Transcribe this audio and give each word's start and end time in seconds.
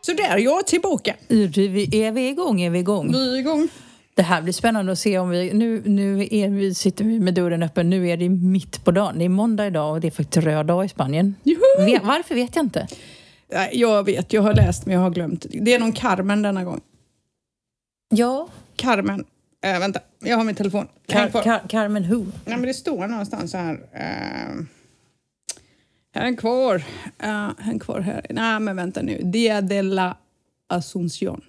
Så 0.00 0.12
där, 0.12 0.38
jag 0.38 0.58
är 0.58 0.62
tillbaka. 0.62 1.14
Vi- 1.28 2.04
Är 2.04 2.12
vi 2.12 2.28
igång? 2.28 2.60
Är 2.62 2.70
vi 2.70 2.78
igång? 2.78 3.12
Vi 3.12 3.34
är 3.34 3.38
igång. 3.38 3.68
Det 4.14 4.22
här 4.22 4.42
blir 4.42 4.52
spännande 4.52 4.92
att 4.92 4.98
se 4.98 5.18
om 5.18 5.28
vi... 5.30 5.52
Nu, 5.54 5.82
nu 5.86 6.28
är 6.30 6.48
vi, 6.48 6.74
sitter 6.74 7.04
vi 7.04 7.20
med 7.20 7.34
dörren 7.34 7.62
öppen. 7.62 7.90
Nu 7.90 8.08
är 8.08 8.16
det 8.16 8.28
mitt 8.28 8.84
på 8.84 8.90
dagen. 8.90 9.18
Det 9.18 9.24
är 9.24 9.28
måndag 9.28 9.66
idag 9.66 9.92
och 9.92 10.00
det 10.00 10.06
är 10.06 10.10
faktiskt 10.10 10.46
röd 10.46 10.66
dag 10.66 10.84
i 10.84 10.88
Spanien. 10.88 11.34
Juhu! 11.42 11.98
Varför 12.02 12.34
vet 12.34 12.56
jag 12.56 12.64
inte. 12.64 12.86
Nej, 13.52 13.70
Jag 13.72 14.04
vet, 14.04 14.32
jag 14.32 14.42
har 14.42 14.54
läst 14.54 14.86
men 14.86 14.94
jag 14.94 15.00
har 15.00 15.10
glömt. 15.10 15.46
Det 15.50 15.74
är 15.74 15.78
någon 15.78 15.92
Carmen 15.92 16.42
denna 16.42 16.64
gång. 16.64 16.80
Ja, 18.08 18.48
Carmen. 18.76 19.24
Äh, 19.64 19.78
vänta, 19.78 20.00
jag 20.18 20.36
har 20.36 20.44
min 20.44 20.54
telefon. 20.54 20.86
Car-. 21.06 21.28
Car- 21.28 21.68
Carmen 21.68 22.08
Who? 22.08 22.24
Nej, 22.44 22.56
men 22.56 22.62
det 22.62 22.74
står 22.74 23.06
någonstans 23.06 23.50
så 23.50 23.56
här. 23.58 23.74
Uh, 23.74 24.62
häng 26.14 26.36
kvar. 26.36 26.76
Uh, 27.24 27.50
häng 27.58 27.78
kvar 27.78 28.00
här. 28.00 28.26
Nej, 28.30 28.60
men 28.60 28.76
vänta 28.76 29.02
nu. 29.02 29.20
Dia 29.24 29.60
de 29.60 29.82
la 29.82 30.16
Asunción. 30.68 31.40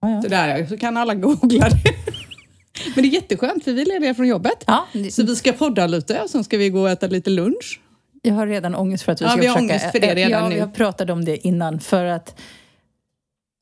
Ja, 0.00 0.10
ja. 0.10 0.22
Så 0.22 0.28
där, 0.28 0.66
så 0.66 0.76
kan 0.76 0.96
alla 0.96 1.14
googla 1.14 1.68
det. 1.68 1.82
men 2.94 3.02
det 3.04 3.08
är 3.08 3.12
jätteskönt 3.12 3.64
för 3.64 3.72
vi 3.72 3.82
är 3.82 3.86
lediga 3.86 4.14
från 4.14 4.28
jobbet. 4.28 4.64
Ja, 4.66 4.86
Så 5.10 5.22
vi 5.26 5.36
ska 5.36 5.52
podda 5.52 5.86
lite 5.86 6.20
och 6.22 6.30
sen 6.30 6.44
ska 6.44 6.58
vi 6.58 6.70
gå 6.70 6.80
och 6.80 6.90
äta 6.90 7.06
lite 7.06 7.30
lunch. 7.30 7.80
Jag 8.26 8.34
har 8.34 8.46
redan 8.46 8.74
ångest 8.74 9.04
för 9.04 9.12
att 9.12 9.20
vi 9.20 9.24
Ja, 9.24 9.30
ska 9.30 9.40
vi 9.40 9.46
har 9.46 9.54
försöka... 9.54 9.72
ångest 9.74 9.92
för 9.92 10.00
det 10.00 10.14
redan 10.14 10.42
ja, 10.42 10.48
nu. 10.48 10.56
Jag 10.56 10.74
pratade 10.74 11.12
om 11.12 11.24
det 11.24 11.46
innan 11.46 11.80
för 11.80 12.04
att... 12.04 12.40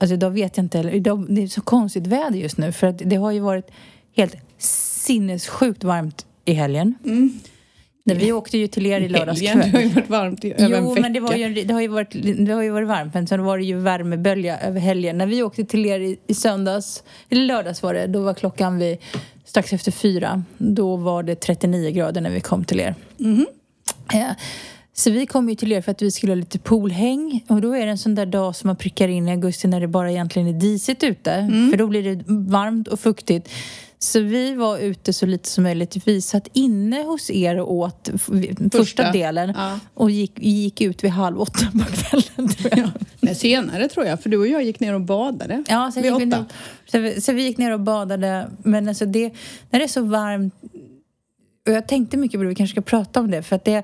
Alltså 0.01 0.15
idag 0.15 0.31
vet 0.31 0.57
jag 0.57 0.65
inte 0.65 0.79
heller. 0.79 0.91
Idag, 0.91 1.27
det 1.29 1.43
är 1.43 1.47
så 1.47 1.61
konstigt 1.61 2.07
väder 2.07 2.39
just 2.39 2.59
nu 2.59 2.73
för 2.73 2.87
att 2.87 2.99
det 3.05 3.17
har 3.17 3.31
ju 3.33 3.41
varit 3.41 3.71
helt 4.17 4.37
sinnessjukt 4.59 5.85
varmt 5.85 6.27
i 6.45 6.53
helgen. 6.53 6.95
När 8.07 8.15
vi 8.15 8.33
åkte 8.33 8.59
ju 8.59 8.67
till 8.67 8.87
er 8.87 9.01
i 9.01 9.09
lördags 9.09 9.41
kväll. 9.41 9.59
det 9.59 9.71
har 9.71 9.81
ju 9.81 9.89
varit 9.89 10.11
varmt 10.11 10.45
i 10.45 10.53
över 10.53 10.65
en 10.65 10.71
Jo, 10.85 10.91
vecka. 10.91 11.03
men 11.03 11.13
det, 11.13 11.21
var 11.21 11.35
ju, 11.35 11.55
det, 11.65 11.75
har 11.75 11.81
ju 11.81 11.89
varit, 11.89 12.11
det 12.47 12.53
har 12.53 12.63
ju 12.63 12.71
varit 12.71 12.89
varmt, 12.89 13.15
men 13.15 13.27
sen 13.27 13.45
var 13.45 13.59
det 13.59 13.65
ju 13.65 13.77
värmebölja 13.79 14.59
över 14.61 14.81
helgen. 14.81 15.19
När 15.19 15.27
vi 15.27 15.43
åkte 15.43 15.65
till 15.65 15.87
er 15.87 16.01
i, 16.01 16.17
i 16.27 16.35
söndags, 16.35 17.03
eller 17.31 17.43
lördags 17.43 17.83
var 17.83 17.95
det, 17.95 18.07
då 18.07 18.23
var 18.23 18.35
klockan 18.35 18.79
vid 18.79 18.99
strax 19.45 19.73
efter 19.73 19.93
fyra. 19.93 20.43
Då 20.59 20.97
var 20.97 21.23
det 21.23 21.35
39 21.35 21.91
grader 21.91 22.21
när 22.21 22.31
vi 22.31 22.41
kom 22.41 22.65
till 22.65 22.81
er. 22.81 22.95
Eh, 23.19 23.27
Så 24.97 25.11
vi 25.11 25.27
kom 25.27 25.49
ju 25.49 25.55
till 25.55 25.73
er 25.73 25.81
för 25.81 25.91
att 25.93 26.03
vi 26.03 26.11
skulle 26.11 26.33
ha 26.33 26.37
lite 26.37 26.59
poolhäng 26.59 27.45
och 27.49 27.61
då 27.61 27.73
är 27.73 27.85
det 27.87 27.91
en 27.91 27.99
sån 27.99 28.15
där 28.15 28.27
dag 28.27 28.57
som 28.57 28.69
man 28.69 28.77
prickar 28.77 29.09
in 29.09 29.29
i 29.29 29.31
augusti 29.31 29.69
när 29.69 29.81
det 29.81 29.89
bara 29.89 30.11
egentligen 30.11 30.49
är 30.49 30.53
disigt 30.53 31.03
ute. 31.03 31.51
För 31.71 31.77
då 31.79 31.87
blir 31.87 32.03
det 32.17 32.25
varmt 32.29 32.89
och 32.89 33.01
fuktigt. 33.01 33.49
Så 33.99 34.21
vi 34.21 34.55
var 34.55 34.79
ute 34.79 35.13
så 35.13 35.27
lite 35.27 35.49
som 35.49 35.65
möjligt. 35.65 35.97
Vi 36.07 36.21
satt 36.21 36.49
inne 36.53 37.03
hos 37.03 37.31
er 37.31 37.61
och 37.61 37.73
åt 37.75 38.11
första, 38.15 38.79
Första. 38.79 39.13
delen 39.13 39.53
Ja. 39.57 39.79
och 39.95 40.11
gick, 40.11 40.33
gick 40.37 40.81
ut 40.81 41.05
vid 41.05 41.11
halv 41.11 41.41
åtta 41.41 41.67
på 41.73 41.85
kvällen 41.97 42.49
tror 42.55 42.79
jag. 42.79 42.91
Nej, 43.21 43.35
senare 43.35 43.89
tror 43.89 44.07
jag, 44.07 44.23
för 44.23 44.31
du 44.31 44.37
och 44.37 44.47
jag 44.47 44.63
gick 44.63 44.81
ner 44.81 44.95
och 44.95 45.01
badade. 45.01 45.65
Ja, 45.69 45.91
sen 45.95 46.03
Vid 46.03 46.13
vi 46.13 46.17
åtta. 46.17 46.25
ner, 46.39 46.45
så, 46.91 46.99
vi, 46.99 47.21
så 47.21 47.33
vi 47.33 47.43
gick 47.43 47.59
ner 47.59 47.71
och 47.73 47.81
badade. 47.81 48.49
Men 48.63 48.89
alltså 48.89 49.07
det, 49.07 49.33
när 49.71 49.79
det 49.79 49.85
är 49.85 49.89
så 49.89 50.03
varmt... 50.03 50.55
Och 51.69 51.73
jag 51.75 51.89
tänkte 51.89 52.17
mycket 52.17 52.39
på 52.41 52.43
det, 52.43 52.49
vi 52.49 52.55
kanske 52.55 52.75
ska 52.75 52.81
prata 52.81 53.21
om 53.21 53.31
det. 53.31 53.43
För 53.43 53.57
att 53.57 53.65
det, 53.65 53.79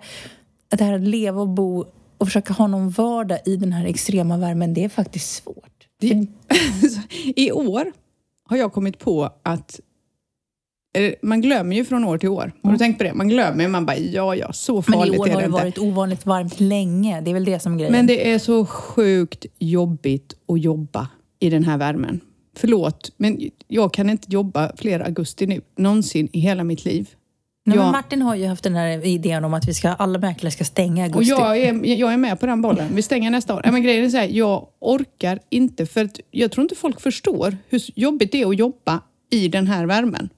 att 0.73 0.79
det 0.79 0.85
här 0.85 0.93
att 0.93 1.01
leva 1.01 1.41
och 1.41 1.49
bo 1.49 1.85
och 2.19 2.27
försöka 2.27 2.53
ha 2.53 2.67
någon 2.67 2.91
vardag 2.91 3.39
i 3.47 3.57
den 3.57 3.73
här 3.73 3.87
extrema 3.87 4.37
värmen, 4.39 4.75
det 4.75 4.85
är 4.85 4.89
faktiskt 4.89 5.35
svårt. 5.35 5.87
Det- 6.01 6.27
I 7.37 7.53
år 7.53 7.93
har 8.45 8.57
jag 8.57 8.73
kommit 8.73 8.99
på 8.99 9.31
att 9.43 9.81
man 11.23 11.41
glömmer 11.41 11.77
ju 11.77 11.85
från 11.85 12.05
år 12.05 12.19
till 12.19 12.29
år. 12.29 12.53
Har 12.63 12.73
du 12.73 12.79
tänkt 12.79 12.99
på 12.99 13.05
det? 13.05 13.15
Man 13.15 13.29
glömmer, 13.29 13.69
man 13.69 13.87
bara 13.87 13.97
ja, 13.97 14.35
ja, 14.35 14.53
så 14.53 14.75
Men 14.75 14.83
farligt 14.83 15.15
i 15.15 15.19
år 15.19 15.29
är 15.29 15.33
har 15.33 15.41
det 15.41 15.47
det 15.47 15.47
inte. 15.47 15.63
varit 15.65 15.79
ovanligt 15.79 16.27
varmt 16.27 16.61
länge. 16.61 17.21
Det 17.21 17.31
är 17.31 17.35
väl 17.35 17.45
det 17.45 17.61
som 17.61 17.73
är 17.73 17.77
grejen. 17.77 17.93
Men 17.93 18.07
det 18.07 18.31
är 18.33 18.39
så 18.39 18.67
sjukt 18.67 19.47
jobbigt 19.59 20.35
att 20.49 20.61
jobba 20.63 21.09
i 21.41 21.51
den 21.51 21.65
här 21.65 21.79
värmen. 21.79 22.21
Förlåt, 22.57 23.13
men 23.17 23.51
jag 23.69 23.93
kan 23.95 24.11
inte 24.11 24.27
jobba 24.33 24.73
fler 24.77 25.01
augusti 25.01 25.47
nu, 25.47 25.61
någonsin 25.77 26.29
i 26.33 26.41
hela 26.41 26.65
mitt 26.65 26.85
liv. 26.85 27.09
Nej, 27.71 27.79
men 27.79 27.87
jag- 27.87 27.93
Martin 27.93 28.23
har 28.23 28.35
ju 28.35 28.47
haft 28.47 28.65
den 28.65 28.75
här 28.77 29.07
idén 29.07 29.45
om 29.45 29.55
att 29.55 29.69
vi 29.69 29.75
ska, 29.75 29.89
alla 29.89 30.19
mäklare 30.19 30.51
ska 30.51 30.65
stänga 30.65 31.07
i 31.07 31.11
Och 31.11 31.15
augusti. 31.15 31.31
jag 31.31 31.59
är, 31.59 31.85
jag 32.01 32.13
är 32.13 32.17
med 32.17 32.41
på 32.41 32.47
den 32.47 32.63
bollen. 32.63 32.89
Vi 32.95 33.03
stänger 33.03 33.31
nästa 33.31 33.55
år. 33.55 33.63
Men 33.73 33.83
grejen 33.83 34.05
är 34.05 34.09
så 34.09 34.17
här, 34.17 34.29
jag 34.29 34.67
orkar 34.81 35.39
inte 35.51 35.87
för 35.87 36.05
att 36.05 36.21
jag 36.31 36.53
tror 36.53 36.63
inte 36.63 36.75
folk 36.75 37.01
förstår 37.01 37.57
hur 37.69 37.81
jobbigt 37.95 38.33
det 38.33 38.43
är 38.43 38.47
att 38.49 38.59
jobba 38.59 39.01
i 39.31 39.49
den 39.49 39.67
här 39.67 39.87
värmen. 39.87 40.29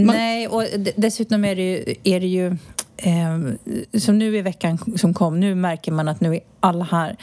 Man- 0.00 0.16
Nej, 0.16 0.48
och 0.48 0.62
dessutom 0.96 1.44
är 1.44 1.56
det 1.56 1.62
ju, 1.72 1.94
är 2.04 2.20
det 2.20 2.26
ju 2.26 2.46
eh, 2.96 3.98
som 4.00 4.18
nu 4.18 4.36
i 4.36 4.42
veckan 4.42 4.78
som 4.96 5.14
kom, 5.14 5.40
nu 5.40 5.54
märker 5.54 5.92
man 5.92 6.08
att 6.08 6.20
nu 6.20 6.34
är 6.34 6.40
alla 6.60 6.84
här. 6.84 7.16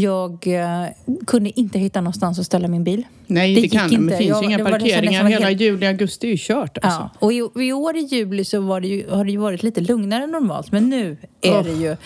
Jag 0.00 0.46
eh, 0.46 0.86
kunde 1.26 1.60
inte 1.60 1.78
hitta 1.78 2.00
någonstans 2.00 2.38
att 2.38 2.46
ställa 2.46 2.68
min 2.68 2.84
bil. 2.84 3.02
Nej, 3.26 3.54
Det 3.54 3.60
det, 3.60 3.68
kan 3.68 3.92
inte. 3.92 4.12
det 4.12 4.18
finns 4.18 4.28
Jag- 4.30 4.42
ju 4.42 4.48
inga 4.48 4.58
parkeringar. 4.64 5.24
Hela 5.24 5.46
helt- 5.46 5.60
juli, 5.60 5.86
augusti 5.86 6.26
är 6.26 6.30
ju 6.30 6.36
kört 6.40 6.78
alltså. 6.82 7.00
Ja, 7.00 7.10
och 7.18 7.32
i, 7.32 7.36
i 7.68 7.72
år 7.72 7.96
i 7.96 8.00
juli 8.00 8.44
så 8.44 8.60
det 8.80 8.88
ju, 8.88 9.10
har 9.10 9.24
det 9.24 9.30
ju 9.30 9.36
varit 9.38 9.62
lite 9.62 9.80
lugnare 9.80 10.24
än 10.24 10.30
normalt, 10.30 10.72
men 10.72 10.88
nu 10.90 11.16
är 11.42 11.52
Oh. 11.52 11.64
det 11.64 11.72
ju... 11.72 11.96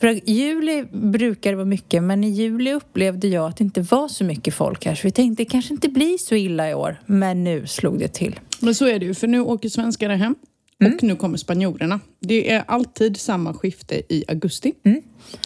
För 0.00 0.30
juli 0.30 0.84
brukar 0.92 1.50
det 1.50 1.56
vara 1.56 1.66
mycket, 1.66 2.02
men 2.02 2.24
i 2.24 2.28
juli 2.30 2.72
upplevde 2.72 3.28
jag 3.28 3.46
att 3.48 3.56
det 3.56 3.64
inte 3.64 3.80
var 3.82 4.08
så 4.08 4.24
mycket 4.24 4.54
folk 4.54 4.84
här. 4.86 4.94
Så 4.94 5.00
vi 5.06 5.10
tänkte 5.10 5.44
det 5.44 5.50
kanske 5.50 5.74
inte 5.74 5.88
blir 5.88 6.18
så 6.18 6.34
illa 6.34 6.70
i 6.70 6.74
år, 6.74 7.00
men 7.06 7.44
nu 7.44 7.66
slog 7.66 7.98
det 7.98 8.08
till. 8.08 8.40
Men 8.60 8.74
så 8.74 8.86
är 8.86 8.98
det 8.98 9.06
ju, 9.06 9.14
för 9.14 9.26
nu 9.26 9.40
åker 9.40 9.68
svenskarna 9.68 10.16
hem 10.16 10.34
Mm. 10.80 10.94
och 10.94 11.02
nu 11.02 11.16
kommer 11.16 11.38
spanjorerna. 11.38 12.00
Det 12.20 12.50
är 12.50 12.64
alltid 12.66 13.16
samma 13.16 13.54
skifte 13.54 14.02
i 14.08 14.24
augusti. 14.28 14.72
Mm. 14.84 15.02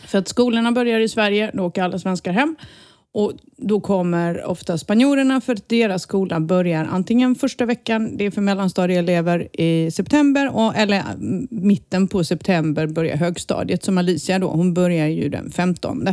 För 0.06 0.19
att 0.19 0.28
skolorna 0.28 0.72
börjar 0.72 1.00
i 1.00 1.09
Sverige, 1.09 1.50
då 1.55 1.62
åker 1.62 1.83
alla 1.83 1.99
svenskar 1.99 2.33
hem. 2.33 2.56
Och 3.17 3.33
då 3.56 3.81
kommer 3.81 4.44
ofta 4.44 4.78
spanjorerna 4.78 5.41
för 5.41 5.53
att 5.53 5.69
deras 5.69 6.03
skola 6.03 6.41
börjar 6.41 6.84
antingen 6.84 7.34
första 7.34 7.67
veckan, 7.67 8.17
det 8.17 8.27
är 8.27 8.31
för 8.31 8.41
mellanstadieelever 8.41 9.61
i 9.61 9.91
september, 9.91 10.56
och, 10.56 10.77
eller 10.77 11.00
mm, 11.00 11.49
mitten 11.50 12.09
på 12.09 12.25
september 12.25 12.87
börjar 12.87 13.17
högstadiet. 13.17 13.84
Som 13.84 13.99
Alicia 13.99 14.39
då, 14.39 14.49
hon 14.49 14.75
börjar 14.75 15.06
ju 15.06 15.28
den 15.28 15.50
15. 15.50 16.06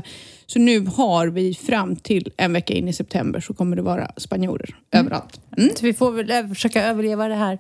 Så 0.46 0.60
nu 0.60 0.86
har 0.86 1.28
vi 1.28 1.54
fram 1.54 1.96
till 1.96 2.32
en 2.38 2.54
vecka 2.54 2.74
in 2.74 2.88
i 2.88 2.94
september 2.94 3.40
så 3.40 3.54
kommer 3.54 3.76
det 3.76 3.82
vara 3.82 4.12
spanjorer 4.18 4.76
överallt. 4.92 5.42
Mm. 5.58 5.70
Så 5.76 5.86
vi 5.86 5.94
får 5.94 6.12
väl 6.12 6.48
försöka 6.48 6.84
överleva 6.84 7.28
det 7.28 7.36
här 7.36 7.60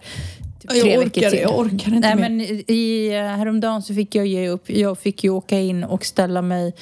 typ 0.68 0.86
Jag 0.86 1.00
orkar- 1.00 1.36
jag 1.36 1.60
orkar 1.60 1.96
inte 1.96 2.00
Nej, 2.00 2.16
mer. 2.16 2.22
men 2.22 2.42
i, 2.68 3.08
eh, 3.14 3.22
häromdagen 3.38 3.82
så 3.82 3.94
fick 3.94 4.16
jag 4.16 4.28
ge 4.28 4.48
upp. 4.50 4.70
Jag 4.70 4.98
fick 5.00 5.24
ju 5.24 5.30
åka 5.30 5.60
in 5.60 5.84
och 5.84 6.06
ställa 6.06 6.42
mig 6.42 6.74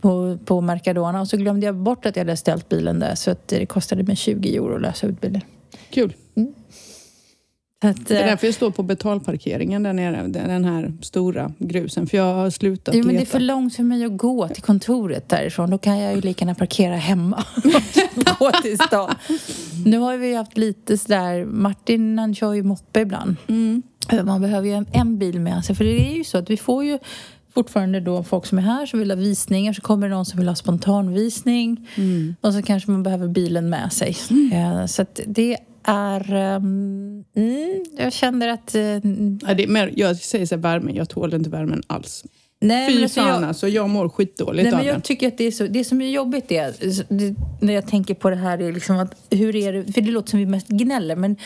på, 0.00 0.38
på 0.44 0.60
Mercadona 0.60 1.20
och 1.20 1.28
så 1.28 1.36
glömde 1.36 1.66
jag 1.66 1.74
bort 1.74 2.06
att 2.06 2.16
jag 2.16 2.24
hade 2.24 2.36
ställt 2.36 2.68
bilen 2.68 2.98
där 3.00 3.14
så 3.14 3.30
att 3.30 3.48
det 3.48 3.66
kostade 3.66 4.02
mig 4.02 4.16
20 4.16 4.56
euro 4.56 4.74
att 4.76 4.82
lösa 4.82 5.06
ut 5.06 5.20
bilen. 5.20 5.40
Kul. 5.90 6.12
Så 6.34 6.46
att, 7.84 8.06
Det 8.06 8.16
är 8.16 8.22
eh, 8.22 8.26
därför 8.26 8.46
jag 8.46 8.54
står 8.54 8.70
på 8.70 8.82
betalparkeringen 8.82 9.82
där 9.82 9.92
nere, 9.92 10.26
den 10.26 10.64
här 10.64 10.92
stora 11.02 11.52
grusen. 11.58 12.06
För 12.06 12.16
jag 12.16 12.34
har 12.34 12.50
slutat 12.50 12.94
Jo, 12.94 13.04
men 13.04 13.08
det 13.08 13.18
är 13.18 13.20
leta. 13.20 13.30
för 13.30 13.40
långt 13.40 13.76
för 13.76 13.82
mig 13.82 14.04
att 14.04 14.16
gå 14.16 14.48
till 14.48 14.62
kontoret 14.62 15.28
därifrån. 15.28 15.70
Då 15.70 15.78
kan 15.78 15.98
jag 15.98 16.14
ju 16.14 16.20
lika 16.20 16.44
gärna 16.44 16.54
parkera 16.54 16.96
hemma 16.96 17.36
och 18.26 18.38
gå 18.38 18.50
till 18.62 18.78
stan. 18.78 19.14
Nu 19.84 19.98
har 19.98 20.16
vi 20.16 20.34
haft 20.34 20.58
lite 20.58 20.98
sådär... 20.98 21.44
Martin 21.44 22.18
han 22.18 22.34
kör 22.34 22.52
ju 22.54 22.62
moppe 22.62 23.00
ibland. 23.00 23.36
Mm. 23.48 23.82
Man 24.24 24.40
behöver 24.40 24.66
ju 24.68 24.74
en, 24.74 24.86
en 24.92 25.18
bil 25.18 25.40
med 25.40 25.64
sig. 25.64 25.76
För 25.76 25.84
det 25.84 26.10
är 26.12 26.16
ju 26.16 26.24
så 26.24 26.38
att 26.38 26.50
vi 26.50 26.56
får 26.56 26.84
ju 26.84 26.98
fortfarande 27.54 28.00
då 28.00 28.22
folk 28.24 28.46
som 28.46 28.58
är 28.58 28.62
här 28.62 28.86
som 28.86 28.98
vill 28.98 29.10
ha 29.10 29.16
visningar. 29.16 29.72
Så 29.72 29.80
kommer 29.82 30.08
det 30.08 30.14
någon 30.14 30.26
som 30.26 30.38
vill 30.38 30.48
ha 30.48 30.54
spontanvisning. 30.54 31.88
Mm. 31.96 32.34
Och 32.40 32.54
så 32.54 32.62
kanske 32.62 32.90
man 32.90 33.02
behöver 33.02 33.28
bilen 33.28 33.68
med 33.70 33.92
sig. 33.92 34.16
Eh, 34.52 34.86
Så 34.86 35.06
det 35.26 35.56
är... 35.88 36.32
ehm, 36.34 37.24
mm, 37.36 37.84
jag 37.98 38.12
känner 38.12 38.48
att... 38.48 38.74
eh, 38.74 38.82
Ja, 38.82 39.54
det 39.54 39.64
är 39.64 39.68
mer, 39.68 39.92
jag 39.96 40.16
säger 40.16 40.46
så 40.46 40.54
här, 40.54 40.62
värmen, 40.62 40.94
jag 40.94 41.08
tål 41.08 41.34
inte 41.34 41.50
värmen 41.50 41.82
alls. 41.86 42.24
nej, 42.60 42.92
Fy 42.96 43.02
alltså 43.02 43.20
fan 43.20 43.28
jag- 43.42 43.44
alltså, 43.48 43.68
jag 43.68 43.90
mår 43.90 44.08
skitdåligt 44.08 44.64
Nej, 44.64 44.72
av 44.72 44.76
men 44.78 44.86
den. 44.86 44.94
jag 44.94 45.04
tycker 45.04 45.28
att 45.28 45.38
det 45.38 45.44
är 45.44 45.50
så, 45.50 45.66
det 45.66 45.84
som 45.84 46.00
är 46.02 46.08
jobbigt 46.10 46.52
är, 46.52 46.74
det, 47.08 47.34
när 47.60 47.72
jag 47.72 47.86
tänker 47.88 48.14
på 48.14 48.30
det 48.30 48.36
här, 48.36 48.58
är 48.62 48.72
liksom 48.72 48.98
att 48.98 49.14
hur 49.30 49.56
är 49.56 49.72
det, 49.72 49.92
för 49.92 50.00
det 50.00 50.10
låter 50.10 50.30
som 50.30 50.38
vi 50.38 50.46
mest 50.46 50.68
gnäller, 50.68 51.16
men 51.16 51.36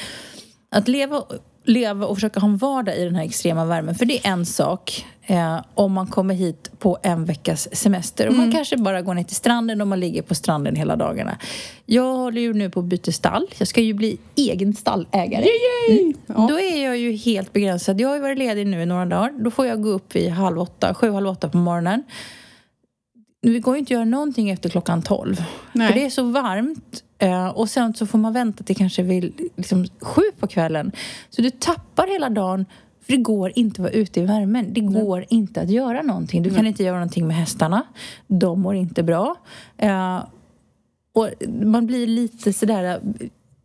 att 0.71 0.89
leva, 0.89 1.23
leva 1.65 2.07
och 2.07 2.17
försöka 2.17 2.41
ha 2.41 2.49
en 2.49 2.57
vardag 2.57 2.97
i 2.97 3.05
den 3.05 3.17
här 3.17 3.25
extrema 3.25 3.65
värmen, 3.65 3.95
för 3.95 4.05
det 4.05 4.27
är 4.27 4.33
en 4.33 4.47
sak 4.47 5.07
eh, 5.27 5.61
om 5.75 5.93
man 5.93 6.07
kommer 6.07 6.35
hit 6.35 6.71
på 6.79 6.99
en 7.03 7.25
veckas 7.25 7.77
semester 7.77 8.29
och 8.29 8.35
man 8.35 8.53
kanske 8.53 8.77
bara 8.77 9.03
går 9.03 9.15
ner 9.15 9.25
till 9.25 9.37
stranden 9.37 9.81
och 9.81 9.89
man 9.89 10.01
ligger 10.01 10.23
på 10.23 10.35
stranden 10.35 10.77
hela 10.77 10.97
dagarna. 10.97 11.39
Jag 11.87 12.17
håller 12.17 12.41
ju 12.41 12.55
nu 12.55 12.71
på 12.71 12.81
att 12.81 12.87
byta 12.87 13.13
stall, 13.13 13.47
jag 13.59 13.69
ska 13.69 13.81
ju 13.81 13.95
bli 13.95 14.19
egen 14.37 14.75
stallägare. 14.75 15.45
Yay! 15.89 16.13
Ja. 16.27 16.47
Då 16.49 16.61
är 16.61 16.85
jag 16.85 16.99
ju 16.99 17.13
helt 17.13 17.53
begränsad. 17.53 18.01
Jag 18.01 18.09
har 18.09 18.17
ju 18.17 18.23
varit 18.23 18.39
ledig 18.39 18.67
nu 18.67 18.83
i 18.83 18.87
några 18.87 19.07
dagar. 19.07 19.33
Då 19.45 19.51
får 19.51 19.67
jag 19.67 19.83
gå 19.83 19.89
upp 19.89 20.17
vid 20.17 20.31
halv 20.31 20.59
åtta, 20.59 20.95
sju, 20.95 21.11
halv 21.11 21.29
åtta 21.29 21.49
på 21.49 21.59
morgonen. 21.59 22.03
det 23.43 23.59
går 23.59 23.75
ju 23.75 23.79
inte 23.79 23.89
att 23.89 23.97
göra 23.97 24.05
någonting 24.05 24.51
efter 24.51 24.69
klockan 24.69 25.03
12. 25.03 25.45
Nej. 25.73 25.89
För 25.89 25.95
det 25.95 26.05
är 26.07 26.11
så 26.11 26.23
varmt. 26.23 27.03
Eh, 27.23 27.49
Och 27.49 27.69
sen 27.69 27.95
så 27.95 28.07
får 28.07 28.19
man 28.19 28.33
vänta 28.33 28.65
till 28.65 28.77
kanske 28.77 29.03
vid 29.03 29.41
liksom, 29.57 29.87
sju 30.01 30.23
på 30.39 30.47
kvällen. 30.47 30.93
Så 31.31 31.43
du 31.43 31.51
tappar 31.51 32.07
hela 32.13 32.31
dagen. 32.31 32.67
För 33.05 33.13
det 33.13 33.19
går 33.19 33.53
inte 33.55 33.83
att 33.83 33.85
vara 33.85 33.93
ute 33.93 34.21
i 34.21 34.27
värmen. 34.27 34.73
Det 34.75 34.81
går 34.81 35.25
inte 35.29 35.61
att 35.61 35.71
göra 35.71 36.03
någonting. 36.03 36.43
Du 36.43 36.51
kan 36.55 36.67
inte 36.67 36.83
göra 36.83 36.95
någonting 36.97 37.27
med 37.27 37.37
hästarna. 37.37 37.83
De 38.27 38.61
mår 38.61 38.75
inte 38.75 39.03
bra. 39.03 39.37
Eh, 39.79 40.25
Och 41.15 41.29
man 41.63 41.87
blir 41.87 42.07
lite 42.07 42.53
sådär 42.53 43.01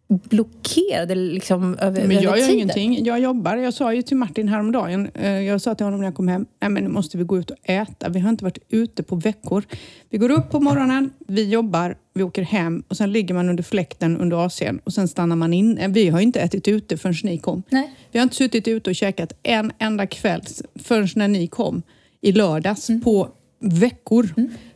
blockerad 0.07 1.17
liksom 1.17 1.75
över, 1.79 2.01
Men 2.01 2.11
över 2.11 2.13
jag 2.13 2.23
gör 2.23 2.45
tiden. 2.45 2.51
ingenting. 2.55 3.05
Jag 3.05 3.19
jobbar. 3.19 3.55
Jag 3.55 3.73
sa 3.73 3.93
ju 3.93 4.01
till 4.01 4.17
Martin 4.17 4.47
häromdagen, 4.47 5.09
eh, 5.13 5.31
jag 5.31 5.61
sa 5.61 5.75
till 5.75 5.85
honom 5.85 5.99
när 5.99 6.07
jag 6.07 6.15
kom 6.15 6.27
hem, 6.27 6.45
nej 6.61 6.69
men 6.69 6.83
nu 6.83 6.89
måste 6.89 7.17
vi 7.17 7.23
gå 7.23 7.37
ut 7.37 7.51
och 7.51 7.57
äta. 7.63 8.09
Vi 8.09 8.19
har 8.19 8.29
inte 8.29 8.43
varit 8.43 8.57
ute 8.69 9.03
på 9.03 9.15
veckor. 9.15 9.63
Vi 10.09 10.17
går 10.17 10.31
upp 10.31 10.49
på 10.49 10.59
morgonen, 10.59 11.09
vi 11.27 11.49
jobbar, 11.49 11.95
vi 12.13 12.23
åker 12.23 12.41
hem 12.41 12.83
och 12.87 12.97
sen 12.97 13.11
ligger 13.11 13.33
man 13.33 13.49
under 13.49 13.63
fläkten 13.63 14.17
under 14.17 14.37
AC'n 14.37 14.79
och 14.83 14.93
sen 14.93 15.07
stannar 15.07 15.35
man 15.35 15.53
in. 15.53 15.79
Vi 15.93 16.09
har 16.09 16.19
inte 16.19 16.39
ätit 16.41 16.67
ute 16.67 16.97
förrän 16.97 17.15
ni 17.23 17.37
kom. 17.37 17.63
Nej. 17.69 17.91
Vi 18.11 18.19
har 18.19 18.23
inte 18.23 18.35
suttit 18.35 18.67
ute 18.67 18.89
och 18.89 18.95
käkat 18.95 19.33
en 19.43 19.71
enda 19.79 20.07
kväll 20.07 20.41
förrän 20.83 21.07
när 21.15 21.27
ni 21.27 21.47
kom 21.47 21.81
i 22.21 22.31
lördags 22.31 22.87
på 23.03 23.29
veckor. 23.59 24.29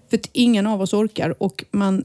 För 0.10 0.18
att 0.18 0.30
ingen 0.34 0.68
av 0.68 0.82
oss 0.82 0.94
orkar 0.94 1.44
och 1.44 1.66
man 1.72 2.04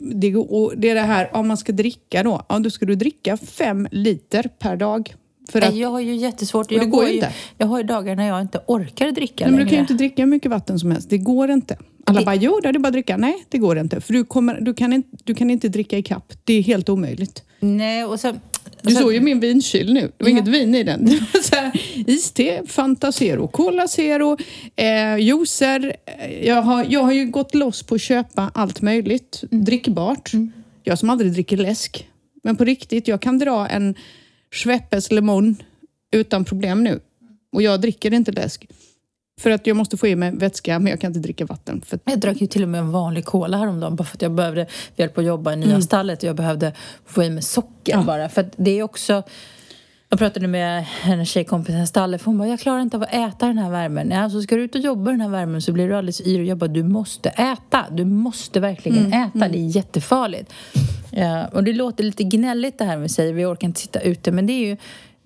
det, 0.00 0.36
och 0.36 0.72
det 0.76 0.90
är 0.90 0.94
det 0.94 1.00
här, 1.00 1.36
om 1.36 1.48
man 1.48 1.56
ska 1.56 1.72
dricka 1.72 2.22
då, 2.22 2.42
ja, 2.48 2.58
då 2.58 2.70
ska 2.70 2.86
du 2.86 2.94
dricka 2.94 3.36
fem 3.36 3.88
liter 3.90 4.42
per 4.58 4.76
dag. 4.76 5.14
För 5.50 5.60
att, 5.62 5.70
Nej, 5.70 5.80
Jag 5.80 5.88
har 5.90 6.00
ju 6.00 6.14
jättesvårt. 6.16 6.68
det 6.68 6.74
Jag, 6.74 6.90
går 6.90 7.04
ju 7.08 7.14
inte. 7.14 7.32
jag 7.58 7.66
har 7.66 7.78
ju 7.78 7.84
dagar 7.84 8.16
när 8.16 8.28
jag 8.28 8.40
inte 8.40 8.60
orkar 8.66 9.10
dricka 9.12 9.44
Nej, 9.44 9.50
men 9.50 9.52
du 9.52 9.56
längre. 9.58 9.68
kan 9.70 9.76
ju 9.76 9.80
inte 9.80 9.94
dricka 9.94 10.22
hur 10.22 10.26
mycket 10.30 10.50
vatten 10.50 10.78
som 10.78 10.90
helst. 10.90 11.10
Det 11.10 11.18
går 11.18 11.50
inte. 11.50 11.76
Alla 12.06 12.18
Det- 12.18 12.24
bara, 12.24 12.34
jo, 12.34 12.60
det 12.62 12.68
är 12.68 12.72
bara 12.78 12.86
att 12.88 12.92
dricka. 12.92 13.16
Nej, 13.16 13.44
det 13.48 13.58
går 13.58 13.78
inte. 13.78 14.00
För 14.00 14.12
du, 14.12 14.24
kommer, 14.24 14.60
du, 14.60 14.74
kan, 14.74 14.92
inte, 14.92 15.08
du 15.24 15.34
kan 15.34 15.50
inte 15.50 15.68
dricka 15.68 15.98
i 15.98 16.02
kapp. 16.02 16.32
Det 16.44 16.52
är 16.54 16.62
helt 16.62 16.88
omöjligt. 16.88 17.42
Nej, 17.60 18.04
och 18.04 18.20
sen... 18.20 18.40
Du 18.82 18.94
såg 18.94 19.12
ju 19.12 19.20
min 19.20 19.40
vinkyl 19.40 19.92
nu. 19.92 20.00
Det 20.00 20.24
var 20.24 20.30
Ja. 20.30 20.36
inget 20.36 20.48
vin 20.48 20.74
i 20.74 20.82
den. 20.82 21.04
Det 21.04 21.10
var 21.34 21.40
så 21.42 21.56
här, 21.56 21.72
iste, 22.06 22.62
Fanta 22.66 23.12
Zero, 23.12 23.48
Cola 23.48 23.88
Zero, 23.88 24.36
eh, 24.76 25.16
juicer. 25.18 25.96
Eh, 26.06 26.46
Jag 26.46 26.62
har, 26.62 26.86
jag 26.88 27.00
har 27.02 27.12
ju 27.12 27.24
gått 27.26 27.54
loss 27.54 27.82
på 27.82 27.94
att 27.94 28.00
köpa 28.00 28.50
allt 28.54 28.80
möjligt 28.82 29.44
drickbart. 29.50 30.30
Jag 30.84 30.98
som 30.98 31.10
aldrig 31.10 31.32
dricker 31.32 31.56
läsk. 31.56 32.08
Men 32.42 32.56
på 32.56 32.64
riktigt, 32.64 33.08
jag 33.08 33.20
kan 33.22 33.38
dra 33.38 33.68
en 33.68 33.94
Schweppes 34.54 35.12
Lemon 35.12 35.56
utan 36.12 36.44
problem 36.44 36.84
nu. 36.84 37.00
Och 37.52 37.62
jag 37.62 37.80
dricker 37.80 38.12
inte 38.14 38.32
läsk. 38.32 38.66
För 39.40 39.50
att 39.50 39.66
jag 39.66 39.76
måste 39.76 39.96
få 39.96 40.06
i 40.06 40.16
mig 40.16 40.30
vätska, 40.36 40.78
men 40.78 40.90
jag 40.90 41.00
kan 41.00 41.08
inte 41.10 41.20
dricka 41.20 41.44
vatten. 41.46 41.82
För 41.86 41.98
Jag 42.04 42.20
drack 42.20 42.40
ju 42.40 42.46
till 42.46 42.62
och 42.62 42.68
med 42.68 42.78
en 42.80 42.90
vanlig 42.92 43.24
cola 43.24 43.56
häromdagen 43.56 43.96
bara 43.96 44.04
för 44.04 44.16
att 44.16 44.22
jag 44.22 44.32
behövde, 44.32 44.66
på 45.14 45.20
att 45.20 45.26
jobba 45.26 45.52
i 45.52 45.56
nya 45.56 45.80
stallet 45.80 46.22
och 46.22 46.28
jag 46.28 46.36
behövde 46.36 46.72
få 47.06 47.22
i 47.22 47.30
mig 47.30 47.42
socker 47.42 47.92
Mm. 47.92 48.06
Ja. 48.06 48.06
bara. 48.06 48.28
För 48.28 48.50
det 48.56 48.78
är 48.78 48.82
också... 48.82 49.22
Jag 50.12 50.18
pratade 50.18 50.46
med 50.46 50.84
en 51.04 51.26
tjejkompis 51.26 51.74
i 51.74 51.86
stallet 51.86 52.20
för 52.22 52.26
hon 52.26 52.38
bara, 52.38 52.48
jag 52.48 52.60
klarar 52.60 52.80
inte 52.80 52.96
av 52.96 53.02
att 53.02 53.14
äta 53.14 53.46
den 53.46 53.58
här 53.58 53.70
värmen. 53.70 54.10
Ja, 54.10 54.18
alltså 54.20 54.42
ska 54.42 54.56
du 54.56 54.62
ut 54.62 54.74
och 54.74 54.80
jobba 54.80 55.10
i 55.10 55.12
den 55.12 55.20
här 55.20 55.28
värmen 55.28 55.62
så 55.62 55.72
blir 55.72 55.88
du 55.88 55.94
alldeles 55.96 56.20
yr. 56.20 56.42
Jag 56.42 56.58
bara, 56.58 56.68
du 56.68 56.82
måste 56.82 57.28
äta. 57.28 57.86
Du 57.90 58.04
måste 58.04 58.60
verkligen 58.60 58.98
Mm, 59.06 59.12
äta. 59.28 59.48
Det 59.48 59.58
är 59.58 59.76
jättefarligt. 59.76 60.52
Ja, 61.10 61.46
och 61.46 61.64
det 61.64 61.72
låter 61.72 62.04
lite 62.04 62.24
gnälligt 62.24 62.78
det 62.78 62.84
här 62.84 62.96
med 62.98 63.10
säger 63.10 63.32
vi 63.32 63.44
orkar 63.44 63.66
inte 63.68 63.80
sitta 63.80 64.00
ute. 64.00 64.32
Men 64.32 64.46
det 64.46 64.52
är 64.52 64.66
ju, 64.66 64.76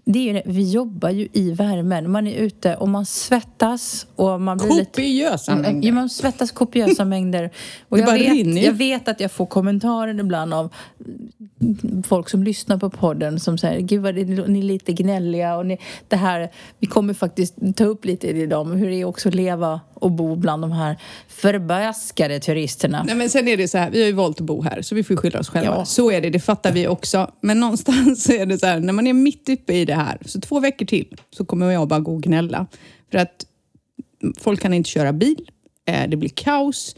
det 0.06 0.30
är 0.30 0.34
ju, 0.34 0.42
vi 0.44 0.70
jobbar 0.70 1.10
ju 1.10 1.28
i 1.32 1.50
värmen. 1.50 2.10
Man 2.10 2.26
är 2.26 2.36
ute 2.36 2.76
och 2.76 2.88
man 2.88 3.06
svettas 3.06 4.06
och 4.16 4.40
man 4.40 4.58
blir 4.58 4.68
lite... 4.68 4.84
kopiösa 4.84 5.56
mängder. 5.56 5.88
Ja, 5.88 5.94
man 5.94 6.08
svettas 6.08 6.50
kopiösa 6.50 7.04
mängder. 7.14 7.50
Och 7.88 7.96
Det 7.96 8.00
jag, 8.00 8.06
bara 8.10 8.16
rinner 8.16 8.54
vet, 8.54 8.62
ju. 8.62 8.66
jag 8.66 8.72
vet 8.72 9.08
att 9.08 9.20
jag 9.20 9.32
får 9.32 9.46
kommentarer 9.46 10.20
ibland 10.20 10.54
av 10.54 10.72
folk 12.06 12.28
som 12.28 12.42
lyssnar 12.42 12.78
på 12.78 12.90
podden 12.90 13.40
som 13.40 13.58
säger 13.58 13.80
Gud 13.80 14.02
vad 14.02 14.14
det, 14.14 14.24
ni 14.24 14.58
är 14.58 14.62
lite 14.62 14.92
gnälliga 14.92 15.56
och 15.56 15.66
ni, 15.66 15.78
det 16.08 16.16
här, 16.16 16.50
vi 16.78 16.86
kommer 16.86 17.14
faktiskt 17.14 17.54
ta 17.76 17.84
upp 17.84 18.04
lite 18.04 18.28
i 18.28 18.46
det 18.46 18.56
om 18.56 18.72
hur 18.72 18.90
det 18.90 18.96
är 18.96 19.04
också 19.04 19.28
att 19.28 19.34
leva 19.34 19.80
och 19.94 20.10
bo 20.10 20.36
bland 20.36 20.62
de 20.62 20.72
här 20.72 20.96
förbaskade 21.28 22.40
turisterna. 22.40 23.02
Nej, 23.06 23.14
men 23.14 23.30
sen 23.30 23.48
är 23.48 23.56
det 23.56 23.68
så 23.68 23.78
här, 23.78 23.90
vi 23.90 24.00
har 24.00 24.06
ju 24.06 24.12
valt 24.12 24.40
att 24.40 24.46
bo 24.46 24.62
här 24.62 24.82
så 24.82 24.94
vi 24.94 25.04
får 25.04 25.16
skylla 25.16 25.40
oss 25.40 25.48
själva. 25.48 25.74
Ja. 25.76 25.84
Så 25.84 26.10
är 26.10 26.20
det, 26.20 26.30
det 26.30 26.40
fattar 26.40 26.72
vi 26.72 26.88
också. 26.88 27.30
Men 27.40 27.60
någonstans 27.60 28.24
så 28.24 28.32
är 28.32 28.46
det 28.46 28.58
så 28.58 28.66
här, 28.66 28.80
när 28.80 28.92
man 28.92 29.06
är 29.06 29.12
mitt 29.12 29.48
uppe 29.48 29.72
i 29.72 29.84
det 29.84 29.94
här, 29.94 30.18
så 30.26 30.40
två 30.40 30.60
veckor 30.60 30.86
till 30.86 31.16
så 31.30 31.44
kommer 31.44 31.70
jag 31.70 31.88
bara 31.88 32.00
gå 32.00 32.14
och 32.14 32.22
gnälla. 32.22 32.66
För 33.10 33.18
att 33.18 33.46
folk 34.38 34.60
kan 34.60 34.74
inte 34.74 34.90
köra 34.90 35.12
bil, 35.12 35.50
det 35.84 36.16
blir 36.16 36.28
kaos, 36.28 36.96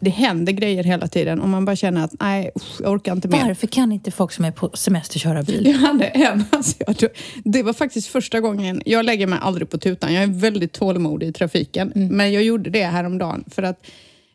det 0.00 0.10
händer 0.10 0.52
grejer 0.52 0.84
hela 0.84 1.08
tiden 1.08 1.40
och 1.40 1.48
man 1.48 1.64
bara 1.64 1.76
känner 1.76 2.04
att 2.04 2.12
nej, 2.20 2.50
usch, 2.56 2.80
jag 2.80 2.92
orkar 2.92 3.12
inte 3.12 3.28
mer. 3.28 3.44
Varför 3.44 3.66
kan 3.66 3.92
inte 3.92 4.10
folk 4.10 4.32
som 4.32 4.44
är 4.44 4.50
på 4.50 4.70
semester 4.74 5.18
köra 5.18 5.42
bil? 5.42 5.66
Jag 5.66 5.78
hade 5.78 6.04
en, 6.04 6.44
alltså 6.50 6.76
jag, 6.86 6.96
det 7.44 7.62
var 7.62 7.72
faktiskt 7.72 8.08
första 8.08 8.40
gången, 8.40 8.82
jag 8.84 9.04
lägger 9.04 9.26
mig 9.26 9.38
aldrig 9.42 9.70
på 9.70 9.78
tutan, 9.78 10.14
jag 10.14 10.22
är 10.22 10.26
väldigt 10.26 10.72
tålmodig 10.72 11.28
i 11.28 11.32
trafiken. 11.32 11.92
Men 11.94 12.32
jag 12.32 12.42
gjorde 12.42 12.70
det 12.70 12.84
häromdagen 12.84 13.44
för 13.50 13.62
att 13.62 13.86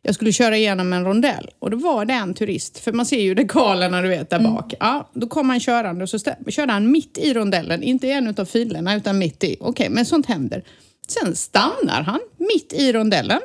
jag 0.02 0.16
skulle 0.16 0.32
köra 0.32 0.58
igenom 0.58 0.94
en 0.94 1.06
rondell 1.06 1.50
och 1.60 1.72
då 1.72 1.78
var 1.78 2.06
det 2.06 2.14
en 2.14 2.34
turist, 2.34 2.80
för 2.80 2.92
man 2.92 3.06
ser 3.06 3.22
ju 3.22 3.36
dekalerna 3.36 4.02
du 4.02 4.08
vet 4.08 4.30
där 4.30 4.40
bak. 4.40 4.74
Ja, 4.80 5.10
då 5.14 5.28
kom 5.28 5.50
han 5.50 5.60
körande 5.60 6.04
och 6.04 6.10
så 6.10 6.20
körde 6.48 6.72
han 6.72 6.92
mitt 6.92 7.18
i 7.18 7.34
rondellen, 7.34 7.84
inte 7.84 8.08
i 8.08 8.12
en 8.12 8.36
av 8.38 8.46
filerna 8.46 8.96
utan 8.96 9.18
mitt 9.18 9.44
i. 9.44 9.58
Okej, 9.60 9.90
men 9.90 10.06
sånt 10.06 10.26
händer. 10.26 10.64
Sen 11.08 11.36
stannar 11.36 12.02
han 12.02 12.20
mitt 12.38 12.74
i 12.74 12.94
rondellen. 12.94 13.40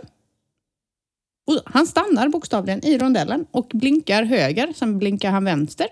Och 1.47 1.61
han 1.65 1.87
stannar 1.87 2.29
bokstavligen 2.29 2.85
i 2.85 2.99
rondellen 2.99 3.47
och 3.51 3.71
blinkar 3.75 4.23
höger, 4.23 4.73
sen 4.77 4.99
blinkar 4.99 5.31
han 5.31 5.45
vänster. 5.45 5.87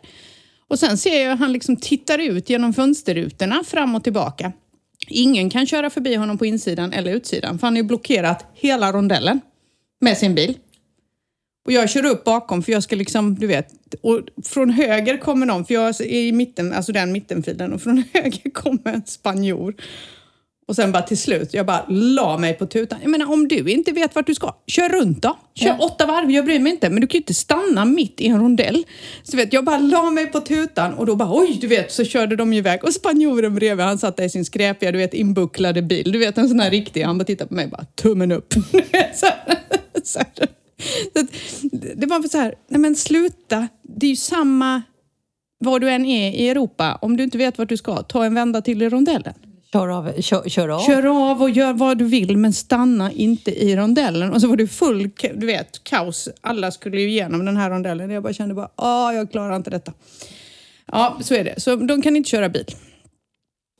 Och 0.69 0.79
sen 0.79 0.99
ser 0.99 1.23
jag 1.23 1.31
hur 1.31 1.37
han 1.37 1.53
liksom 1.53 1.77
tittar 1.77 2.19
ut 2.19 2.51
genom 2.51 2.75
fönsterrutorna 2.75 3.65
fram 3.65 3.95
och 3.95 4.05
tillbaka. 4.05 4.53
Ingen 5.09 5.51
kan 5.51 5.67
köra 5.67 5.91
förbi 5.91 6.15
honom 6.15 6.39
på 6.39 6.47
insidan 6.47 6.93
eller 6.93 7.13
utsidan 7.13 7.59
för 7.59 7.67
han 7.67 7.77
har 7.77 7.83
blockerat 7.83 8.47
hela 8.55 8.93
rondellen 8.93 9.41
med 10.01 10.19
sin 10.19 10.35
bil. 10.35 10.59
Och 11.65 11.73
jag 11.73 11.91
kör 11.91 12.05
upp 12.05 12.25
bakom 12.25 12.63
för 12.63 12.73
jag 12.73 12.83
ska 12.83 12.97
liksom, 12.97 13.35
du 13.35 13.47
vet, 13.47 13.95
och 14.01 14.21
från 14.45 14.71
höger 14.71 15.17
kommer 15.17 15.47
någon, 15.47 15.65
för 15.65 15.75
jag 15.75 15.89
är 15.89 16.03
i 16.03 16.33
mitten, 16.33 16.73
alltså 16.73 16.93
den 16.93 17.13
mittenfilen, 17.13 17.73
och 17.73 17.83
från 17.83 18.05
höger 18.13 18.51
kommer 18.51 18.93
en 18.93 19.07
spanjor. 19.07 19.75
Och 20.73 20.77
sen 20.77 20.93
bara 20.93 21.03
till 21.03 21.19
slut, 21.19 21.55
jag 21.55 21.67
bara 21.67 21.85
la 21.89 22.39
mig 22.39 22.55
på 22.55 22.67
tutan. 22.67 22.99
Jag 23.03 23.11
menar 23.11 23.33
om 23.33 23.49
du 23.49 23.71
inte 23.71 23.93
vet 23.93 24.15
vart 24.15 24.27
du 24.27 24.35
ska, 24.35 24.55
kör 24.67 24.89
runt 24.89 25.23
då. 25.23 25.39
Kör 25.55 25.67
Ja. 25.69 25.77
åtta 25.81 26.07
varv, 26.07 26.31
jag 26.31 26.45
bryr 26.45 26.59
mig 26.59 26.73
inte. 26.73 26.91
Men 26.91 27.01
du 27.01 27.07
kan 27.07 27.13
ju 27.13 27.19
inte 27.19 27.35
stanna 27.35 27.85
mitt 27.85 28.21
i 28.21 28.27
en 28.27 28.39
rondell. 28.41 28.85
Så 29.23 29.37
vet, 29.37 29.53
jag 29.53 29.65
bara 29.65 29.79
la 29.79 30.11
mig 30.11 30.27
på 30.27 30.41
tutan 30.41 30.95
och 30.95 31.07
då 31.07 31.17
bara 31.17 31.39
oj, 31.39 31.59
du 31.61 31.67
vet, 31.67 31.93
så 31.93 32.05
körde 32.05 32.37
de 32.37 32.53
iväg. 32.53 32.85
Och 32.85 32.93
spanjoren 32.93 33.55
bredvid, 33.55 33.87
han 33.87 33.99
satt 33.99 34.17
där 34.17 34.25
i 34.25 34.31
sin 34.31 34.45
skräpiga, 34.45 34.93
du 34.93 34.99
vet, 34.99 35.15
inbucklade 35.15 35.83
bil. 35.83 36.13
Du 36.13 36.19
vet, 36.19 36.39
en 36.39 36.49
sån 36.49 36.61
här 36.61 36.71
riktig. 36.71 37.03
Han 37.03 37.19
bara 37.19 37.25
tittade 37.25 37.49
på 37.49 37.55
mig 37.55 37.67
bara, 37.67 37.85
tummen 37.85 38.33
upp. 38.33 38.55
så 39.15 39.27
så. 40.05 40.21
Så 41.15 41.27
det 41.95 42.07
var 42.07 42.29
så 42.29 42.39
här, 42.39 42.55
nej 42.69 42.81
men 42.81 42.97
sluta. 42.97 43.69
Det 43.83 44.07
är 44.07 44.11
ju 44.11 44.17
samma 44.17 44.83
var 45.59 45.81
du 45.81 45.91
än 45.91 46.05
är 46.07 46.31
i 46.31 46.49
Europa. 46.49 46.99
Om 47.03 47.17
du 47.17 47.25
inte 47.25 47.39
vet 47.39 47.59
vart 47.59 47.69
du 47.69 47.77
ska, 47.77 48.03
ta 48.03 48.25
en 48.25 48.35
vända 48.35 48.63
till 48.63 48.83
i 48.83 48.89
rondellen. 48.89 49.35
Kör 49.73 49.89
av. 49.89 50.21
Kör, 50.21 50.49
kör 50.49 50.69
av. 50.69 50.81
Kör 50.81 51.31
av 51.31 51.43
och 51.43 51.51
gör 51.51 51.73
vad 51.73 51.99
du 51.99 52.05
vill 52.05 52.37
men 52.37 52.53
stanna 52.53 53.13
inte 53.13 53.51
i 53.51 53.77
rondellen. 53.77 54.33
Och 54.33 54.41
så 54.41 54.49
var 54.49 54.57
det 54.57 54.67
full 54.67 55.11
du 55.35 55.47
vet, 55.47 55.85
kaos. 55.85 56.29
Alla 56.41 56.71
skulle 56.71 57.01
ju 57.01 57.09
igenom 57.09 57.45
den 57.45 57.57
här 57.57 57.71
rondellen. 57.71 58.11
Jag 58.11 58.23
bara 58.23 58.33
kände 58.33 58.55
bara, 58.55 58.71
ah, 58.77 59.13
jag 59.13 59.31
klarar 59.31 59.57
inte 59.57 59.71
detta. 59.71 59.93
Ja, 60.87 61.19
så 61.21 61.35
är 61.35 61.45
det. 61.45 61.61
Så 61.61 61.77
de 61.77 62.03
kan 62.03 62.17
inte 62.17 62.31
köra 62.31 62.49
bil. 62.49 62.67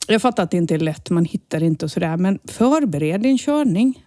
Jag 0.09 0.23
fattar 0.23 0.43
att 0.43 0.51
det 0.51 0.57
inte 0.57 0.75
är 0.75 0.79
lätt, 0.79 1.11
man 1.11 1.25
hittar 1.25 1.63
inte 1.63 1.85
och 1.85 1.91
sådär. 1.91 2.17
Men 2.17 2.39
förbered 2.45 3.21
din 3.21 3.39
körning. 3.39 4.05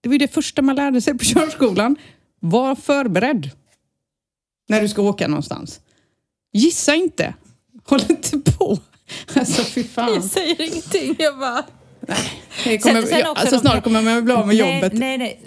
Det 0.00 0.08
var 0.08 0.14
ju 0.14 0.18
det 0.18 0.34
första 0.34 0.62
man 0.62 0.76
lärde 0.76 1.00
sig 1.00 1.18
på 1.18 1.24
körskolan. 1.24 1.96
Var 2.40 2.74
förberedd. 2.74 3.50
När 4.68 4.82
du 4.82 4.88
ska 4.88 5.02
åka 5.02 5.28
någonstans. 5.28 5.80
Gissa 6.52 6.94
inte. 6.94 7.34
Håll 7.84 8.00
inte 8.08 8.38
på. 8.38 8.78
Alltså 9.34 9.62
fy 9.62 9.84
fan. 9.84 10.14
Jag 10.14 10.24
säger 10.24 10.60
ingenting. 10.60 11.16
Jag 11.18 11.38
bara... 11.38 11.64
Jag 12.64 12.82
kommer, 12.82 13.00
Sen- 13.00 13.06
sen 13.06 13.18
jag, 13.18 13.38
alltså 13.38 13.58
snart 13.58 13.84
kommer 13.84 14.02
man 14.02 14.24
bli 14.24 14.34
av 14.34 14.46
med 14.46 14.56
nej, 14.56 14.74
jobbet. 14.74 14.92
Nej, 14.92 15.18
nej. 15.18 15.40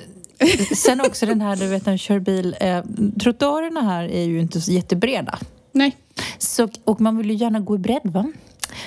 Sen 0.75 1.01
också 1.01 1.25
den 1.25 1.41
här, 1.41 1.56
du 1.56 1.68
vet 1.68 1.86
när 1.86 1.94
du 1.94 2.00
kör 2.00 2.20
bil. 2.20 2.56
Eh, 2.60 2.84
trottoarerna 3.22 3.82
här 3.82 4.03
är 4.03 4.24
ju 4.24 4.39
inte 4.39 4.62
så 4.62 4.72
jättebreda. 4.72 5.39
Nej. 5.72 5.98
Så, 6.38 6.70
och 6.84 7.01
man 7.01 7.18
vill 7.18 7.30
ju 7.30 7.36
gärna 7.36 7.60
gå 7.60 7.75
i 7.75 7.80
bredd 7.80 8.01
va? 8.03 8.32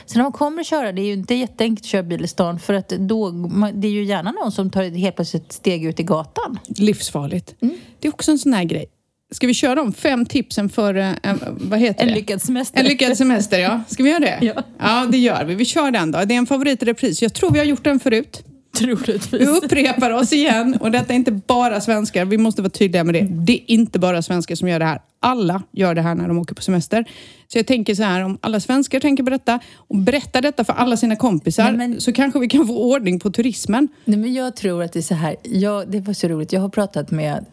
Så 0.06 0.18
när 0.18 0.22
man 0.22 0.32
kommer 0.32 0.60
att 0.60 0.66
köra, 0.66 0.92
det 0.92 1.02
är 1.02 1.06
ju 1.06 1.12
inte 1.12 1.34
jätteenkelt 1.34 1.86
att 1.86 1.90
köra 1.90 2.02
bil 2.02 2.24
i 2.24 2.28
stan 2.28 2.58
för 2.58 2.74
att 2.74 2.88
då, 2.88 3.32
man, 3.32 3.80
det 3.80 3.88
är 3.88 3.92
ju 3.92 4.04
gärna 4.04 4.32
någon 4.32 4.52
som 4.52 4.70
tar 4.70 4.82
ett 4.82 4.96
helt 4.96 5.16
plötsligt 5.16 5.52
steg 5.52 5.84
ut 5.84 6.00
i 6.00 6.02
gatan. 6.02 6.58
Livsfarligt. 6.66 7.54
Mm. 7.60 7.74
Det 8.00 8.08
är 8.08 8.12
också 8.12 8.30
en 8.30 8.38
sån 8.38 8.52
här 8.52 8.64
grej. 8.64 8.86
Ska 9.34 9.46
vi 9.46 9.54
köra 9.54 9.74
de 9.74 9.92
fem 9.92 10.26
tipsen 10.26 10.68
för, 10.68 10.94
eh, 10.94 11.12
en, 11.22 11.40
vad 11.50 11.78
heter 11.78 12.02
En 12.02 12.08
det? 12.08 12.14
lyckad 12.14 12.42
semester. 12.42 12.80
En 12.80 12.86
lyckad 12.86 13.16
semester, 13.16 13.58
ja. 13.58 13.80
Ska 13.88 14.02
vi 14.02 14.10
göra 14.10 14.20
det? 14.20 14.38
Ja. 14.56 14.62
Ja, 14.78 15.06
det 15.12 15.18
gör 15.18 15.44
vi. 15.44 15.54
Vi 15.54 15.64
kör 15.64 15.90
den 15.90 16.10
då. 16.10 16.24
Det 16.24 16.34
är 16.34 16.38
en 16.38 16.46
favorit 16.46 16.82
i 16.82 16.86
repris. 16.86 17.22
Jag 17.22 17.34
tror 17.34 17.50
vi 17.50 17.58
har 17.58 17.66
gjort 17.66 17.84
den 17.84 18.00
förut. 18.00 18.42
Troligtvis. 18.78 19.32
Vi 19.32 19.46
upprepar 19.46 20.10
oss 20.10 20.32
igen 20.32 20.76
och 20.80 20.90
detta 20.90 21.12
är 21.12 21.16
inte 21.16 21.32
bara 21.32 21.80
svenskar. 21.80 22.24
Vi 22.24 22.38
måste 22.38 22.62
vara 22.62 22.70
tydliga 22.70 23.04
med 23.04 23.14
det. 23.14 23.26
Det 23.30 23.52
är 23.52 23.70
inte 23.70 23.98
bara 23.98 24.22
svenskar 24.22 24.54
som 24.54 24.68
gör 24.68 24.78
det 24.78 24.84
här. 24.84 25.00
Alla 25.20 25.62
gör 25.72 25.94
det 25.94 26.02
här 26.02 26.14
när 26.14 26.28
de 26.28 26.38
åker 26.38 26.54
på 26.54 26.62
semester. 26.62 27.04
Så 27.48 27.58
jag 27.58 27.66
tänker 27.66 27.94
så 27.94 28.02
här, 28.02 28.20
om 28.24 28.38
alla 28.40 28.60
svenskar 28.60 29.00
tänker 29.00 29.24
på 29.24 29.30
detta 29.30 29.60
och 29.76 29.96
berättar 29.96 30.42
detta 30.42 30.64
för 30.64 30.72
alla 30.72 30.96
sina 30.96 31.16
kompisar 31.16 31.64
Nej, 31.64 31.88
men- 31.88 32.00
så 32.00 32.12
kanske 32.12 32.38
vi 32.38 32.48
kan 32.48 32.66
få 32.66 32.78
ordning 32.78 33.20
på 33.20 33.30
turismen. 33.30 33.88
Nej, 34.04 34.18
men 34.18 34.34
jag 34.34 34.56
tror 34.56 34.82
att 34.82 34.92
det 34.92 34.98
är 34.98 35.02
så 35.02 35.14
här. 35.14 35.36
Jag, 35.42 35.90
det 35.90 36.00
var 36.00 36.14
så 36.14 36.28
roligt. 36.28 36.52
Jag 36.52 36.60
har 36.60 36.68
pratat 36.68 37.10
med 37.10 37.44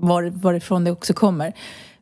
var, 0.00 0.22
varifrån 0.22 0.84
det 0.84 0.90
också 0.90 1.12
kommer. 1.12 1.52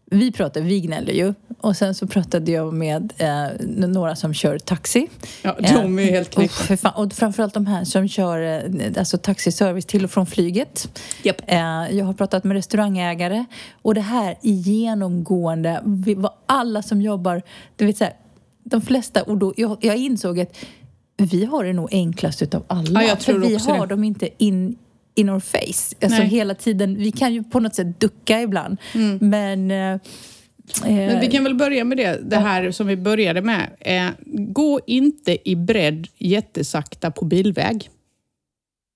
Vi 0.05 0.33
pratar, 0.33 0.61
vi 0.61 0.81
gnäller 0.81 1.13
ju. 1.13 1.35
Och 1.61 1.77
sen 1.77 1.95
så 1.95 2.07
pratade 2.07 2.51
jag 2.51 2.75
med 2.75 3.13
eh, 3.17 3.67
några 3.89 4.17
som 4.17 4.35
kör 4.35 4.59
taxi. 4.59 5.09
Ja, 5.43 5.57
de 5.61 5.99
är 5.99 6.11
helt 6.11 6.29
och, 6.29 6.35
knäckta. 6.35 6.65
för 6.65 6.77
fan, 6.77 6.93
och 7.05 7.13
framförallt 7.13 7.55
de 7.55 7.67
här 7.67 7.85
som 7.85 8.09
kör 8.09 8.41
eh, 8.43 8.93
alltså 8.99 9.19
taxiservice 9.19 9.87
till 9.87 10.05
och 10.05 10.11
från 10.11 10.27
flyget. 10.27 11.01
Japp. 11.23 11.43
Eh, 11.47 11.59
jag 11.91 12.05
har 12.05 12.13
pratat 12.13 12.45
med 12.45 12.55
restaurangägare. 12.55 13.45
Och 13.83 13.95
det 13.95 14.01
här 14.01 14.37
genomgående, 14.43 15.83
vi, 15.85 16.15
vad 16.15 16.33
alla 16.47 16.83
som 16.83 17.03
jobbar, 17.03 17.43
vet 17.79 17.97
så 17.97 18.05
här, 18.05 18.15
de 18.65 18.81
flesta, 18.81 19.23
och 19.23 19.37
då, 19.37 19.55
jag, 19.57 19.77
jag 19.81 19.97
insåg 19.97 20.41
att 20.41 20.57
vi 21.17 21.45
har 21.45 21.65
det 21.65 21.73
nog 21.73 21.89
enklast 21.93 22.43
utav 22.43 22.63
alla. 22.67 23.03
Ja, 23.03 23.09
jag 23.09 23.21
tror 23.21 23.41
för 23.41 23.49
vi 23.49 23.57
har 23.57 23.87
det. 23.87 23.87
dem 23.87 24.05
inte 24.05 24.45
in, 24.45 24.77
in 25.14 25.31
our 25.31 25.40
face. 25.40 25.97
Alltså 26.02 26.19
Nej. 26.19 26.26
hela 26.26 26.54
tiden. 26.54 26.97
Vi 26.97 27.12
kan 27.12 27.35
ju 27.35 27.42
på 27.45 27.61
något 27.61 27.75
sätt 27.75 28.00
ducka 28.00 28.42
ibland. 28.42 28.76
Men... 29.21 29.71
Eh, 29.71 29.99
Men 30.85 31.21
vi 31.21 31.26
kan 31.31 31.45
väl 31.45 31.54
börja 31.54 31.85
med 31.85 31.97
det, 31.99 32.21
det 32.31 32.37
här 32.37 32.71
som 32.71 32.87
vi 32.87 32.97
började 32.97 33.42
med. 33.42 33.71
Eh, 33.81 34.07
gå 34.26 34.81
inte 34.87 35.50
i 35.50 35.57
bredd 35.57 36.09
jättesakta 36.19 37.11
på 37.11 37.25
bilväg. 37.25 37.88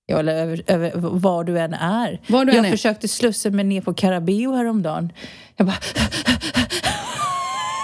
Ja, 0.06 0.18
eller 0.18 0.34
över, 0.36 0.62
över 0.66 0.90
var 1.00 1.44
du 1.44 1.58
än 1.58 1.74
är. 1.74 2.20
Du 2.26 2.34
jag 2.34 2.54
än 2.54 2.64
är. 2.64 2.70
försökte 2.70 3.08
slussa 3.08 3.50
mig 3.50 3.64
ner 3.64 3.80
på 3.80 3.94
Carabeo 3.94 4.52
häromdagen. 4.52 5.12
Jag 5.56 5.66
bara, 5.66 5.76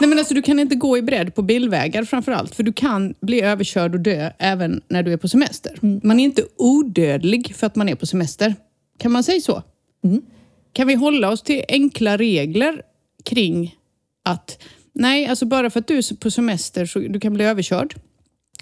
Nej 0.00 0.08
men 0.08 0.18
alltså 0.18 0.34
du 0.34 0.42
kan 0.42 0.58
inte 0.58 0.74
gå 0.74 0.98
i 0.98 1.02
bredd 1.02 1.34
på 1.34 1.42
bilvägar 1.42 2.04
framförallt 2.04 2.54
för 2.54 2.62
du 2.62 2.72
kan 2.72 3.14
bli 3.20 3.42
överkörd 3.42 3.94
och 3.94 4.00
dö 4.00 4.30
även 4.38 4.82
när 4.88 5.02
du 5.02 5.12
är 5.12 5.16
på 5.16 5.28
semester. 5.28 5.78
Man 6.02 6.20
är 6.20 6.24
inte 6.24 6.44
odödlig 6.56 7.54
för 7.56 7.66
att 7.66 7.76
man 7.76 7.88
är 7.88 7.94
på 7.94 8.06
semester. 8.06 8.54
Kan 8.98 9.12
man 9.12 9.24
säga 9.24 9.40
så? 9.40 9.62
Kan 10.72 10.86
vi 10.86 10.94
hålla 10.94 11.30
oss 11.30 11.42
till 11.42 11.64
enkla 11.68 12.16
regler 12.16 12.82
kring 13.24 13.74
att 14.24 14.62
nej, 14.92 15.26
alltså 15.26 15.46
bara 15.46 15.70
för 15.70 15.80
att 15.80 15.86
du 15.86 15.98
är 15.98 16.16
på 16.16 16.30
semester 16.30 16.86
så 16.86 16.98
du 16.98 17.20
kan 17.20 17.34
bli 17.34 17.44
överkörd. 17.44 17.94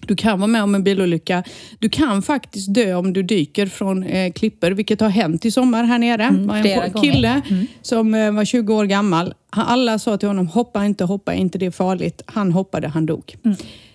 Du 0.07 0.16
kan 0.16 0.38
vara 0.38 0.47
med 0.47 0.62
om 0.62 0.75
en 0.75 0.85
bilolycka. 0.85 1.45
Du 1.78 1.88
kan 1.88 2.23
faktiskt 2.23 2.75
dö 2.75 2.95
om 2.95 3.12
du 3.12 3.23
dyker 3.23 3.66
från 3.66 4.02
eh, 4.02 4.33
klippor, 4.33 4.71
vilket 4.71 5.00
har 5.00 5.09
hänt 5.09 5.45
i 5.45 5.50
sommar 5.50 5.85
här 5.85 5.99
nere. 5.99 6.30
Det 6.62 6.76
var 6.76 6.85
en 6.85 6.92
kille 6.92 7.42
som 7.83 8.14
eh, 8.14 8.33
var 8.33 8.45
20 8.45 8.75
år 8.75 8.85
gammal. 8.85 9.35
Alla 9.50 9.99
sa 9.99 10.16
till 10.16 10.28
honom, 10.28 10.47
hoppa 10.47 10.85
inte, 10.85 11.04
hoppa 11.04 11.35
inte, 11.35 11.59
det 11.59 11.66
är 11.66 11.71
farligt. 11.71 12.23
Han 12.26 12.52
hoppade, 12.52 12.88
han 12.88 13.07
dog. 13.07 13.37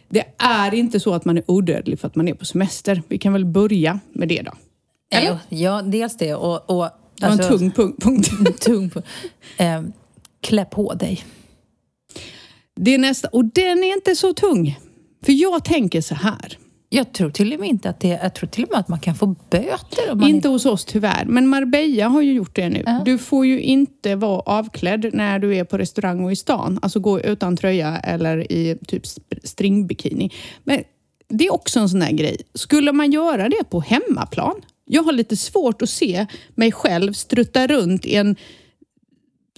Det 0.09 0.23
är 0.37 0.73
inte 0.73 0.99
så 0.99 1.13
att 1.13 1.25
man 1.25 1.37
är 1.37 1.43
odödlig 1.47 1.99
för 1.99 2.07
att 2.07 2.15
man 2.15 2.27
är 2.27 2.33
på 2.33 2.45
semester. 2.45 3.01
Vi 3.07 3.17
kan 3.17 3.33
väl 3.33 3.45
börja 3.45 3.99
med 4.13 4.27
det 4.27 4.41
då. 4.41 4.51
Eller? 5.11 5.37
ja, 5.49 5.81
dels 5.81 6.17
det 6.17 6.35
och... 6.35 6.69
och 6.69 6.89
Det 7.19 7.27
var 7.27 7.31
en 7.43 7.49
tung 7.57 7.71
punkt. 7.71 8.03
punkt. 8.03 8.61
tung 8.61 8.89
på, 8.89 9.01
eh, 9.57 9.81
klä 10.41 10.65
på 10.65 10.93
dig. 10.93 11.23
Det 12.75 12.93
är 12.93 12.97
nästa, 12.97 13.27
och 13.27 13.45
den 13.45 13.83
är 13.83 13.93
inte 13.93 14.15
så 14.15 14.33
tung. 14.33 14.79
För 15.23 15.31
jag 15.31 15.65
tänker 15.65 16.01
så 16.01 16.15
här. 16.15 16.57
Jag 16.89 17.13
tror 17.13 17.29
till 17.29 17.53
och 17.53 17.59
med 17.59 17.69
inte 17.69 17.89
att 17.89 17.99
det... 17.99 18.07
Jag 18.07 18.35
tror 18.35 18.49
till 18.49 18.63
och 18.63 18.69
med 18.71 18.79
att 18.79 18.87
man 18.87 18.99
kan 18.99 19.15
få 19.15 19.35
böter 19.49 20.11
om 20.11 20.19
man 20.19 20.29
Inte 20.29 20.47
hos 20.47 20.65
oss 20.65 20.85
tyvärr, 20.85 21.25
men 21.25 21.47
Marbella 21.47 22.07
har 22.07 22.21
ju 22.21 22.33
gjort 22.33 22.55
det 22.55 22.69
nu. 22.69 22.83
Ja. 22.85 23.01
Du 23.05 23.17
får 23.17 23.45
ju 23.45 23.61
inte 23.61 24.15
vara 24.15 24.39
avklädd 24.39 25.09
när 25.13 25.39
du 25.39 25.55
är 25.55 25.63
på 25.63 25.77
restaurang 25.77 26.23
och 26.23 26.31
i 26.31 26.35
stan. 26.35 26.79
Alltså 26.81 26.99
gå 26.99 27.21
utan 27.21 27.57
tröja 27.57 27.97
eller 27.97 28.51
i 28.51 28.77
typ 28.87 29.03
stringbikini. 29.43 30.31
Men 30.63 30.83
det 31.27 31.45
är 31.45 31.53
också 31.53 31.79
en 31.79 31.89
sån 31.89 31.99
där 31.99 32.11
grej. 32.11 32.37
Skulle 32.53 32.91
man 32.91 33.11
göra 33.11 33.49
det 33.49 33.69
på 33.69 33.79
hemmaplan? 33.79 34.55
Jag 34.85 35.03
har 35.03 35.11
lite 35.11 35.37
svårt 35.37 35.81
att 35.81 35.89
se 35.89 36.25
mig 36.55 36.71
själv 36.71 37.13
strutta 37.13 37.67
runt 37.67 38.05
i 38.05 38.15
en 38.15 38.35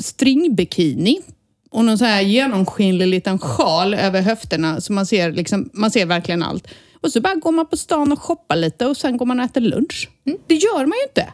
stringbikini 0.02 1.22
och 1.72 1.86
någon 1.86 1.98
så 1.98 2.06
här 2.06 2.22
genomskinlig 2.22 3.08
liten 3.08 3.40
sjal 3.40 3.94
över 3.94 4.22
höfterna 4.22 4.82
så 4.82 4.94
man 4.94 5.06
ser, 5.06 5.32
liksom, 5.32 5.70
man 5.74 5.92
ser 5.92 6.06
verkligen 6.06 6.44
allt. 6.44 6.68
Och 7.02 7.12
så 7.12 7.22
bara 7.22 7.36
går 7.36 7.52
man 7.52 7.68
på 7.68 7.78
stan 7.78 8.12
och 8.12 8.22
shoppar 8.22 8.56
lite 8.56 8.86
och 8.86 8.98
sen 8.98 9.18
går 9.18 9.26
man 9.26 9.40
och 9.40 9.46
äter 9.46 9.62
lunch. 9.62 10.10
Det 10.48 10.56
gör 10.56 10.86
man 10.86 10.98
ju 10.98 11.04
inte. 11.04 11.34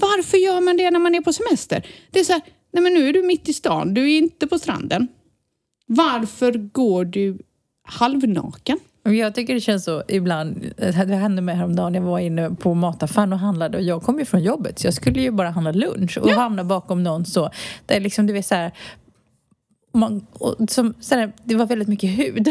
Varför 0.00 0.36
gör 0.36 0.60
man 0.60 0.76
det 0.76 0.90
när 0.90 0.98
man 0.98 1.14
är 1.14 1.20
på 1.20 1.32
semester? 1.32 1.86
Det 2.10 2.20
är 2.20 2.24
så 2.24 2.32
här, 2.32 2.42
nej 2.72 2.82
men 2.82 2.94
nu 2.94 3.08
är 3.08 3.12
du 3.12 3.22
mitt 3.22 3.48
i 3.48 3.52
stan, 3.52 3.94
du 3.94 4.12
är 4.12 4.18
inte 4.18 4.46
på 4.46 4.58
stranden. 4.58 5.08
Varför 5.86 6.52
går 6.52 7.04
du 7.04 7.38
halvnaken? 7.88 8.78
Jag 9.04 9.34
tycker 9.34 9.54
det 9.54 9.60
känns 9.60 9.84
så 9.84 10.02
ibland. 10.08 10.72
Det 10.76 11.14
hände 11.14 11.42
mig 11.42 11.54
häromdagen. 11.54 11.94
Jag 11.94 12.02
var 12.02 12.18
inne 12.18 12.50
på 12.50 12.74
mataffären 12.74 13.32
och 13.32 13.38
handlade 13.38 13.78
och 13.78 13.84
jag 13.84 14.02
kom 14.02 14.18
ju 14.18 14.24
från 14.24 14.42
jobbet 14.42 14.78
så 14.78 14.86
jag 14.86 14.94
skulle 14.94 15.22
ju 15.22 15.30
bara 15.30 15.50
handla 15.50 15.72
lunch 15.72 16.18
och 16.18 16.30
hamna 16.30 16.64
bakom 16.64 17.02
någon 17.02 17.26
så. 17.26 17.50
Där 17.86 18.00
liksom 18.00 18.26
du 18.26 18.32
vet 18.32 18.46
så 18.46 18.54
här. 18.54 18.72
Man, 19.92 20.26
och 20.32 20.56
som, 20.70 20.94
sen, 21.00 21.18
här, 21.18 21.32
det 21.44 21.54
var 21.54 21.66
väldigt 21.66 21.88
mycket 21.88 22.10
hud. 22.10 22.48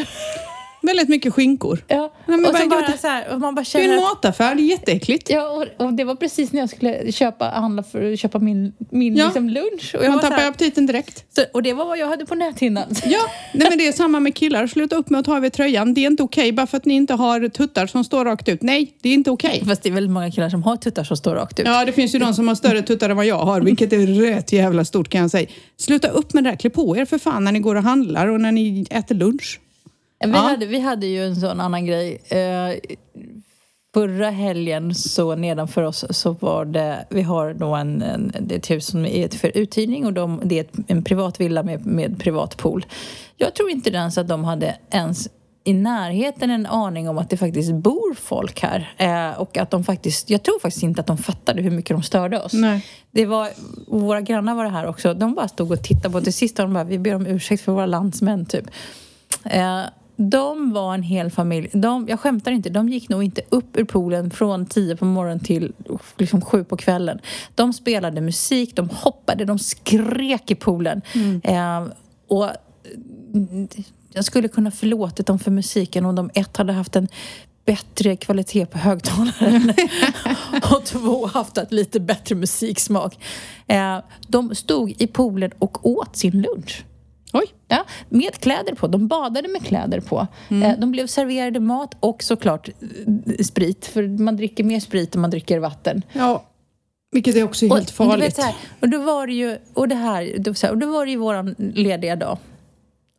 Väldigt 0.82 1.10
mycket 1.10 1.34
skinkor. 1.34 1.84
Ja. 1.88 2.14
Nej, 2.26 2.38
men 2.38 2.52
och 2.52 2.58
så 2.58 2.68
bara- 2.70 2.82
bara 2.82 2.98
så 2.98 3.08
här, 3.08 3.34
och 3.34 3.40
man 3.40 3.56
bara 3.56 3.66
Det 3.74 3.80
är 3.86 3.90
en 3.94 3.96
mataffär, 4.02 4.56
det 4.56 4.62
är 4.62 4.66
jätteäckligt. 4.66 5.30
Ja, 5.30 5.50
och, 5.50 5.86
och 5.86 5.94
det 5.94 6.04
var 6.04 6.16
precis 6.16 6.52
när 6.52 6.60
jag 6.60 6.70
skulle 6.70 7.12
köpa, 7.12 7.46
handla 7.50 7.84
för 7.84 8.14
att 8.14 8.20
köpa 8.20 8.40
min, 8.40 8.74
min 8.92 9.16
Ja. 9.16 9.26
liksom 9.26 9.50
lunch. 9.50 9.96
Och, 9.98 10.04
jag 10.06 10.12
Man 10.12 10.20
tappar 10.20 10.38
här, 10.38 10.50
aptiten 10.50 10.86
direkt. 10.86 11.26
så, 11.36 11.42
och 11.54 11.64
det 11.64 11.74
var 11.74 11.86
vad 11.86 11.98
jag 11.98 12.08
hade 12.08 12.26
på 12.26 12.36
näthinnan. 12.36 12.84
Ja, 13.06 13.20
nej 13.54 13.68
men 13.70 13.78
det 13.78 13.88
är 13.88 13.92
samma 13.92 14.20
med 14.20 14.36
killar. 14.36 14.68
Sluta 14.68 14.96
upp 14.96 15.10
med 15.10 15.20
att 15.20 15.26
ta 15.26 15.38
över 15.38 15.50
tröjan. 15.50 15.94
Det 15.94 16.02
är 16.02 16.08
inte 16.08 16.24
okej 16.24 16.52
bara 16.52 16.68
för 16.68 16.78
att 16.78 16.86
ni 16.86 16.94
inte 16.94 17.14
har 17.14 17.50
tuttar 17.50 17.88
som 17.88 18.04
står 18.04 18.26
rakt 18.26 18.50
ut. 18.50 18.62
Nej, 18.62 18.94
det 19.02 19.10
är 19.10 19.14
inte 19.14 19.32
okej. 19.32 19.64
Fast 19.68 19.84
det 19.84 19.90
är 19.90 19.94
väldigt 19.94 20.12
många 20.14 20.32
killar 20.32 20.50
som 20.50 20.64
har 20.64 20.76
tuttar 20.78 21.04
som 21.04 21.18
står 21.18 21.36
rakt 21.36 21.60
ut. 21.60 21.66
Ja, 21.68 21.86
det 21.86 21.92
finns 21.92 22.16
ju 22.16 22.20
de 22.20 22.34
som 22.34 22.48
har 22.48 22.56
större 22.56 22.82
tuttar 22.82 23.10
än 23.10 23.18
vad 23.18 23.26
jag 23.26 23.40
har, 23.40 23.62
vilket 23.62 23.94
är 23.94 23.98
rätt 24.08 24.52
jävla 24.54 24.86
stort 24.86 25.10
kan 25.10 25.22
jag 25.22 25.32
säga. 25.32 25.48
Sluta 25.78 26.08
upp 26.08 26.34
med 26.34 26.44
det 26.44 26.50
där. 26.50 26.58
Klä 26.58 26.70
på 26.70 26.98
er 26.98 27.06
för 27.06 27.18
fan 27.18 27.44
när 27.44 27.52
ni 27.52 27.60
går 27.60 27.76
och 27.76 27.84
handlar 27.84 28.28
och 28.28 28.42
när 28.42 28.52
ni 28.52 28.86
äter 28.90 29.16
lunch. 29.16 29.60
Vi, 30.24 30.32
Ja. 30.32 30.38
hade, 30.38 30.66
vi 30.66 30.80
hade 30.80 31.08
ju 31.08 31.26
en 31.26 31.36
sån 31.36 31.60
annan 31.60 31.86
grej. 31.86 32.22
Eh, 32.30 32.80
förra 33.94 34.30
helgen 34.30 34.96
så 34.96 35.36
nedanför 35.36 35.84
oss 35.84 36.06
så 36.10 36.32
var 36.32 36.66
det, 36.66 37.06
vi 37.10 37.22
har 37.22 37.54
då 37.54 37.76
en, 37.76 38.02
en, 38.02 38.32
det 38.42 38.56
är 38.56 38.60
ett 38.60 38.72
hus 38.72 38.86
som 38.86 39.06
är 39.06 39.38
för 39.38 39.58
uthyrning 39.58 40.06
och 40.06 40.14
de, 40.14 40.42
det 40.44 40.60
är 40.60 40.62
ett, 40.64 40.74
en 40.88 41.04
privat 41.04 41.42
villa 41.42 41.64
med, 41.64 41.86
med 41.86 42.20
privat 42.20 42.58
pool. 42.58 42.86
Jag 43.38 43.56
tror 43.56 43.70
inte 43.70 43.90
ens 43.90 44.18
att 44.18 44.28
de 44.28 44.44
hade 44.44 44.76
ens 44.92 45.28
i 45.64 45.74
närheten 45.74 46.50
en 46.50 46.66
aning 46.66 47.10
om 47.10 47.18
att 47.18 47.30
det 47.30 47.38
faktiskt 47.38 47.74
bor 47.74 48.14
folk 48.16 48.62
här. 48.62 48.94
Eh, 48.98 49.40
och 49.40 49.58
att 49.58 49.72
de 49.72 49.84
faktiskt, 49.84 50.30
jag 50.30 50.44
tror 50.44 50.60
faktiskt 50.60 50.84
inte 50.84 51.02
att 51.02 51.08
de 51.08 51.18
fattade 51.18 51.62
hur 51.62 51.72
mycket 51.72 51.96
de 51.96 52.04
störde 52.04 52.42
oss. 52.42 52.54
Nej. 52.54 52.86
Det 53.12 53.26
var, 53.26 53.50
och 53.88 54.02
våra 54.02 54.22
grannar 54.22 54.56
var 54.56 54.64
det 54.64 54.70
här 54.70 54.86
också. 54.88 55.14
De 55.14 55.34
bara 55.34 55.48
stod 55.48 55.72
och 55.72 55.84
tittade 55.84 56.10
på. 56.14 56.22
Till 56.22 56.34
sist 56.34 56.58
de 56.58 56.74
bara, 56.74 56.84
vi 56.84 57.00
ber 57.00 57.16
om 57.16 57.26
ursäkt 57.28 57.64
för 57.64 57.72
våra 57.72 57.86
landsmän 57.86 58.46
typ. 58.46 58.66
Eh, 59.44 59.82
de 60.16 60.74
var 60.74 60.94
en 60.94 61.04
hel 61.04 61.32
familj. 61.32 61.70
De, 61.74 62.08
jag 62.10 62.20
skämtar 62.20 62.52
inte, 62.52 62.70
de 62.70 62.90
gick 62.90 63.10
nog 63.10 63.24
inte 63.24 63.42
upp 63.50 63.78
ur 63.78 63.84
poolen 63.84 64.32
från 64.32 64.66
tio 64.66 64.96
på 64.96 65.06
morgonen 65.06 65.40
till 65.40 65.74
liksom 66.18 66.42
sju 66.42 66.64
på 66.64 66.78
kvällen. 66.78 67.20
De 67.56 67.74
spelade 67.74 68.22
musik, 68.22 68.76
de 68.76 68.90
hoppade, 68.90 69.46
de 69.46 69.60
skrek 69.60 70.52
i 70.52 70.56
poolen. 70.56 71.02
Eh, 71.44 71.88
och 72.28 72.50
mm, 73.34 73.68
jag 74.14 74.26
skulle 74.26 74.48
kunna 74.48 74.72
förlåtit 74.72 75.28
dem 75.28 75.40
för 75.40 75.52
musiken 75.52 76.06
om 76.06 76.16
de 76.16 76.30
ett 76.34 76.58
hade 76.58 76.74
haft 76.74 76.96
en 76.96 77.08
bättre 77.66 78.16
kvalitet 78.16 78.66
på 78.66 78.78
högtalaren 78.78 79.74
och 80.72 80.86
två 80.86 81.28
haft 81.28 81.58
ett 81.58 81.72
lite 81.72 82.00
bättre 82.00 82.36
musiksmak. 82.36 83.20
Eh, 83.68 83.98
de 84.28 84.56
stod 84.56 85.02
i 85.02 85.08
poolen 85.08 85.52
och 85.60 85.86
åt 85.86 86.16
sin 86.16 86.42
lunch. 86.42 86.84
Oj. 87.34 87.46
Ja, 87.68 87.86
med 88.10 88.36
kläder 88.40 88.76
på. 88.76 88.88
De 88.88 89.08
badade 89.08 89.48
med 89.48 89.66
kläder 89.66 90.00
på. 90.00 90.28
Eh, 90.50 90.80
De 90.80 90.92
blev 90.92 91.08
serverade 91.08 91.60
mat 91.60 91.96
och 92.00 92.24
såklart 92.24 92.70
eh, 92.70 93.44
sprit. 93.44 93.86
För 93.86 94.08
man 94.24 94.38
dricker 94.38 94.64
mer 94.64 94.80
sprit 94.80 95.16
än 95.16 95.22
man 95.22 95.30
dricker 95.30 95.60
vatten. 95.60 96.02
Ja, 96.14 96.44
vilket 97.12 97.36
är 97.36 97.44
också 97.44 97.68
helt 97.68 97.88
du 97.88 97.94
farligt. 97.94 98.26
vet, 98.26 98.36
så 98.36 98.42
här, 98.42 98.56
och 98.80 98.90
då 98.90 98.98
var 99.04 99.28
det 99.28 99.34
ju, 99.34 99.58
och 99.74 99.88
det 99.88 99.96
här, 99.96 100.36
då, 100.40 100.54
så 100.54 100.68
här, 100.68 100.74
och 100.74 100.80
då 100.80 100.92
var 100.92 101.06
det 101.06 101.12
ju 101.12 101.18
våran 101.18 101.56
lediga 101.58 102.16
dag. 102.16 102.38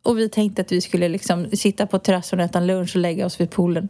Och 0.03 0.17
vi 0.19 0.29
tänkte 0.29 0.61
att 0.61 0.71
vi 0.71 0.81
skulle 0.81 1.09
liksom 1.09 1.49
sitta 1.53 1.87
på 1.87 1.99
terrassen 1.99 2.39
och 2.39 2.45
äta 2.45 2.59
lunch 2.59 2.95
och 2.95 3.01
lägga 3.01 3.25
oss 3.25 3.39
vid 3.41 3.49
poolen. 3.49 3.89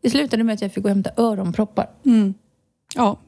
Det 0.00 0.10
slutade 0.10 0.44
med 0.44 0.54
att 0.54 0.62
jag 0.62 0.72
fick 0.72 0.82
gå 0.82 0.88
och 0.88 0.94
hämta 0.94 1.10
öronproppar. 1.16 1.88
Ja, 2.94 3.18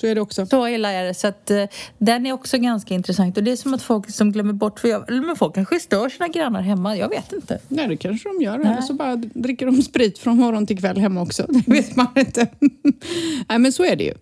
Så 0.00 0.06
är 0.06 0.14
det 0.14 0.20
också. 0.20 0.46
Så 0.46 0.68
illa 0.68 0.92
är 0.92 1.04
det. 1.04 1.14
Så 1.14 1.26
att, 1.26 1.50
eh, 1.50 1.64
den 1.98 2.26
är 2.26 2.32
också 2.32 2.58
ganska 2.58 2.94
intressant. 2.94 3.36
Och 3.36 3.44
det 3.44 3.50
är 3.50 3.56
som 3.56 3.74
att 3.74 3.82
folk 3.82 4.10
som 4.10 4.32
glömmer 4.32 4.52
bort... 4.52 4.80
För 4.80 4.88
jag, 4.88 5.10
men 5.10 5.36
folk 5.36 5.54
kanske 5.54 5.80
stör 5.80 6.08
sina 6.08 6.28
grannar 6.28 6.62
hemma. 6.62 6.96
Jag 6.96 7.08
vet 7.08 7.32
inte. 7.32 7.58
Nej, 7.68 7.88
det 7.88 7.96
kanske 7.96 8.28
de 8.28 8.44
gör. 8.44 8.58
Nej. 8.58 8.72
Eller 8.72 8.82
så 8.82 8.94
bara 8.94 9.16
dricker 9.16 9.66
de 9.66 9.82
sprit 9.82 10.18
från 10.18 10.36
morgon 10.36 10.66
till 10.66 10.78
kväll 10.78 10.98
hemma 10.98 11.22
också. 11.22 11.46
Det 11.48 11.72
vet 11.72 11.96
man 11.96 12.06
inte. 12.16 12.46
Nej, 13.48 13.58
men 13.58 13.72
så 13.72 13.84
är 13.84 13.96
det 13.96 14.04
ju. 14.04 14.14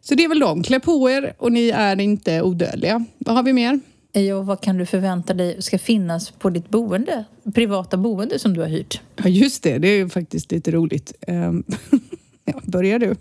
Så 0.00 0.14
det 0.14 0.24
är 0.24 0.28
väl 0.28 0.38
de. 0.38 0.62
Klä 0.62 0.80
på 0.80 1.10
er 1.10 1.34
och 1.38 1.52
ni 1.52 1.68
är 1.68 2.00
inte 2.00 2.42
odödliga. 2.42 3.04
Vad 3.18 3.36
har 3.36 3.42
vi 3.42 3.52
mer? 3.52 3.80
Ja, 4.12 4.42
vad 4.42 4.60
kan 4.60 4.76
du 4.76 4.86
förvänta 4.86 5.34
dig 5.34 5.62
ska 5.62 5.78
finnas 5.78 6.30
på 6.30 6.50
ditt 6.50 6.68
boende? 6.68 7.24
Privata 7.54 7.96
boende 7.96 8.38
som 8.38 8.54
du 8.54 8.60
har 8.60 8.68
hyrt? 8.68 9.00
Ja, 9.16 9.28
just 9.28 9.62
det. 9.62 9.78
Det 9.78 9.88
är 9.88 9.96
ju 9.96 10.08
faktiskt 10.08 10.52
lite 10.52 10.70
roligt. 10.70 11.12
Ja, 12.48 12.60
börjar 12.64 12.98
du? 12.98 13.14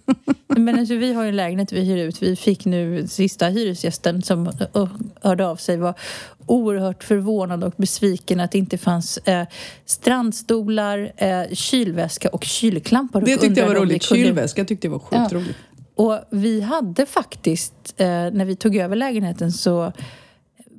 Men 0.47 0.79
alltså, 0.79 0.95
vi 0.95 1.13
har 1.13 1.23
ju 1.23 1.29
en 1.29 1.35
lägenhet 1.35 1.71
vi 1.73 1.81
hyr 1.81 1.97
ut. 1.97 2.21
Vi 2.23 2.35
fick 2.35 2.65
nu 2.65 3.07
sista 3.07 3.47
hyresgästen 3.47 4.21
som 4.21 4.47
ö, 4.73 4.87
hörde 5.21 5.47
av 5.47 5.55
sig 5.55 5.77
var 5.77 5.93
oerhört 6.45 7.03
förvånad 7.03 7.63
och 7.63 7.73
besviken 7.77 8.39
att 8.39 8.51
det 8.51 8.57
inte 8.57 8.77
fanns 8.77 9.17
eh, 9.17 9.47
strandstolar, 9.85 11.11
eh, 11.17 11.43
kylväska 11.53 12.29
och 12.29 12.43
kylklampar. 12.43 13.21
Det 13.21 13.37
tyckte 13.37 13.59
jag 13.61 13.67
var 13.67 13.75
roligt. 13.75 14.07
kunde- 14.07 14.23
Kylväska 14.25 14.65
tyckte 14.65 14.87
jag 14.87 14.91
var 14.91 14.99
sjukt 14.99 15.31
Ja. 15.31 15.37
roligt. 15.37 15.55
Och 15.95 16.19
vi 16.29 16.61
hade 16.61 17.05
faktiskt, 17.05 17.73
eh, 17.97 18.07
när 18.07 18.45
vi 18.45 18.55
tog 18.55 18.75
över 18.75 18.95
lägenheten 18.95 19.51
så 19.51 19.91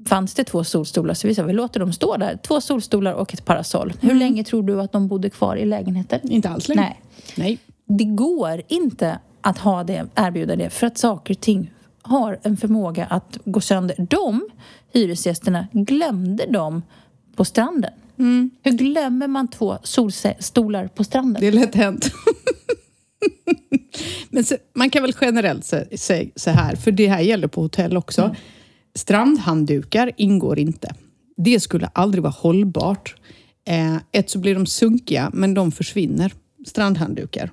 fanns 0.07 0.35
det 0.35 0.45
två 0.45 0.65
solstolar. 0.65 1.15
Så 1.15 1.29
vi 1.29 1.35
sa, 1.35 1.43
vi 1.43 1.53
låter 1.53 1.81
dem 1.81 1.93
stå 1.93 2.17
där. 2.17 2.39
Två 2.47 2.61
solstolar 2.61 3.13
och 3.13 3.35
ett 3.35 3.45
parasoll. 3.45 3.93
Hur 4.01 4.15
länge 4.15 4.45
tror 4.45 4.63
du 4.63 4.81
att 4.81 4.93
de 4.93 5.09
bodde 5.09 5.31
kvar 5.31 5.57
i 5.57 5.65
lägenheten? 5.65 6.21
Inte 6.31 6.49
alls 6.49 6.69
länge. 6.69 6.81
Nej. 6.81 7.01
Nej. 7.37 7.59
Det 7.89 8.05
går 8.05 8.63
inte 8.69 9.19
att 9.41 9.59
ha 9.59 9.85
det, 9.85 10.07
erbjuda 10.15 10.57
det 10.57 10.71
för 10.71 10.87
att 10.87 10.99
saker 10.99 11.35
och 11.35 11.41
ting 11.41 11.71
har 12.03 12.39
en 12.43 12.57
förmåga 12.57 13.07
att 13.07 13.39
gå 13.45 13.61
sönder. 13.61 14.07
De, 14.11 14.49
hyresgästerna, 14.93 15.67
glömde 15.73 16.47
dem 16.47 16.83
på 17.37 17.45
stranden. 17.45 17.93
Hur 18.63 18.73
glömmer 18.73 19.29
man 19.29 19.49
två 19.49 19.79
solstolar 19.83 20.89
på 20.89 21.05
stranden? 21.05 21.41
Det 21.41 21.47
är 21.47 21.53
lätt 21.53 21.75
hänt. 21.75 22.11
Men 24.31 24.45
så, 24.45 24.57
man 24.75 24.91
kan 24.91 25.03
väl 25.03 25.15
generellt 25.21 25.65
säga 25.65 26.31
så 26.37 26.51
här, 26.51 26.77
för 26.77 26.91
det 26.91 27.09
här 27.09 27.21
gäller 27.21 27.49
på 27.49 27.61
hotell 27.61 27.97
också. 27.97 28.37
Strandhanddukar 28.95 30.13
ingår 30.17 30.59
inte. 30.59 30.95
Det 31.37 31.61
skulle 31.61 31.87
aldrig 31.87 32.23
vara 32.23 32.35
hållbart. 32.37 33.15
Eh, 33.69 33.97
ett 34.13 34.31
så 34.31 34.39
blir 34.39 34.55
de 34.55 34.67
sunkiga, 34.67 35.31
men 35.33 35.55
de 35.55 35.73
försvinner. 35.73 36.33
Strandhanddukar. 36.67 37.51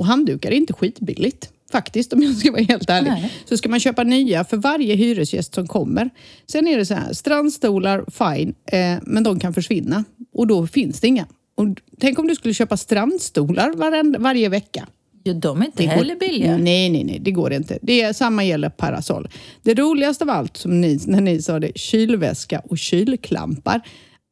Och 0.00 0.06
handdukar 0.06 0.50
är 0.50 0.54
inte 0.54 0.72
skitbilligt. 0.72 1.50
Faktiskt, 1.72 2.12
om 2.12 2.22
jag 2.22 2.36
ska 2.36 2.50
vara 2.52 2.62
helt 2.62 2.90
ärlig. 2.90 3.10
Nej. 3.10 3.32
Så 3.44 3.56
ska 3.56 3.68
man 3.68 3.80
köpa 3.80 4.02
nya 4.04 4.44
för 4.44 4.56
varje 4.56 4.94
hyresgäst 4.94 5.54
som 5.54 5.66
kommer. 5.66 6.10
Sen 6.46 6.68
är 6.68 6.78
det 6.78 6.86
så 6.86 6.94
här, 6.94 7.12
strandstolar, 7.12 8.04
fine, 8.10 8.54
eh, 8.72 8.98
men 9.02 9.22
de 9.22 9.40
kan 9.40 9.54
försvinna. 9.54 10.04
Och 10.34 10.46
då 10.46 10.66
finns 10.66 11.00
det 11.00 11.06
inga. 11.08 11.26
Och 11.54 11.66
tänk 12.00 12.18
om 12.18 12.26
du 12.26 12.34
skulle 12.34 12.54
köpa 12.54 12.76
strandstolar 12.76 13.72
varenda, 13.72 14.18
varje 14.18 14.48
vecka. 14.48 14.86
Ja, 15.22 15.32
de 15.34 15.60
är 15.62 15.64
inte 15.66 15.82
Det 15.82 15.86
går- 15.86 15.92
heller 15.94 16.16
billiga. 16.16 16.56
Nej, 16.56 16.90
nej, 16.90 17.04
nej, 17.04 17.18
det 17.18 17.30
går 17.30 17.52
inte. 17.52 17.78
Det 17.82 18.00
är, 18.02 18.12
samma 18.12 18.44
gäller 18.44 18.68
parasoll. 18.70 19.28
Det 19.62 19.74
roligaste 19.74 20.24
av 20.24 20.30
allt, 20.30 20.56
som 20.56 20.80
ni, 20.80 21.00
när 21.06 21.20
ni 21.20 21.42
sa 21.42 21.58
det, 21.60 21.78
kylväska 21.78 22.58
och 22.64 22.78
kylklampar. 22.78 23.80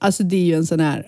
Alltså 0.00 0.22
det 0.22 0.36
är 0.36 0.44
ju 0.44 0.54
en 0.54 0.66
sån 0.66 0.80
här, 0.80 1.06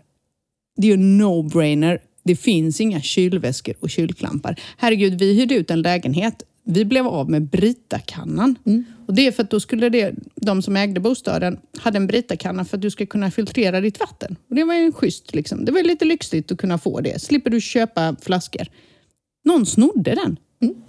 det 0.77 0.87
är 0.87 0.89
ju 0.89 0.95
en 0.95 1.21
no-brainer. 1.23 1.99
Det 2.23 2.37
finns 2.37 2.81
inga 2.81 3.01
kylväskor 3.01 3.75
och 3.81 3.91
kylklampar. 3.91 4.61
Herregud, 4.77 5.19
vi 5.19 5.35
hyrde 5.35 5.55
ut 5.55 5.71
en 5.71 5.83
lägenhet. 5.83 6.43
Vi 6.65 6.85
blev 6.85 7.07
av 7.07 7.31
med 7.31 7.43
Brita-kannan. 7.43 8.59
Och 9.07 9.15
det 9.15 9.27
är 9.27 9.33
för 9.33 9.43
att 9.43 9.51
då 9.51 9.61
skulle 9.61 9.89
det, 9.89 10.15
de 10.35 10.63
som 10.63 10.77
ägde 10.77 11.01
bostaden 11.01 11.59
hade 11.79 11.97
en 11.97 12.07
Brita-kanna 12.07 12.65
för 12.65 12.77
att 12.77 12.83
du 12.83 12.91
ska 12.91 13.07
kunna 13.07 13.31
filtrera 13.31 13.81
ditt 13.81 14.01
vatten. 14.01 14.37
Och 14.49 14.55
det 14.55 14.65
var 14.65 14.75
ju 14.75 14.93
schysst 14.93 15.35
liksom. 15.35 15.65
Det 15.65 15.73
var 15.73 15.83
lite 15.83 16.05
lyxigt 16.05 16.53
att 16.53 16.59
kunna 16.59 16.79
få 16.79 17.01
det. 17.01 17.23
Slipper 17.23 17.51
du 17.51 17.61
köpa 17.61 18.17
flaskor. 18.23 18.67
Någon 19.45 19.67
snodde 19.67 20.15
den. 20.15 20.37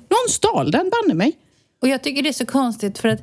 Någon 0.09 0.29
stal 0.29 0.71
den, 0.71 0.89
banne 0.89 1.13
mig. 1.13 1.37
Och 1.81 1.87
jag 1.87 2.03
tycker 2.03 2.23
det 2.23 2.29
är 2.29 2.33
så 2.33 2.45
konstigt 2.45 2.97
för 2.97 3.09
att 3.09 3.21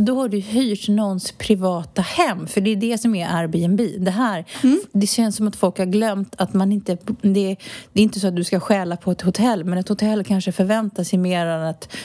då 0.00 0.14
har 0.14 0.28
du 0.28 0.38
hyrt 0.38 0.88
någons 0.88 1.32
privata 1.32 2.02
hem. 2.02 2.46
För 2.46 2.60
det 2.60 2.70
är 2.70 2.76
det 2.76 2.98
som 2.98 3.14
är 3.14 3.36
Airbnb. 3.36 3.80
Det 3.98 4.10
här, 4.10 4.44
det 4.92 5.06
känns 5.06 5.36
som 5.36 5.48
att 5.48 5.56
folk 5.56 5.78
har 5.78 5.86
glömt 5.86 6.34
att 6.38 6.54
man 6.54 6.72
inte... 6.72 6.98
Det, 7.22 7.56
det 7.92 8.00
är 8.00 8.02
inte 8.02 8.20
så 8.20 8.28
att 8.28 8.36
du 8.36 8.44
ska 8.44 8.60
stjäla 8.60 8.96
på 8.96 9.10
ett 9.10 9.20
hotell. 9.20 9.64
Men 9.64 9.78
ett 9.78 9.88
hotell 9.88 10.24
kanske 10.24 10.52
förväntar 10.52 11.04
sig 11.04 11.18
mer 11.18 11.46
än 11.46 11.62
att 11.62 11.96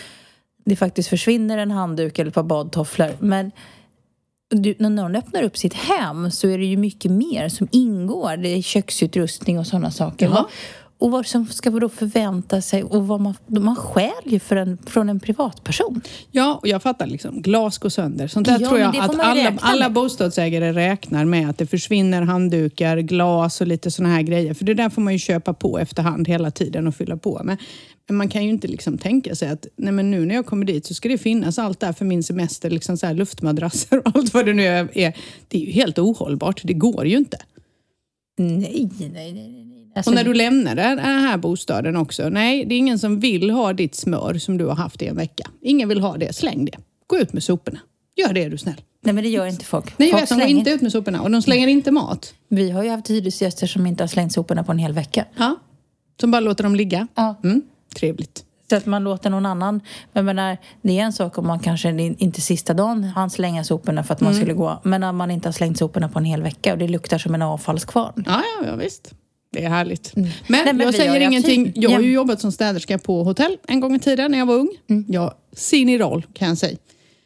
det 0.65 0.75
faktiskt 0.75 1.09
försvinner 1.09 1.57
en 1.57 1.71
handduk 1.71 2.19
eller 2.19 2.29
ett 2.29 2.35
par 2.35 2.43
badtofflor. 2.43 3.09
Men 3.19 3.51
du, 4.49 4.75
när 4.79 4.89
någon 4.89 5.15
öppnar 5.15 5.43
upp 5.43 5.57
sitt 5.57 5.73
hem 5.73 6.31
så 6.31 6.47
är 6.47 6.57
det 6.57 6.65
ju 6.65 6.77
mycket 6.77 7.11
mer 7.11 7.49
som 7.49 7.67
ingår. 7.71 8.37
Det 8.37 8.49
är 8.49 8.61
köksutrustning 8.61 9.59
och 9.59 9.67
sådana 9.67 9.91
saker. 9.91 10.25
Ja. 10.25 10.49
Och 10.97 11.11
vad 11.11 11.25
som 11.25 11.47
ska 11.47 11.69
då 11.69 11.89
förvänta 11.89 12.61
sig 12.61 12.83
och 12.83 13.07
vad 13.07 13.21
man, 13.21 13.35
man 13.47 13.75
stjäl 13.75 14.11
ju 14.25 14.39
för 14.39 14.55
en, 14.55 14.77
från 14.85 15.09
en 15.09 15.19
privatperson. 15.19 16.01
Ja, 16.31 16.59
och 16.61 16.67
jag 16.67 16.81
fattar 16.83 17.07
liksom. 17.07 17.41
Glas 17.41 17.77
går 17.77 17.89
sönder. 17.89 18.27
Sånt 18.27 18.47
där 18.47 18.59
Ja, 18.59 18.67
tror 18.67 18.79
jag 18.79 18.97
att 18.97 19.19
alla, 19.19 19.57
alla 19.61 19.89
bostadsägare 19.89 20.71
räknar 20.73 21.25
med 21.25 21.49
att 21.49 21.57
det 21.57 21.67
försvinner 21.67 22.21
handdukar, 22.21 22.97
glas 22.97 23.61
och 23.61 23.67
lite 23.67 23.91
såna 23.91 24.09
här 24.09 24.21
grejer. 24.21 24.53
För 24.53 24.65
det 24.65 24.73
där 24.73 24.89
får 24.89 25.01
man 25.01 25.13
ju 25.13 25.19
köpa 25.19 25.53
på 25.53 25.79
efterhand 25.79 26.27
hela 26.27 26.51
tiden 26.51 26.87
och 26.87 26.95
fylla 26.95 27.17
på 27.17 27.41
med. 27.43 27.57
Men 28.07 28.17
man 28.17 28.29
kan 28.29 28.43
ju 28.43 28.49
inte 28.49 28.67
liksom 28.67 28.97
tänka 28.97 29.35
sig 29.35 29.49
att 29.49 29.67
nej 29.75 29.93
men 29.93 30.11
nu 30.11 30.25
när 30.25 30.35
jag 30.35 30.45
kommer 30.45 30.65
dit 30.65 30.85
så 30.85 30.93
ska 30.93 31.09
det 31.09 31.17
finnas 31.17 31.59
allt 31.59 31.79
där 31.79 31.93
för 31.93 32.05
min 32.05 32.23
semester. 32.23 32.69
Liksom 32.69 32.97
så 32.97 33.05
här 33.05 33.13
luftmadrasser 33.13 33.97
och 34.07 34.15
allt 34.15 34.33
vad 34.33 34.45
det 34.45 34.53
nu 34.53 34.65
är. 34.65 35.13
Det 35.47 35.57
är 35.57 35.61
ju 35.61 35.71
helt 35.71 35.99
ohållbart. 35.99 36.61
Det 36.63 36.73
går 36.73 37.07
ju 37.07 37.17
inte. 37.17 37.37
Nej, 38.37 38.89
nej, 38.99 39.33
nej. 39.33 39.62
Alltså, 39.95 40.11
Och 40.11 40.15
när 40.15 40.23
du 40.23 40.33
lämnar 40.33 40.75
den 40.75 40.99
här 40.99 41.37
bostaden 41.37 41.95
också. 41.95 42.29
Nej, 42.29 42.65
det 42.65 42.75
är 42.75 42.79
ingen 42.79 42.99
som 42.99 43.19
vill 43.19 43.49
ha 43.49 43.73
ditt 43.73 43.95
smör 43.95 44.33
som 44.33 44.57
du 44.57 44.65
har 44.65 44.75
haft 44.75 45.01
i 45.01 45.07
en 45.07 45.15
vecka. 45.15 45.43
Ingen 45.61 45.89
vill 45.89 45.99
ha 46.01 46.17
det. 46.17 46.35
Släng 46.35 46.65
det. 46.65 46.77
Gå 47.07 47.17
ut 47.17 47.33
med 47.33 47.43
soporna. 47.43 47.79
Gör 48.15 48.33
det 48.33 48.43
är 48.43 48.49
du 48.49 48.57
snäll. 48.57 48.81
nej, 49.03 49.13
men 49.13 49.23
det 49.23 49.29
gör 49.29 49.45
inte 49.45 49.65
folk. 49.65 49.97
Nej, 49.97 50.09
jag 50.09 50.19
folk 50.19 50.31
vet, 50.31 50.37
de 50.47 50.53
går 50.53 50.59
inte 50.59 50.71
ut 50.71 50.81
med 50.81 50.91
soporna. 50.91 51.21
Och 51.21 51.31
de 51.31 51.41
slänger 51.41 51.67
inte 51.67 51.91
mat. 51.91 52.33
Vi 52.49 52.71
har 52.71 52.83
ju 52.83 52.89
haft 52.89 53.09
hyresgäster 53.09 53.67
som 53.67 53.87
inte 53.87 54.03
har 54.03 54.07
slängt 54.07 54.33
soporna 54.33 54.63
på 54.63 54.71
en 54.71 54.77
hel 54.77 54.93
vecka. 54.93 55.25
Ja. 55.37 55.55
Som 56.21 56.31
bara 56.31 56.39
låter 56.39 56.63
dem 56.63 56.75
ligga. 56.75 57.07
Ja. 57.15 57.35
Mm, 57.43 57.61
trevligt. 57.95 58.45
Så 58.69 58.75
att 58.75 58.85
man 58.85 59.03
låter 59.03 59.29
någon 59.29 59.45
annan... 59.45 59.73
Men 60.13 60.25
jag 60.27 60.35
menar, 60.35 60.57
det 60.81 60.99
är 60.99 61.03
en 61.03 61.13
sak 61.13 61.37
om 61.37 61.47
man 61.47 61.59
kanske 61.59 61.89
inte 62.17 62.41
sista 62.41 62.73
dagen 62.73 63.03
han 63.03 63.29
slänga 63.29 63.63
soporna 63.63 64.03
för 64.03 64.13
att 64.13 64.21
man 64.21 64.31
Mm. 64.31 64.41
skulle 64.41 64.53
gå. 64.53 64.81
Men 64.83 65.01
när 65.01 65.11
man 65.11 65.31
inte 65.31 65.47
har 65.47 65.53
slängt 65.53 65.77
soporna 65.77 66.09
på 66.09 66.19
en 66.19 66.25
hel 66.25 66.41
vecka 66.43 66.71
och 66.73 66.79
det 66.79 66.87
luktar 66.87 67.17
som 67.17 67.35
en 67.35 67.41
avfallskvarn. 67.41 68.23
Ja, 68.27 68.41
ja, 68.61 68.67
ja 68.67 68.75
visst. 68.75 69.13
Det 69.53 69.63
är 69.65 69.69
härligt. 69.69 70.15
Men, 70.15 70.23
Mm. 70.25 70.33
Nej, 70.47 70.73
men 70.73 70.79
jag 70.79 70.95
säger 70.95 71.09
har 71.09 71.17
ju 71.17 71.23
haft 71.23 71.47
ingenting. 71.47 71.71
Jag 71.75 71.89
har 71.89 71.99
ju 72.01 72.07
Ja. 72.07 72.13
jobbat 72.13 72.41
som 72.41 72.51
städerska 72.51 72.97
på 72.97 73.23
hotell 73.23 73.57
en 73.67 73.79
gång 73.79 73.95
i 73.95 73.99
tiden 73.99 74.31
när 74.31 74.37
jag 74.37 74.45
var 74.45 74.55
ung. 74.55 74.69
Mm. 74.89 75.05
Jag 75.07 75.33
sin 75.55 75.89
i 75.89 75.97
roll 75.97 76.25
kan 76.33 76.47
jag 76.47 76.57
säga. 76.57 76.77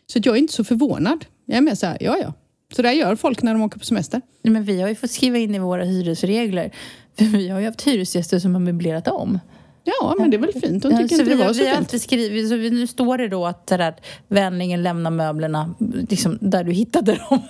Så 0.08 0.20
att 0.20 0.26
jag 0.26 0.36
är 0.36 0.40
inte 0.40 0.54
så 0.54 0.64
förvånad. 0.64 1.26
Jag 1.46 1.58
är 1.58 1.62
med 1.62 1.78
så 1.78 1.86
här, 1.88 1.98
ja 2.02 2.18
ja. 2.22 2.34
Så 2.76 2.82
där 2.82 2.92
gör 2.92 3.16
folk 3.16 3.42
när 3.44 3.54
de 3.54 3.62
åker 3.62 3.80
på 3.80 3.86
semester. 3.86 4.22
Nej, 4.44 4.52
Men 4.54 4.64
vi 4.64 4.82
har 4.82 4.90
ju 4.90 4.96
fått 4.96 5.12
skriva 5.12 5.38
in 5.38 5.56
i 5.56 5.60
våra 5.60 5.84
hyresregler. 5.84 6.72
För 7.18 7.26
vi 7.26 7.50
har 7.50 7.60
ju 7.60 7.66
haft 7.66 7.82
hyresgäster 7.88 8.40
som 8.40 8.54
har 8.54 8.62
möblerat 8.62 9.08
om. 9.08 9.40
Ja, 9.84 10.16
men 10.20 10.30
det 10.32 10.38
är 10.38 10.40
väl 10.42 10.54
fint. 10.54 10.84
De 10.84 10.90
tycker 10.90 11.02
Ja, 11.02 11.08
så 11.08 11.14
inte 11.14 11.24
vi, 11.24 11.30
det 11.30 11.36
var 11.36 11.46
har- 11.46 11.54
så 11.54 11.60
vi 11.60 11.66
har 11.68 11.76
fint. 11.76 11.86
alltid 11.88 12.02
skrivit, 12.02 12.50
så 12.50 12.56
vi, 12.56 12.70
nu 12.70 12.88
står 12.88 13.18
det 13.18 13.28
då 13.28 13.46
att 13.46 13.68
det 13.68 13.78
där, 13.78 13.96
vändningen 14.28 14.84
lämnar 14.84 15.12
möblerna 15.12 15.76
liksom, 16.10 16.38
där 16.42 16.64
du 16.64 16.72
hittade 16.72 17.20
dem. 17.30 17.40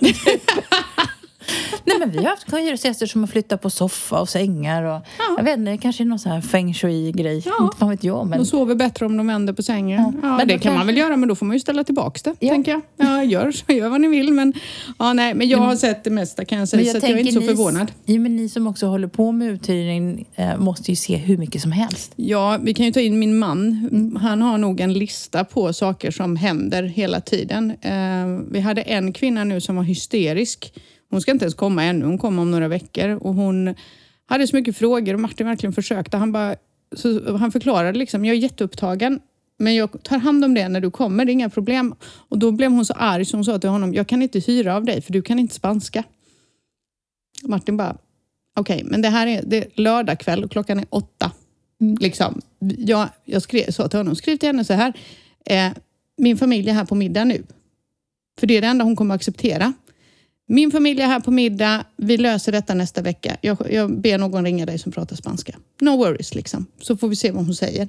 Nej 1.98 2.08
men 2.08 2.10
vi 2.10 2.24
har 2.24 2.30
haft 2.30 2.52
hyresgäster 2.52 3.06
som 3.06 3.20
har 3.22 3.28
flyttat 3.28 3.62
på 3.62 3.70
soffa 3.70 4.20
och 4.20 4.28
sängar 4.28 4.82
och 4.82 5.02
jag 5.38 5.44
vet 5.44 5.58
inte, 5.58 5.70
det 5.70 5.78
kanske 5.78 6.02
är 6.02 6.04
någon 6.04 6.18
sån 6.18 6.32
här 6.32 6.40
feng 6.40 6.74
shui-grej. 6.74 7.42
Ja. 7.46 7.52
Inte 7.64 7.76
fan 7.76 7.88
vet 7.90 8.04
jag 8.04 8.26
men... 8.26 8.38
De 8.38 8.44
sover 8.44 8.74
bättre 8.74 9.06
om 9.06 9.16
de 9.16 9.26
vänder 9.26 9.52
på 9.52 9.62
sängen. 9.62 10.18
Ja. 10.22 10.36
Men 10.36 10.48
det 10.48 10.58
kan 10.58 10.72
man 10.72 10.78
kanske- 10.80 10.86
väl 10.86 10.96
göra, 10.96 11.16
men 11.16 11.28
då 11.28 11.34
får 11.34 11.46
man 11.46 11.56
ju 11.56 11.60
ställa 11.60 11.84
tillbaka 11.84 12.20
det, 12.24 12.46
Ja. 12.46 12.52
tänker 12.52 12.72
jag. 12.72 12.80
Ja, 12.96 13.24
gör, 13.24 13.52
så, 13.52 13.72
gör 13.72 13.88
vad 13.88 14.00
ni 14.00 14.08
vill, 14.08 14.32
men, 14.32 14.52
ja, 14.98 15.12
nej, 15.12 15.34
men 15.34 15.48
jag 15.48 15.58
har 15.58 15.76
sett 15.76 16.04
det 16.04 16.10
mesta 16.10 16.44
kan 16.44 16.58
jag 16.58 16.68
säga, 16.68 16.92
Men 16.92 17.00
så 17.00 17.06
jag 17.06 17.16
är 17.16 17.20
inte 17.20 17.32
så 17.32 17.40
ni, 17.40 17.46
förvånad. 17.46 17.92
Ja, 18.04 18.18
men 18.18 18.36
ni 18.36 18.48
som 18.48 18.66
också 18.66 18.86
håller 18.86 19.08
på 19.08 19.32
med 19.32 19.48
uthyrning 19.48 20.26
eh, 20.34 20.56
måste 20.58 20.90
ju 20.92 20.96
se 20.96 21.16
hur 21.16 21.36
mycket 21.36 21.62
som 21.62 21.72
helst. 21.72 22.12
Ja, 22.16 22.58
vi 22.62 22.74
kan 22.74 22.86
ju 22.86 22.92
ta 22.92 23.00
in 23.00 23.18
min 23.18 23.38
man. 23.38 23.88
Mm. 23.92 24.16
Han 24.16 24.42
har 24.42 24.58
nog 24.58 24.80
en 24.80 24.92
lista 24.92 25.44
på 25.44 25.72
saker 25.72 26.10
som 26.10 26.36
händer 26.36 26.82
hela 26.82 27.20
tiden. 27.20 27.70
Eh, 27.80 28.26
vi 28.50 28.60
hade 28.60 28.82
en 28.82 29.12
kvinna 29.12 29.44
nu 29.44 29.60
som 29.60 29.76
var 29.76 29.82
hysterisk. 29.82 30.72
Hon 31.10 31.20
ska 31.20 31.30
inte 31.30 31.44
ens 31.44 31.54
komma 31.54 31.84
ännu, 31.84 32.04
hon 32.04 32.18
kommer 32.18 32.42
om 32.42 32.50
några 32.50 32.68
veckor. 32.68 33.08
Och 33.08 33.34
hon 33.34 33.74
hade 34.26 34.46
så 34.46 34.56
mycket 34.56 34.76
frågor 34.76 35.14
och 35.14 35.20
Martin 35.20 35.46
verkligen 35.46 35.72
försökte. 35.72 36.16
Han, 36.16 36.32
bara, 36.32 36.56
så, 36.96 37.36
han 37.36 37.52
förklarade 37.52 37.98
liksom, 37.98 38.24
jag 38.24 38.36
är 38.36 38.40
jätteupptagen. 38.40 39.20
Men 39.58 39.74
jag 39.74 40.02
tar 40.02 40.18
hand 40.18 40.44
om 40.44 40.54
det 40.54 40.68
när 40.68 40.80
du 40.80 40.90
kommer, 40.90 41.24
det 41.24 41.30
är 41.30 41.32
inga 41.32 41.50
problem. 41.50 41.94
Och 42.02 42.38
då 42.38 42.52
blev 42.52 42.70
hon 42.70 42.84
så 42.84 42.92
arg 42.92 43.24
så 43.24 43.36
hon 43.36 43.44
sa 43.44 43.58
till 43.58 43.70
honom, 43.70 43.94
jag 43.94 44.06
kan 44.06 44.22
inte 44.22 44.38
hyra 44.38 44.76
av 44.76 44.84
dig 44.84 45.00
för 45.00 45.12
du 45.12 45.22
kan 45.22 45.38
inte 45.38 45.54
spanska. 45.54 46.04
Martin 47.42 47.76
bara, 47.76 47.96
okej, 48.56 48.82
men 48.84 49.02
det 49.02 49.08
här 49.08 49.26
är, 49.26 49.42
det 49.46 49.56
är 49.56 49.82
lördag 49.82 50.20
kväll 50.20 50.44
och 50.44 50.50
klockan 50.50 50.78
är 50.78 50.86
åtta. 50.90 51.32
Liksom. 52.00 52.40
Jag, 52.78 53.08
jag 53.24 53.42
skrev, 53.42 53.70
sa 53.70 53.88
till 53.88 53.98
honom, 53.98 54.16
skriv 54.16 54.36
till 54.36 54.48
henne 54.48 54.64
så 54.64 54.72
här. 54.72 54.92
Eh, 55.44 55.72
min 56.16 56.36
familj 56.36 56.70
är 56.70 56.74
här 56.74 56.84
på 56.84 56.94
middag 56.94 57.24
nu. 57.24 57.42
För 58.40 58.46
det 58.46 58.56
är 58.56 58.60
det 58.60 58.66
enda 58.66 58.84
hon 58.84 58.96
kommer 58.96 59.14
att 59.14 59.18
acceptera. 59.18 59.72
Min 60.50 60.70
familj 60.70 61.00
är 61.00 61.06
här 61.06 61.20
på 61.20 61.30
middag, 61.30 61.84
vi 61.96 62.16
löser 62.16 62.52
detta 62.52 62.74
nästa 62.74 63.02
vecka. 63.02 63.36
Jag, 63.40 63.58
jag 63.70 64.00
ber 64.00 64.18
någon 64.18 64.44
ringa 64.44 64.66
dig 64.66 64.78
som 64.78 64.92
pratar 64.92 65.16
spanska. 65.16 65.56
No 65.80 65.90
worries 65.90 66.34
liksom. 66.34 66.66
Så 66.80 66.96
får 66.96 67.08
vi 67.08 67.16
se 67.16 67.30
vad 67.30 67.44
hon 67.44 67.54
säger. 67.54 67.88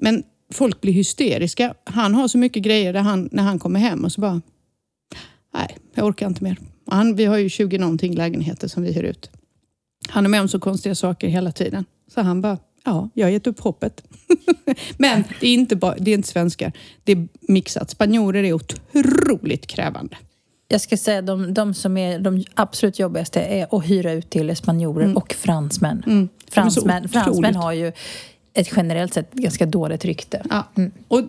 Men 0.00 0.22
folk 0.52 0.80
blir 0.80 0.92
hysteriska. 0.92 1.74
Han 1.84 2.14
har 2.14 2.28
så 2.28 2.38
mycket 2.38 2.62
grejer 2.62 2.92
där 2.92 3.00
han, 3.00 3.28
när 3.32 3.42
han 3.42 3.58
kommer 3.58 3.80
hem 3.80 4.04
och 4.04 4.12
så 4.12 4.20
bara... 4.20 4.42
Nej, 5.54 5.76
jag 5.94 6.06
orkar 6.06 6.26
inte 6.26 6.44
mer. 6.44 6.58
Han, 6.86 7.16
vi 7.16 7.24
har 7.24 7.38
ju 7.38 7.48
20 7.48 7.78
någonting 7.78 8.14
lägenheter 8.14 8.68
som 8.68 8.82
vi 8.82 8.92
hyr 8.92 9.04
ut. 9.04 9.30
Han 10.08 10.24
är 10.24 10.28
med 10.28 10.40
om 10.40 10.48
så 10.48 10.60
konstiga 10.60 10.94
saker 10.94 11.28
hela 11.28 11.52
tiden. 11.52 11.84
Så 12.14 12.20
han 12.20 12.40
bara, 12.40 12.58
ja, 12.84 13.10
jag 13.14 13.26
har 13.26 13.30
gett 13.30 13.46
upp 13.46 13.60
hoppet. 13.60 14.04
Men 14.96 15.24
det 15.40 15.46
är, 15.46 15.54
inte 15.54 15.76
bara, 15.76 15.96
det 15.98 16.10
är 16.10 16.14
inte 16.14 16.28
svenskar. 16.28 16.72
Det 17.04 17.12
är 17.12 17.28
mixat. 17.40 17.90
Spanjorer 17.90 18.42
är 18.42 18.52
otroligt 18.52 19.66
krävande. 19.66 20.16
Jag 20.68 20.80
ska 20.80 20.96
säga 20.96 21.22
de, 21.22 21.54
de 21.54 21.74
som 21.74 21.96
är 21.96 22.18
de 22.18 22.44
absolut 22.54 22.98
jobbigaste 22.98 23.40
är 23.40 23.76
att 23.76 23.86
hyra 23.86 24.12
ut 24.12 24.30
till 24.30 24.56
spanjorer 24.56 25.04
Mm. 25.04 25.16
och 25.16 25.32
fransmän. 25.32 26.28
Fransmän, 26.50 27.08
fransmän 27.08 27.54
har 27.56 27.72
ju 27.72 27.92
ett 28.54 28.68
generellt 28.76 29.14
sett 29.14 29.32
ganska 29.32 29.66
dåligt 29.66 30.04
rykte. 30.04 30.42
Ja, 30.50 30.68
och, 31.08 31.20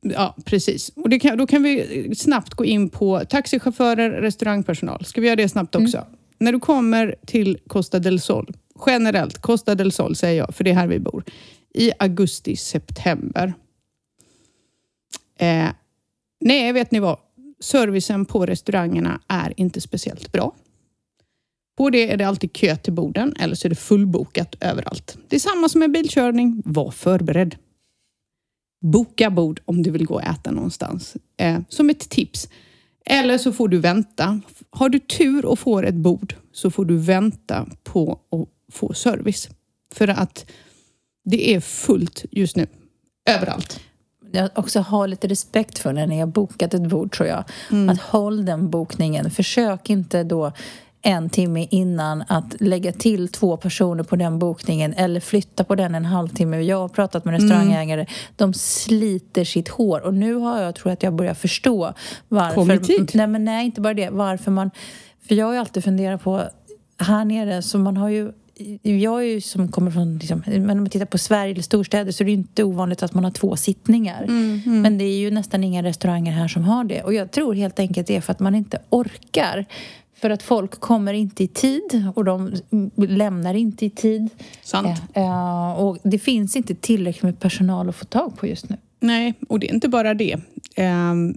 ja 0.00 0.34
precis. 0.44 0.88
Och 0.96 1.20
kan, 1.20 1.38
då 1.38 1.46
kan 1.46 1.62
vi 1.62 2.14
snabbt 2.16 2.54
gå 2.54 2.64
in 2.64 2.88
på 2.88 3.22
taxichaufförer, 3.28 4.10
restaurangpersonal. 4.10 5.04
Ska 5.04 5.20
vi 5.20 5.26
göra 5.26 5.36
det 5.36 5.48
snabbt 5.48 5.74
också? 5.74 6.06
När 6.38 6.52
du 6.52 6.60
kommer 6.60 7.14
till 7.26 7.58
Costa 7.66 7.98
del 7.98 8.20
Sol, 8.20 8.54
generellt 8.86 9.38
Costa 9.38 9.74
del 9.74 9.92
Sol 9.92 10.16
säger 10.16 10.38
jag, 10.38 10.54
för 10.54 10.64
det 10.64 10.70
är 10.70 10.74
här 10.74 10.86
vi 10.86 10.98
bor, 10.98 11.24
i 11.74 11.92
augusti, 11.98 12.56
september. 12.56 13.54
Eh, 15.38 15.68
nej, 16.40 16.72
vet 16.72 16.90
ni 16.90 17.00
vad? 17.00 17.18
Servicen 17.60 18.24
på 18.24 18.46
restaurangerna 18.46 19.20
är 19.28 19.54
inte 19.56 19.80
speciellt 19.80 20.32
bra. 20.32 20.54
På 21.76 21.90
det 21.90 22.12
är 22.12 22.16
det 22.16 22.24
alltid 22.24 22.52
kö 22.52 22.76
till 22.76 22.92
borden 22.92 23.34
eller 23.38 23.54
så 23.54 23.68
är 23.68 23.68
det 23.68 23.76
fullbokat 23.76 24.56
överallt. 24.60 25.18
Det 25.28 25.36
är 25.36 25.40
samma 25.40 25.68
som 25.68 25.78
med 25.78 25.90
bilkörning. 25.90 26.62
Var 26.64 26.90
förberedd. 26.90 27.56
Boka 28.82 29.30
bord 29.30 29.60
om 29.64 29.82
du 29.82 29.90
vill 29.90 30.06
gå 30.06 30.14
och 30.14 30.22
äta 30.22 30.50
någonstans. 30.50 31.16
Eh, 31.36 31.60
som 31.68 31.90
ett 31.90 32.08
tips. 32.08 32.48
Eller 33.04 33.38
så 33.38 33.52
får 33.52 33.68
du 33.68 33.78
vänta. 33.78 34.40
Har 34.70 34.88
du 34.88 34.98
tur 34.98 35.44
och 35.44 35.58
får 35.58 35.86
ett 35.86 35.94
bord 35.94 36.34
så 36.52 36.70
får 36.70 36.84
du 36.84 36.96
vänta 36.96 37.66
på 37.84 38.20
att 38.30 38.74
få 38.74 38.94
service. 38.94 39.48
För 39.94 40.08
att 40.08 40.50
det 41.24 41.54
är 41.54 41.60
fullt 41.60 42.24
just 42.30 42.56
nu. 42.56 42.66
Överallt. 43.30 43.80
Jag 44.36 44.50
också 44.54 44.80
har 44.80 45.08
lite 45.08 45.28
respekt 45.28 45.78
för 45.78 45.92
när 45.92 46.06
ni 46.06 46.20
har 46.20 46.26
bokat 46.26 46.74
ett 46.74 46.88
bord 46.88 47.12
tror 47.12 47.28
jag. 47.28 47.44
Mm. 47.70 47.88
Att 47.88 48.00
håll 48.00 48.44
den 48.44 48.70
bokningen. 48.70 49.30
Försök 49.30 49.90
inte 49.90 50.24
då 50.24 50.52
en 51.02 51.30
timme 51.30 51.66
innan 51.70 52.24
att 52.28 52.60
lägga 52.60 52.92
till 52.92 53.28
två 53.28 53.56
personer 53.56 54.02
på 54.04 54.16
den 54.16 54.38
bokningen 54.38 54.94
eller 54.94 55.20
flytta 55.20 55.64
på 55.64 55.74
den 55.74 55.94
en 55.94 56.04
halvtimme. 56.04 56.60
Jag 56.60 56.78
har 56.78 56.88
pratat 56.88 57.24
med 57.24 57.34
restaurangägare. 57.34 58.00
Mm. 58.00 58.12
De 58.36 58.54
sliter 58.54 59.44
sitt 59.44 59.68
hår 59.68 60.00
och 60.00 60.14
nu 60.14 60.34
har 60.34 60.62
jag 60.62 60.74
tror 60.74 60.92
att 60.92 61.02
jag 61.02 61.14
börjar 61.14 61.34
förstå 61.34 61.92
varför. 62.28 62.54
Kom 62.54 62.70
i 62.70 62.78
tid. 62.78 63.10
Nej, 63.14 63.26
men 63.26 63.44
nej, 63.44 63.66
inte 63.66 63.80
bara 63.80 63.94
det. 63.94 64.10
Varför 64.10 64.50
man... 64.50 64.70
För 65.28 65.34
jag 65.34 65.46
har 65.46 65.52
ju 65.52 65.58
alltid 65.58 65.84
funderat 65.84 66.22
på 66.22 66.42
här 66.98 67.24
nere 67.24 67.62
så 67.62 67.78
man 67.78 67.96
har 67.96 68.08
ju 68.08 68.32
jag 68.82 69.22
är 69.22 69.26
ju 69.26 69.40
som 69.40 69.68
kommer 69.72 69.90
från, 69.90 70.18
liksom, 70.18 70.42
men 70.46 70.70
om 70.70 70.76
man 70.76 70.90
tittar 70.90 71.06
på 71.06 71.18
Sverige 71.18 71.52
eller 71.52 71.62
storstäder 71.62 72.12
så 72.12 72.22
är 72.22 72.24
det 72.24 72.30
ju 72.30 72.36
inte 72.36 72.64
ovanligt 72.64 73.02
att 73.02 73.14
man 73.14 73.24
har 73.24 73.30
två 73.30 73.56
sittningar. 73.56 74.22
Mm, 74.22 74.82
Men 74.82 74.98
det 74.98 75.04
är 75.04 75.18
ju 75.18 75.30
nästan 75.30 75.64
inga 75.64 75.82
restauranger 75.82 76.32
här 76.32 76.48
som 76.48 76.64
har 76.64 76.84
det. 76.84 77.02
Och 77.02 77.14
jag 77.14 77.30
tror 77.30 77.54
helt 77.54 77.78
enkelt 77.78 78.06
det 78.06 78.16
är 78.16 78.20
för 78.20 78.32
att 78.32 78.40
man 78.40 78.54
inte 78.54 78.78
orkar. 78.90 79.66
För 80.20 80.30
att 80.30 80.42
folk 80.42 80.80
kommer 80.80 81.12
inte 81.12 81.44
i 81.44 81.48
tid 81.48 82.04
och 82.14 82.24
de 82.24 82.52
lämnar 82.96 83.54
inte 83.54 83.86
i 83.86 83.90
tid. 83.90 84.28
Sant. 84.62 85.02
Eh, 85.14 85.72
och 85.72 85.98
det 86.02 86.18
finns 86.18 86.56
inte 86.56 86.74
tillräckligt 86.74 87.22
med 87.22 87.40
personal 87.40 87.88
att 87.88 87.96
få 87.96 88.04
tag 88.04 88.36
på 88.36 88.46
just 88.46 88.68
nu. 88.68 88.76
Nej, 89.00 89.34
och 89.48 89.60
det 89.60 89.70
är 89.70 89.74
inte 89.74 89.88
bara 89.88 90.14
det. 90.14 90.36
Ehm, 90.76 91.36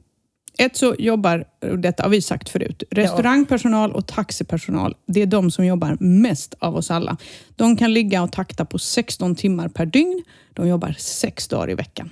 ett 0.60 0.76
så 0.78 0.96
jobbar, 1.00 1.46
och 1.62 1.80
detta 1.80 2.04
har 2.04 2.10
vi 2.10 2.22
sagt 2.22 2.50
förut, 2.50 2.84
restaurangpersonal 2.92 3.92
och 3.92 4.08
taxipersonal, 4.08 4.96
det 5.06 5.22
är 5.22 5.26
de 5.26 5.52
som 5.52 5.66
jobbar 5.66 5.98
mest 6.00 6.56
av 6.60 6.76
oss 6.76 6.92
alla. 6.92 7.18
De 7.56 7.78
kan 7.78 7.94
ligga 7.94 8.24
och 8.24 8.32
takta 8.32 8.66
på 8.66 8.80
16 8.80 9.36
timmar 9.36 9.68
per 9.68 9.86
dygn. 9.86 10.24
De 10.54 10.68
jobbar 10.68 10.96
sex 10.98 11.48
dagar 11.48 11.70
i 11.72 11.76
veckan. 11.76 12.10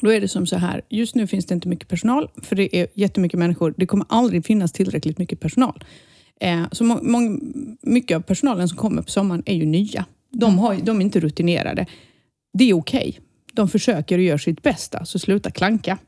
Då 0.00 0.12
är 0.12 0.20
det 0.20 0.28
som 0.28 0.46
så 0.46 0.56
här, 0.56 0.82
just 0.88 1.14
nu 1.14 1.26
finns 1.26 1.46
det 1.46 1.54
inte 1.54 1.68
mycket 1.68 1.88
personal, 1.88 2.28
för 2.42 2.56
det 2.56 2.76
är 2.76 2.86
jättemycket 2.94 3.38
människor. 3.38 3.74
Det 3.76 3.86
kommer 3.86 4.06
aldrig 4.08 4.46
finnas 4.46 4.72
tillräckligt 4.72 5.18
mycket 5.18 5.40
personal. 5.40 5.84
Eh, 6.40 6.62
så 6.72 6.84
må, 6.84 6.98
må, 7.02 7.38
mycket 7.82 8.16
av 8.16 8.20
personalen 8.20 8.68
som 8.68 8.78
kommer 8.78 9.02
på 9.02 9.10
sommaren 9.10 9.42
är 9.46 9.54
ju 9.54 9.66
nya. 9.66 10.04
De, 10.32 10.58
har, 10.58 10.74
ju- 10.74 10.80
de 10.80 10.96
är 10.96 11.00
inte 11.00 11.20
rutinerade. 11.20 11.86
Det 12.58 12.70
är 12.70 12.74
okej. 12.74 13.20
De 13.52 13.68
försöker 13.68 14.18
och 14.18 14.24
gör 14.24 14.38
sitt 14.38 14.62
bästa, 14.62 15.04
så 15.04 15.18
sluta 15.18 15.50
klanka. 15.50 15.98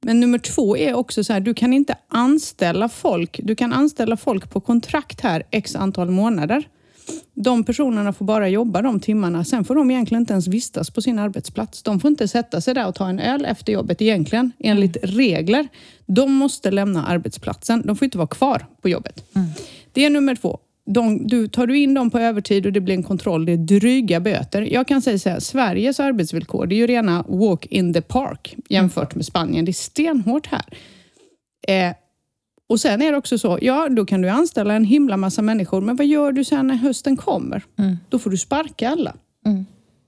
Men 0.00 0.20
nummer 0.20 0.38
två 0.38 0.76
är 0.76 0.94
också 0.94 1.24
så 1.24 1.32
här, 1.32 1.40
du 1.40 1.54
kan 1.54 1.72
inte 1.72 1.96
anställa 2.08 2.88
folk. 2.88 3.40
Du 3.42 3.54
kan 3.54 3.72
anställa 3.72 4.16
folk 4.16 4.50
på 4.50 4.60
kontrakt 4.60 5.20
här 5.20 5.42
x 5.50 5.76
antal 5.76 6.10
månader. 6.10 6.68
De 7.34 7.64
personerna 7.64 8.12
får 8.12 8.24
bara 8.24 8.48
jobba 8.48 8.82
de 8.82 9.00
timmarna. 9.00 9.44
Sen 9.44 9.64
får 9.64 9.74
de 9.74 9.90
egentligen 9.90 10.22
inte 10.22 10.32
ens 10.32 10.46
vistas 10.46 10.90
på 10.90 11.02
sin 11.02 11.18
arbetsplats. 11.18 11.82
De 11.82 12.00
får 12.00 12.10
inte 12.10 12.28
sätta 12.28 12.60
sig 12.60 12.74
där 12.74 12.88
och 12.88 12.94
ta 12.94 13.08
en 13.08 13.20
öl 13.20 13.44
efter 13.44 13.72
jobbet 13.72 14.02
egentligen, 14.02 14.52
enligt 14.58 14.96
regler. 15.02 15.68
De 16.06 16.32
måste 16.32 16.70
lämna 16.70 17.06
arbetsplatsen. 17.06 17.82
De 17.86 17.96
får 17.96 18.04
inte 18.04 18.18
vara 18.18 18.28
kvar 18.28 18.66
på 18.82 18.88
jobbet. 18.88 19.24
Det 19.92 20.04
är 20.04 20.10
nummer 20.10 20.34
två. 20.34 20.58
De, 20.90 21.26
du, 21.26 21.48
tar 21.48 21.66
du 21.66 21.78
in 21.78 21.94
dem 21.94 22.10
på 22.10 22.18
övertid 22.18 22.66
och 22.66 22.72
det 22.72 22.80
blir 22.80 22.94
en 22.94 23.02
kontroll, 23.02 23.46
det 23.46 23.52
är 23.52 23.56
dryga 23.56 24.20
böter. 24.20 24.62
Jag 24.62 24.88
kan 24.88 25.02
säga 25.02 25.18
så 25.18 25.28
här, 25.30 25.40
Sveriges 25.40 26.00
arbetsvillkor, 26.00 26.66
det 26.66 26.74
är 26.74 26.76
ju 26.76 26.86
rena 26.86 27.24
walk 27.28 27.66
in 27.66 27.94
the 27.94 28.00
park 28.00 28.54
jämfört 28.68 29.14
med 29.14 29.24
Spanien. 29.24 29.64
Det 29.64 29.70
är 29.70 29.72
stenhårt 29.72 30.46
här. 30.46 30.64
Eh, 31.68 31.94
och 32.68 32.80
sen 32.80 33.02
är 33.02 33.12
det 33.12 33.18
också 33.18 33.38
så, 33.38 33.58
ja 33.62 33.88
då 33.88 34.06
kan 34.06 34.22
du 34.22 34.28
anställa 34.28 34.74
en 34.74 34.84
himla 34.84 35.16
massa 35.16 35.42
människor, 35.42 35.80
men 35.80 35.96
vad 35.96 36.06
gör 36.06 36.32
du 36.32 36.44
sen 36.44 36.66
när 36.66 36.74
hösten 36.74 37.16
kommer? 37.16 37.64
Då 38.08 38.18
får 38.18 38.30
du 38.30 38.36
sparka 38.36 38.90
alla. 38.90 39.14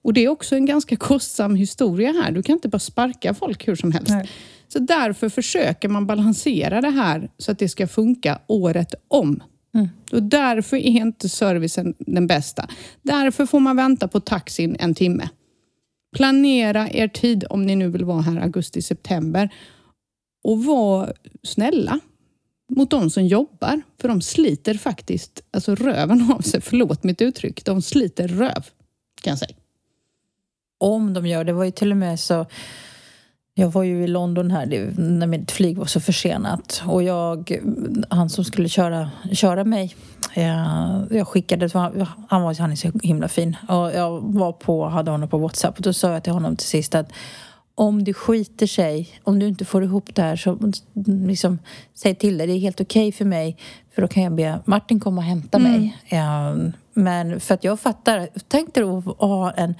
Och 0.02 0.12
det 0.12 0.24
är 0.24 0.28
också 0.28 0.56
en 0.56 0.66
ganska 0.66 0.96
kostsam 0.96 1.54
historia 1.54 2.12
här. 2.12 2.32
Du 2.32 2.42
kan 2.42 2.54
inte 2.54 2.68
bara 2.68 2.78
sparka 2.78 3.34
folk 3.34 3.68
hur 3.68 3.76
som 3.76 3.92
helst. 3.92 4.10
Nej. 4.10 4.28
Så 4.68 4.78
därför 4.78 5.28
försöker 5.28 5.88
man 5.88 6.06
balansera 6.06 6.80
det 6.80 6.90
här 6.90 7.30
så 7.38 7.52
att 7.52 7.58
det 7.58 7.68
ska 7.68 7.86
funka 7.86 8.38
året 8.46 8.94
om. 9.08 9.42
Och 10.12 10.22
därför 10.22 10.76
är 10.76 10.90
inte 10.90 11.28
servicen 11.28 11.94
den 11.98 12.26
bästa. 12.26 12.68
Därför 13.02 13.46
får 13.46 13.60
man 13.60 13.76
vänta 13.76 14.08
på 14.08 14.20
taxin 14.20 14.76
en 14.78 14.94
timme. 14.94 15.28
Planera 16.16 16.90
er 16.90 17.08
tid 17.08 17.44
om 17.50 17.66
ni 17.66 17.76
nu 17.76 17.88
vill 17.88 18.04
vara 18.04 18.20
här 18.20 18.40
augusti-september. 18.40 19.54
Och 20.42 20.64
var 20.64 21.14
snälla 21.42 22.00
mot 22.70 22.90
de 22.90 23.10
som 23.10 23.26
jobbar. 23.26 23.82
För 24.00 24.08
de 24.08 24.20
sliter 24.20 24.74
faktiskt 24.74 25.42
alltså 25.50 25.74
röven 25.74 26.32
av 26.32 26.40
sig. 26.40 26.60
Förlåt 26.60 27.04
mitt 27.04 27.22
uttryck. 27.22 27.64
De 27.64 27.82
sliter 27.82 28.28
röv, 28.28 28.64
kan 29.22 29.30
jag 29.30 29.38
säga. 29.38 29.54
Om 30.78 31.14
de 31.14 31.26
gör 31.26 31.44
det. 31.44 31.52
var 31.52 31.64
ju 31.64 31.70
till 31.70 31.90
och 31.90 31.96
med 31.96 32.20
så... 32.20 32.46
Jag 33.54 33.68
var 33.68 33.82
ju 33.82 34.04
i 34.04 34.06
London 34.06 34.50
här 34.50 34.92
när 34.96 35.26
mitt 35.26 35.50
flyg 35.50 35.78
var 35.78 35.86
så 35.86 36.00
försenat. 36.00 36.82
Och 36.86 37.02
jag, 37.02 37.60
han 38.10 38.30
som 38.30 38.44
skulle 38.44 38.68
köra, 38.68 39.10
köra 39.32 39.64
mig, 39.64 39.94
eh, 40.34 41.02
jag 41.10 41.28
skickade, 41.28 41.70
han, 41.74 42.42
var, 42.42 42.60
han 42.60 42.72
är 42.72 42.76
så 42.76 42.92
himla 43.02 43.28
fin. 43.28 43.56
Och 43.68 43.92
jag 43.94 44.20
var 44.20 44.52
på, 44.52 44.88
hade 44.88 45.10
honom 45.10 45.28
på 45.28 45.38
WhatsApp 45.38 45.76
och 45.76 45.82
då 45.82 45.92
sa 45.92 46.12
jag 46.12 46.24
till 46.24 46.32
honom 46.32 46.56
till 46.56 46.66
sist 46.66 46.94
att 46.94 47.12
om 47.74 48.04
det 48.04 48.14
skiter 48.14 48.66
sig, 48.66 49.08
om 49.24 49.38
du 49.38 49.48
inte 49.48 49.64
får 49.64 49.84
ihop 49.84 50.14
det 50.14 50.22
här 50.22 50.36
så 50.36 50.58
liksom, 51.04 51.58
säg 51.94 52.14
till 52.14 52.38
det. 52.38 52.46
Det 52.46 52.52
är 52.52 52.58
helt 52.58 52.80
okej 52.80 53.12
för 53.12 53.24
mig 53.24 53.56
för 53.94 54.02
då 54.02 54.08
kan 54.08 54.22
jag 54.22 54.34
be 54.34 54.60
Martin 54.64 55.00
komma 55.00 55.20
och 55.20 55.24
hämta 55.24 55.58
mig. 55.58 55.98
Eh, 56.08 56.56
men 56.94 57.40
för 57.40 57.54
att 57.54 57.64
jag 57.64 57.80
fattar, 57.80 58.28
tänk 58.48 58.74
dig 58.74 58.84
att 58.84 59.04
ha 59.04 59.50
en 59.50 59.74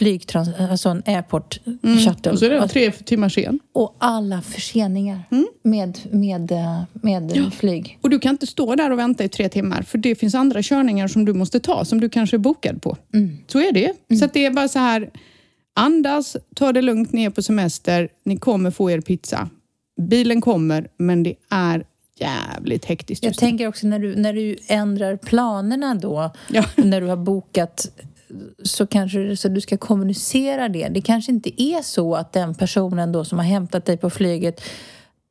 flygtrans, 0.00 0.48
alltså 0.58 0.88
en 0.88 1.02
airport 1.06 1.60
shuttle. 2.04 2.32
Och 2.32 2.38
så 2.38 2.44
är 2.44 2.50
det 2.50 2.60
Alltså, 2.60 2.72
tre 2.72 2.90
timmar 2.92 3.28
sen. 3.28 3.58
och 3.72 3.96
alla 3.98 4.42
förseningar 4.42 5.22
med, 5.62 5.98
med, 6.10 6.52
eh, 6.52 6.82
med 6.92 7.52
flyg. 7.54 7.98
Och 8.02 8.10
du 8.10 8.18
kan 8.18 8.30
inte 8.30 8.46
stå 8.46 8.74
där 8.74 8.90
och 8.90 8.98
vänta 8.98 9.24
i 9.24 9.28
tre 9.28 9.48
timmar 9.48 9.82
för 9.82 9.98
det 9.98 10.14
finns 10.14 10.34
andra 10.34 10.62
körningar 10.62 11.08
som 11.08 11.24
du 11.24 11.32
måste 11.32 11.60
ta 11.60 11.84
som 11.84 12.00
du 12.00 12.08
kanske 12.08 12.36
är 12.36 12.38
bokad 12.38 12.82
på. 12.82 12.96
Så 13.46 13.58
är 13.58 13.72
det. 13.72 14.18
Så 14.18 14.24
att 14.24 14.32
det 14.32 14.46
är 14.46 14.50
bara 14.50 14.68
så 14.68 14.78
här, 14.78 15.10
andas, 15.76 16.36
ta 16.54 16.72
det 16.72 16.82
lugnt 16.82 17.12
ner 17.12 17.30
på 17.30 17.42
semester, 17.42 18.08
ni 18.24 18.36
kommer 18.36 18.70
få 18.70 18.90
er 18.90 19.00
pizza. 19.00 19.48
Bilen 20.00 20.40
kommer, 20.40 20.88
men 20.96 21.22
det 21.22 21.34
är 21.50 21.84
jävligt 22.20 22.84
hektiskt 22.84 23.24
Jag 23.24 23.30
just 23.30 23.40
nu. 23.42 23.48
tänker 23.48 23.66
också 23.68 23.86
när 23.86 23.98
du, 23.98 24.16
när 24.16 24.32
du 24.32 24.56
ändrar 24.66 25.16
planerna 25.16 25.94
då, 25.94 26.30
Ja. 26.52 26.64
när 26.76 27.00
du 27.00 27.06
har 27.06 27.16
bokat 27.16 27.90
så 28.62 28.86
kanske 28.86 29.36
så 29.36 29.48
du 29.48 29.60
ska 29.60 29.76
kommunicera 29.76 30.68
det. 30.68 30.88
Det 30.88 31.00
kanske 31.00 31.32
inte 31.32 31.62
är 31.62 31.82
så 31.82 32.14
att 32.14 32.32
den 32.32 32.54
personen 32.54 33.12
då 33.12 33.24
som 33.24 33.38
har 33.38 33.46
hämtat 33.46 33.84
dig 33.84 33.96
på 33.96 34.10
flyget 34.10 34.62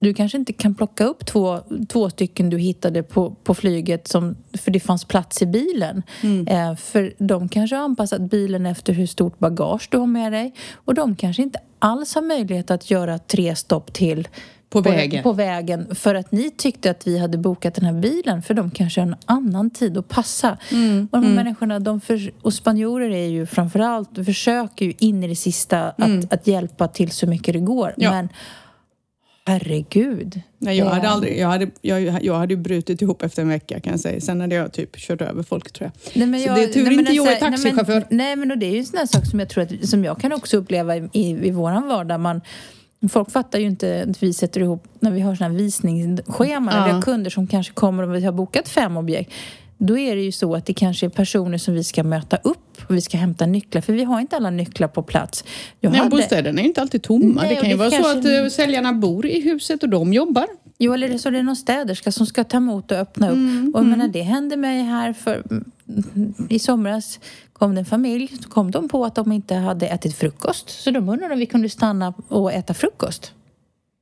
du 0.01 0.13
kanske 0.13 0.37
inte 0.37 0.53
kan 0.53 0.75
plocka 0.75 1.03
upp 1.03 1.25
två, 1.25 1.59
två 1.89 2.09
stycken 2.09 2.49
du 2.49 2.57
hittade 2.57 3.03
på, 3.03 3.35
på 3.43 3.53
flyget 3.53 4.07
som, 4.07 4.35
för 4.57 4.71
det 4.71 4.79
fanns 4.79 5.05
plats 5.05 5.41
i 5.41 5.45
bilen. 5.45 6.03
Mm. 6.23 6.47
Eh, 6.47 6.75
för 6.75 7.13
de 7.17 7.49
kanske 7.49 7.75
har 7.75 7.83
anpassat 7.83 8.21
bilen 8.21 8.65
efter 8.65 8.93
hur 8.93 9.07
stort 9.07 9.39
bagage 9.39 9.87
du 9.91 9.97
har 9.97 10.07
med 10.07 10.31
dig 10.31 10.53
och 10.73 10.93
de 10.93 11.15
kanske 11.15 11.41
inte 11.41 11.59
alls 11.79 12.15
har 12.15 12.21
möjlighet 12.21 12.71
att 12.71 12.91
göra 12.91 13.19
tre 13.19 13.55
stopp 13.55 13.93
till 13.93 14.27
på 14.69 14.81
vägen. 14.81 15.23
på 15.23 15.33
vägen 15.33 15.95
för 15.95 16.15
att 16.15 16.31
ni 16.31 16.51
tyckte 16.51 16.91
att 16.91 17.07
vi 17.07 17.19
hade 17.19 17.37
bokat 17.37 17.75
den 17.75 17.85
här 17.85 17.93
bilen 17.93 18.41
för 18.41 18.53
de 18.53 18.71
kanske 18.71 19.01
har 19.01 19.07
en 19.07 19.15
annan 19.25 19.69
tid 19.69 19.97
att 19.97 20.07
passa. 20.07 20.57
Mm, 20.71 21.07
och 21.11 21.17
de 21.17 21.23
här 21.23 21.31
mm. 21.31 21.35
människorna, 21.35 21.79
de 21.79 22.01
för, 22.01 22.31
och 22.41 22.53
spanjorer 22.53 23.09
är 23.09 23.27
ju 23.27 23.45
framförallt, 23.45 24.25
försöker 24.25 24.85
ju 24.85 24.93
in 24.99 25.23
i 25.23 25.27
det 25.27 25.35
sista 25.35 25.91
mm. 25.91 26.19
att, 26.19 26.33
att 26.33 26.47
hjälpa 26.47 26.87
till 26.87 27.11
så 27.11 27.27
mycket 27.27 27.53
det 27.53 27.59
går. 27.59 27.93
Ja. 27.97 28.11
Men 28.11 28.29
herregud. 29.45 30.41
Nej, 30.57 30.77
jag 30.77 30.85
hade 30.85 31.09
aldrig, 31.09 31.39
jag 31.39 31.47
hade, 31.47 31.69
jag, 31.81 32.23
jag 32.23 32.35
hade 32.35 32.55
brutit 32.55 33.01
ihop 33.01 33.23
efter 33.23 33.41
en 33.41 33.49
vecka 33.49 33.79
kan 33.79 33.91
jag 33.93 33.99
säga. 33.99 34.21
Sen 34.21 34.41
hade 34.41 34.55
jag 34.55 34.73
typ 34.73 34.97
kört 34.97 35.21
över 35.21 35.43
folk 35.43 35.71
tror 35.71 35.91
jag. 35.93 36.19
Nej, 36.19 36.27
men 36.27 36.41
jag 36.41 36.49
så 36.49 36.55
det 36.55 36.63
är 36.63 36.73
tur 36.73 36.85
nej, 36.85 36.99
inte 36.99 37.13
jag 37.13 37.31
är 37.31 37.39
taxichaufför. 37.39 37.93
Nej 37.93 38.05
men, 38.09 38.17
nej, 38.17 38.35
men 38.35 38.59
det 38.59 38.65
är 38.65 38.71
ju 38.71 38.79
en 38.79 38.85
sån 38.85 38.97
här 38.97 39.05
sak 39.05 39.25
som 39.25 39.39
jag 39.39 39.49
tror 39.49 39.63
att, 39.63 39.89
som 39.89 40.03
jag 40.03 40.21
kan 40.21 40.33
också 40.33 40.57
uppleva 40.57 40.97
i, 40.97 41.09
i, 41.13 41.47
i 41.47 41.51
våran 41.51 41.87
vardag. 41.87 42.19
Man, 42.19 42.41
Folk 43.09 43.31
fattar 43.31 43.59
ju 43.59 43.65
inte 43.65 44.05
att 44.09 44.23
vi 44.23 44.33
sätter 44.33 44.61
ihop, 44.61 44.87
när 44.99 45.11
vi 45.11 45.19
har 45.19 45.35
sådana 45.35 45.53
här 45.53 45.63
visningsscheman, 45.63 46.73
ja. 46.73 46.93
har 46.93 47.01
kunder 47.01 47.29
som 47.29 47.47
kanske 47.47 47.73
kommer 47.73 48.03
och 48.03 48.15
vi 48.15 48.25
har 48.25 48.31
bokat 48.31 48.69
fem 48.69 48.97
objekt. 48.97 49.33
Då 49.77 49.97
är 49.97 50.15
det 50.15 50.21
ju 50.21 50.31
så 50.31 50.55
att 50.55 50.65
det 50.65 50.73
kanske 50.73 51.05
är 51.05 51.09
personer 51.09 51.57
som 51.57 51.73
vi 51.73 51.83
ska 51.83 52.03
möta 52.03 52.37
upp 52.37 52.81
och 52.87 52.95
vi 52.95 53.01
ska 53.01 53.17
hämta 53.17 53.45
nycklar, 53.45 53.81
för 53.81 53.93
vi 53.93 54.03
har 54.03 54.19
inte 54.19 54.35
alla 54.35 54.49
nycklar 54.49 54.87
på 54.87 55.03
plats. 55.03 55.43
Jag 55.79 55.91
Nej, 55.91 55.99
hade... 55.99 56.09
bostäderna 56.09 56.59
är 56.59 56.63
ju 56.63 56.67
inte 56.67 56.81
alltid 56.81 57.03
tomma. 57.03 57.41
Nej, 57.41 57.55
det 57.55 57.61
kan 57.61 57.69
ju 57.69 57.75
vara 57.75 57.89
kanske... 57.89 58.11
så 58.11 58.19
att 58.19 58.43
uh, 58.43 58.49
säljarna 58.49 58.93
bor 58.93 59.25
i 59.25 59.41
huset 59.41 59.83
och 59.83 59.89
de 59.89 60.13
jobbar. 60.13 60.47
Jo, 60.77 60.93
eller 60.93 61.17
så 61.17 61.29
är 61.29 61.31
det 61.31 61.43
någon 61.43 61.55
städerska 61.55 62.11
som 62.11 62.25
ska 62.25 62.43
ta 62.43 62.57
emot 62.57 62.91
och 62.91 62.97
öppna 62.97 63.29
upp. 63.29 63.33
Mm, 63.33 63.71
och 63.73 63.79
jag 63.79 63.85
mm. 63.85 63.99
menar, 63.99 64.13
det 64.13 64.21
hände 64.21 64.57
mig 64.57 64.83
här 64.83 65.13
för 65.13 65.43
i 66.49 66.59
somras 66.59 67.19
kom 67.53 67.75
det 67.75 67.81
en 67.81 67.85
familj, 67.85 68.31
så 68.43 68.49
kom 68.49 68.71
de 68.71 68.89
på 68.89 69.05
att 69.05 69.15
de 69.15 69.31
inte 69.31 69.55
hade 69.55 69.87
ätit 69.87 70.15
frukost. 70.15 70.69
Så 70.69 70.91
de 70.91 71.09
undrade 71.09 71.33
om 71.33 71.39
vi 71.39 71.45
kunde 71.45 71.69
stanna 71.69 72.13
och 72.27 72.53
äta 72.53 72.73
frukost. 72.73 73.33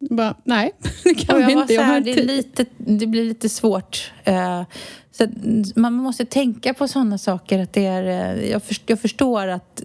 Bara, 0.10 0.36
nej, 0.44 0.72
det 1.04 1.14
kan 1.14 1.46
vi 1.46 1.52
inte. 1.52 1.74
Jag 1.74 1.84
här, 1.84 2.02
det, 2.02 2.24
lite, 2.24 2.66
det 2.78 3.08
blir 3.08 3.24
lite 3.24 3.50
svårt. 3.50 4.12
Uh, 4.28 4.64
så 5.12 5.28
man 5.76 5.94
måste 5.94 6.26
tänka 6.26 6.74
på 6.74 6.88
sådana 6.88 7.18
saker. 7.18 7.60
Att 7.60 7.74
det 7.74 7.86
är, 7.86 8.36
jag, 8.36 8.64
förstår, 8.64 8.86
jag 8.88 9.00
förstår 9.00 9.48
att 9.48 9.84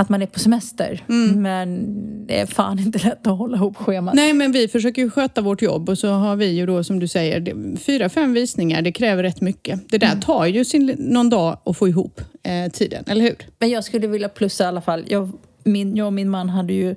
att 0.00 0.08
man 0.08 0.22
är 0.22 0.26
på 0.26 0.38
semester. 0.38 1.04
Mm. 1.08 1.42
Men 1.42 1.86
det 2.26 2.40
är 2.40 2.46
fan 2.46 2.78
inte 2.78 2.98
lätt 2.98 3.26
att 3.26 3.38
hålla 3.38 3.56
ihop 3.56 3.76
schemat. 3.76 4.14
Nej, 4.14 4.32
men 4.32 4.52
vi 4.52 4.68
försöker 4.68 5.02
ju 5.02 5.10
sköta 5.10 5.40
vårt 5.40 5.62
jobb 5.62 5.88
och 5.88 5.98
så 5.98 6.08
har 6.08 6.36
vi 6.36 6.46
ju 6.46 6.66
då 6.66 6.84
som 6.84 6.98
du 6.98 7.08
säger 7.08 7.76
fyra, 7.76 8.08
fem 8.08 8.32
visningar. 8.32 8.82
Det 8.82 8.92
kräver 8.92 9.22
rätt 9.22 9.40
mycket. 9.40 9.80
Det 9.88 9.98
där 9.98 10.06
mm. 10.06 10.20
tar 10.20 10.46
ju 10.46 10.64
sin, 10.64 10.96
någon 10.98 11.30
dag 11.30 11.58
att 11.64 11.76
få 11.76 11.88
ihop 11.88 12.20
eh, 12.42 12.72
tiden, 12.72 13.04
eller 13.06 13.22
hur? 13.22 13.36
Men 13.58 13.70
jag 13.70 13.84
skulle 13.84 14.06
vilja 14.06 14.28
plussa 14.28 14.64
i 14.64 14.66
alla 14.66 14.80
fall. 14.80 15.04
Jag, 15.08 15.32
min, 15.64 15.96
jag 15.96 16.06
och 16.06 16.12
min 16.12 16.30
man 16.30 16.48
hade 16.48 16.72
ju 16.72 16.94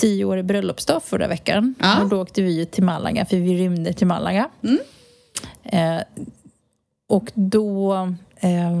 tio 0.00 0.24
år 0.24 0.38
i 0.38 0.42
bröllopsdag 0.42 1.02
förra 1.02 1.28
veckan. 1.28 1.74
Ja. 1.78 2.02
Och 2.02 2.08
då 2.08 2.22
åkte 2.22 2.42
vi 2.42 2.66
till 2.66 2.84
Malaga, 2.84 3.26
för 3.26 3.36
vi 3.36 3.58
rymde 3.58 3.92
till 3.92 4.06
Malaga. 4.06 4.48
Mm. 4.62 4.78
Eh, 5.62 6.02
och 7.08 7.30
då 7.34 7.94
eh, 8.36 8.72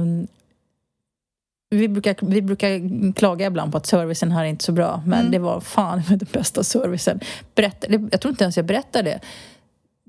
vi 1.70 1.88
brukar, 1.88 2.16
vi 2.20 2.42
brukar 2.42 3.12
klaga 3.12 3.46
ibland 3.46 3.72
på 3.72 3.78
att 3.78 3.86
servicen 3.86 4.32
här 4.32 4.44
är 4.44 4.48
inte 4.48 4.64
så 4.64 4.72
bra, 4.72 5.02
men 5.06 5.20
mm. 5.20 5.32
det 5.32 5.38
var 5.38 5.60
fan 5.60 6.02
med 6.08 6.18
den 6.18 6.28
bästa 6.32 6.62
servicen. 6.64 7.20
Berätta, 7.54 7.86
jag 8.10 8.20
tror 8.20 8.30
inte 8.30 8.44
ens 8.44 8.56
jag 8.56 8.66
berättade 8.66 9.10
det. 9.10 9.20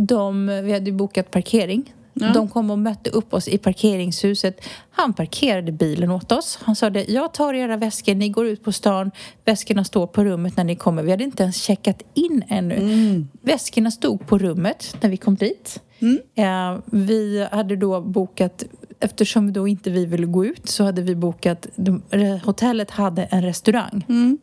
De, 0.04 0.48
vi 0.64 0.74
hade 0.74 0.86
ju 0.86 0.92
bokat 0.92 1.32
parkering. 1.32 1.94
Ja. 2.14 2.34
De 2.34 2.48
kom 2.48 2.72
och 2.72 2.80
mötte 2.80 3.10
upp 3.10 3.34
oss 3.34 3.48
i 3.48 3.58
parkeringshuset. 3.58 4.62
Han 4.92 5.14
parkerade 5.14 5.72
bilen 5.72 6.12
åt 6.12 6.32
oss. 6.32 6.60
Han 6.62 6.76
sa 6.76 6.90
det, 6.90 7.06
jag 7.10 7.34
tar 7.34 7.54
era 7.54 7.78
väskor, 7.78 8.16
ni 8.16 8.30
går 8.30 8.48
ut 8.48 8.64
på 8.64 8.72
stan, 8.72 9.12
väskorna 9.46 9.84
står 9.84 10.08
på 10.08 10.24
rummet 10.24 10.58
när 10.58 10.64
ni 10.64 10.76
kommer. 10.76 11.04
Vi 11.04 11.12
hade 11.12 11.24
inte 11.24 11.44
ens 11.44 11.64
checkat 11.64 12.04
in 12.14 12.44
ännu. 12.48 12.76
Mm. 12.76 13.28
Väskorna 13.42 13.92
stod 13.92 14.28
på 14.28 14.38
rummet 14.38 14.98
när 15.02 15.10
vi 15.10 15.18
kom 15.18 15.36
dit. 15.36 15.82
Mm. 16.00 16.20
Eh, 16.36 16.82
vi 16.86 17.48
hade 17.52 17.76
då 17.76 18.02
bokat 18.02 18.64
eftersom 19.00 19.54
då 19.54 19.68
inte 19.68 19.90
vi 19.90 20.06
ville 20.06 20.26
gå 20.26 20.46
ut 20.46 20.70
så 20.70 20.84
hade 20.84 21.02
vi 21.02 21.16
bokat... 21.16 21.68
De, 21.76 22.02
hotellet 22.44 22.92
hade 22.92 23.24
en 23.24 23.42
restaurang. 23.42 24.06
Mm. 24.10 24.38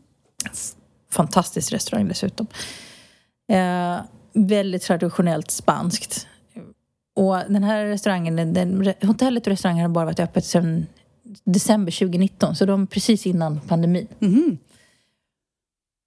Fantastisk 1.10 1.72
restaurang 1.72 2.08
dessutom. 2.08 2.46
Eh, 3.52 3.96
väldigt 4.32 4.82
traditionellt 4.82 5.50
spanskt. 5.50 6.26
Och 7.16 7.36
den 7.48 7.64
här 7.64 7.84
restaurangen, 7.84 8.54
den, 8.54 8.94
hotellet 9.02 9.46
och 9.46 9.50
restaurangen 9.50 9.82
har 9.82 9.88
bara 9.88 10.04
varit 10.04 10.20
öppet 10.20 10.44
sedan 10.44 10.86
december 11.44 11.92
2019, 11.92 12.56
så 12.56 12.64
de 12.64 12.86
precis 12.86 13.26
innan 13.26 13.60
pandemin. 13.60 14.08
Mm. 14.20 14.58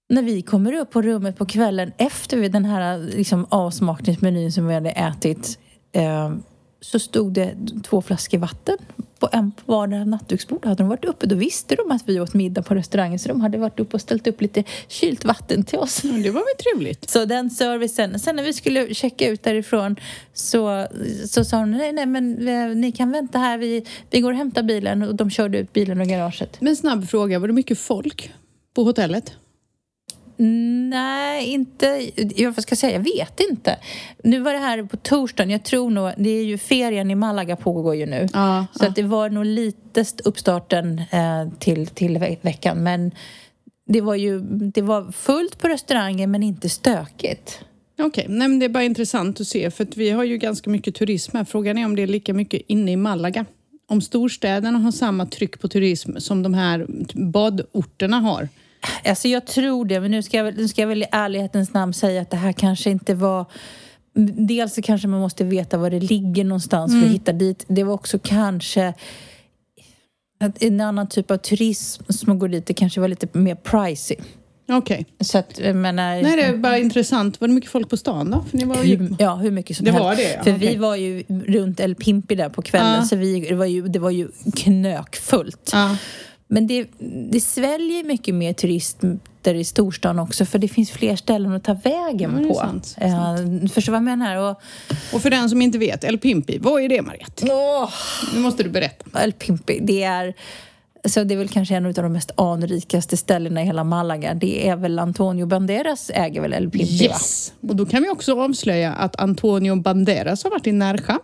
När 0.10 0.24
vi 0.24 0.42
kommer 0.42 0.74
upp 0.74 0.92
på 0.92 1.02
rummet 1.02 1.38
på 1.38 1.46
kvällen 1.46 1.92
efter 1.98 2.50
den 2.50 2.66
här 2.66 2.98
liksom, 2.98 3.46
avsmakningsmenyn 3.50 4.52
som 4.52 4.68
vi 4.68 4.74
hade 4.74 4.90
ätit 4.90 5.60
eh, 5.92 6.34
så 6.82 7.00
stod 7.00 7.34
det 7.34 7.56
två 7.84 8.02
flaskor 8.02 8.38
vatten 8.38 8.78
på 9.20 9.30
en 9.32 9.52
på 9.52 9.72
vardera 9.72 10.06
nattduksbord. 10.06 10.66
Hade 10.66 10.84
de 10.84 10.90
varit 10.90 11.06
uppe 11.06 11.28
då 11.28 11.36
visste 11.36 11.76
de 11.76 11.92
att 11.92 12.10
vi 12.10 12.20
åt 12.20 12.34
middag 12.34 12.62
på 12.62 12.76
restaurangen 12.76 13.20
så 13.20 13.28
de 13.28 13.42
hade 13.42 13.58
varit 13.58 13.80
uppe 13.80 13.94
och 13.94 14.02
ställt 14.02 14.28
upp 14.28 14.42
lite 14.42 14.64
kylt 14.88 15.26
vatten 15.26 15.64
till 15.64 15.80
oss. 15.80 16.04
Ja, 16.04 16.12
det 16.12 16.30
var 16.30 16.42
väl 16.42 16.64
trevligt. 16.74 17.10
Så 17.10 17.26
den 17.26 17.50
servicen. 17.50 18.20
Sen 18.20 18.36
när 18.36 18.44
vi 18.44 18.54
skulle 18.54 18.94
checka 18.94 19.30
ut 19.30 19.44
därifrån 19.44 19.96
så, 20.34 20.88
så 21.26 21.46
sa 21.46 21.60
de 21.60 21.72
nej, 21.72 21.92
nej 21.92 22.06
men 22.06 22.48
eh, 22.48 22.76
ni 22.76 22.92
kan 22.92 23.12
vänta 23.12 23.38
här. 23.40 23.58
Vi, 23.58 23.86
vi 24.10 24.22
går 24.22 24.32
och 24.32 24.38
hämtar 24.38 24.64
bilen 24.64 25.04
och 25.04 25.16
de 25.16 25.30
körde 25.30 25.58
ut 25.58 25.74
bilen 25.74 26.02
ur 26.02 26.06
garaget. 26.06 26.62
Men 26.62 26.76
snabb 26.76 27.10
fråga, 27.10 27.40
var 27.40 27.48
det 27.48 27.54
mycket 27.54 27.80
folk 27.80 28.34
på 28.76 28.84
hotellet? 28.84 29.34
Nej, 30.90 31.46
inte... 31.46 32.10
Jag 32.36 32.62
ska 32.64 32.76
säga, 32.76 32.94
jag 32.94 33.04
vet 33.04 33.40
inte. 33.50 33.78
Nu 34.24 34.40
var 34.40 34.54
det 34.54 34.60
här 34.60 34.84
på 34.84 34.98
torsdagen. 34.98 35.50
Jag 35.50 35.64
tror 35.64 35.90
nog... 35.90 36.12
Det 36.18 36.30
är 36.30 36.44
ju 36.44 36.58
ferien 36.58 37.12
i 37.12 37.16
Malaga 37.16 37.56
pågår 37.56 37.96
ju 37.96 38.06
nu. 38.06 38.28
Ja, 38.34 38.66
så 38.74 38.84
ja. 38.84 38.90
Att 38.90 38.96
det 38.96 39.04
var 39.04 39.30
nog 39.30 39.46
lite 39.46 40.06
uppstarten 40.24 41.02
eh, 41.12 41.50
till, 41.60 41.88
till 41.88 42.18
veckan. 42.42 42.84
Men 42.84 43.12
det 43.86 44.02
var 44.02 44.16
ju 44.16 44.40
det 44.50 44.82
var 44.82 45.12
fullt 45.12 45.60
på 45.60 45.68
restaurangen 45.68 46.32
men 46.32 46.44
inte 46.44 46.70
stökigt. 46.70 47.60
Okej, 48.00 48.26
okay. 48.28 48.58
det 48.60 48.66
är 48.66 48.70
bara 48.70 48.84
intressant 48.84 49.42
att 49.42 49.48
se 49.48 49.72
för 49.72 49.84
att 49.84 49.98
vi 49.98 50.10
har 50.10 50.24
ju 50.24 50.38
ganska 50.38 50.70
mycket 50.70 50.96
turism 50.96 51.38
här. 51.38 51.44
Frågan 51.44 51.78
är 51.78 51.86
om 51.86 51.96
det 51.96 52.02
är 52.02 52.08
lika 52.08 52.34
mycket 52.34 52.62
inne 52.68 52.92
i 52.92 52.96
Malaga. 52.96 53.46
Om 53.88 54.02
storstäderna 54.02 54.80
har 54.80 54.92
samma 54.92 55.26
tryck 55.26 55.60
på 55.60 55.68
turism 55.68 56.18
som 56.18 56.44
de 56.44 56.54
här 56.54 56.86
badorterna 57.14 58.20
har. 58.20 58.50
Alltså 59.06 59.28
jag 59.28 59.48
tror 59.48 59.86
det, 59.86 60.00
men 60.00 60.12
nu 60.12 60.24
ska 60.24 60.38
jag, 60.38 60.58
nu 60.58 60.68
ska 60.68 60.82
jag 60.82 60.88
väl 60.88 61.04
i 61.04 61.08
ärlighetens 61.12 61.74
namn 61.74 61.94
säga 61.94 62.22
att 62.22 62.30
det 62.30 62.38
här 62.38 62.52
kanske 62.52 62.90
inte 62.90 63.14
var... 63.14 63.46
Dels 64.48 64.74
så 64.74 64.82
kanske 64.82 65.08
man 65.08 65.20
måste 65.20 65.44
veta 65.44 65.78
var 65.78 65.90
det 65.90 66.00
ligger 66.00 66.44
någonstans 66.44 66.92
mm. 66.92 67.02
för 67.02 67.08
att 67.08 67.12
mm. 67.12 67.20
hitta 67.20 67.32
dit. 67.32 67.66
Det 67.68 67.84
var 67.84 67.94
också 67.94 68.20
kanske 68.20 68.94
en 70.60 70.82
annan 70.82 71.08
typ 71.08 71.32
av 71.32 71.38
turism 71.38 72.04
som 72.10 72.40
går 72.40 72.48
dit. 72.48 72.66
Det 72.66 72.74
kanske 72.74 73.02
var 73.02 73.08
lite 73.08 73.28
mer 73.38 73.56
pricey. 73.56 74.18
Okej. 74.72 75.06
Okay. 75.20 75.74
Nej, 75.74 76.24
det 76.24 76.44
är 76.44 76.58
bara 76.58 76.78
intressant. 76.78 77.42
Var 77.42 77.48
det 77.48 77.54
mycket 77.54 77.72
folk 77.72 77.90
på 77.90 77.98
stan 77.98 78.32
då? 78.32 78.46
För 78.50 78.58
ni 78.58 78.66
var 78.66 78.84
ju... 78.84 79.10
Ja, 79.20 79.36
hur 79.36 79.52
mycket 79.52 79.78
som 79.78 79.86
det 79.86 79.92
helst. 79.92 80.04
Var 80.04 80.16
det, 80.16 80.44
För 80.44 80.56
okay. 80.56 80.70
vi 80.70 80.76
var 80.76 80.96
ju 80.96 81.24
runt 81.30 81.80
El 81.80 81.96
Pimpi 81.96 82.36
där 82.36 82.50
på 82.50 82.62
kvällen, 82.62 83.02
ah. 83.02 83.06
så 83.06 83.16
vi, 83.16 83.40
det, 83.40 83.56
var 83.56 83.66
ju, 83.66 83.88
det 83.88 84.00
var 84.00 84.10
ju 84.10 84.28
knökfullt. 84.56 85.72
Ah. 85.74 85.96
Men 86.52 86.68
det, 86.68 86.88
det 87.32 87.42
sväljer 87.42 88.04
mycket 88.04 88.36
mer 88.36 88.54
turister 88.54 89.20
i 89.56 89.64
storstan 89.64 90.20
också 90.20 90.46
för 90.46 90.60
det 90.60 90.68
finns 90.68 90.92
fler 90.92 91.16
ställen 91.16 91.54
att 91.54 91.64
ta 91.64 91.74
vägen 91.74 92.32
mm, 92.32 92.48
på. 92.48 92.54
Sant, 92.56 92.98
uh, 93.04 93.68
förstår 93.68 93.92
vad 93.92 93.98
jag 93.98 94.04
menar? 94.04 94.36
Och, 94.36 94.62
och 95.14 95.22
för 95.22 95.30
den 95.30 95.50
som 95.50 95.62
inte 95.62 95.78
vet, 95.78 96.04
El 96.04 96.18
Pimpi, 96.18 96.58
vad 96.58 96.82
är 96.82 96.90
det 96.90 97.02
Mariette? 97.02 97.46
Oh, 97.46 97.90
nu 98.34 98.40
måste 98.40 98.64
du 98.64 98.70
berätta. 98.70 99.24
El 99.24 99.34
Pimpi, 99.34 99.80
det 99.82 100.04
är 100.04 100.34
så 101.06 101.24
det 101.24 101.34
är 101.34 101.38
väl 101.38 101.50
kanske 101.50 101.76
en 101.76 101.86
av 101.86 101.94
de 101.94 102.14
mest 102.14 102.32
anrikaste 102.36 103.18
ställena 103.18 103.62
i 103.62 103.66
hela 103.66 103.84
Malaga. 103.84 104.34
Det 104.34 104.68
är 104.68 104.76
väl 104.76 105.00
Antonio 105.00 105.46
Banderas 105.46 106.12
äger 106.14 106.42
väl 106.42 106.54
El 106.54 106.70
Pimpi? 106.70 107.04
Yes! 107.04 107.54
Och 107.70 107.76
då 107.76 107.86
kan 107.86 108.04
vi 108.04 108.10
också 108.10 108.42
avslöja 108.42 108.94
att 108.94 109.20
Antonio 109.22 109.76
Banderas 109.76 110.44
har 110.44 110.52
varit 110.52 110.68
i 110.68 110.72
Nerja. 110.72 111.20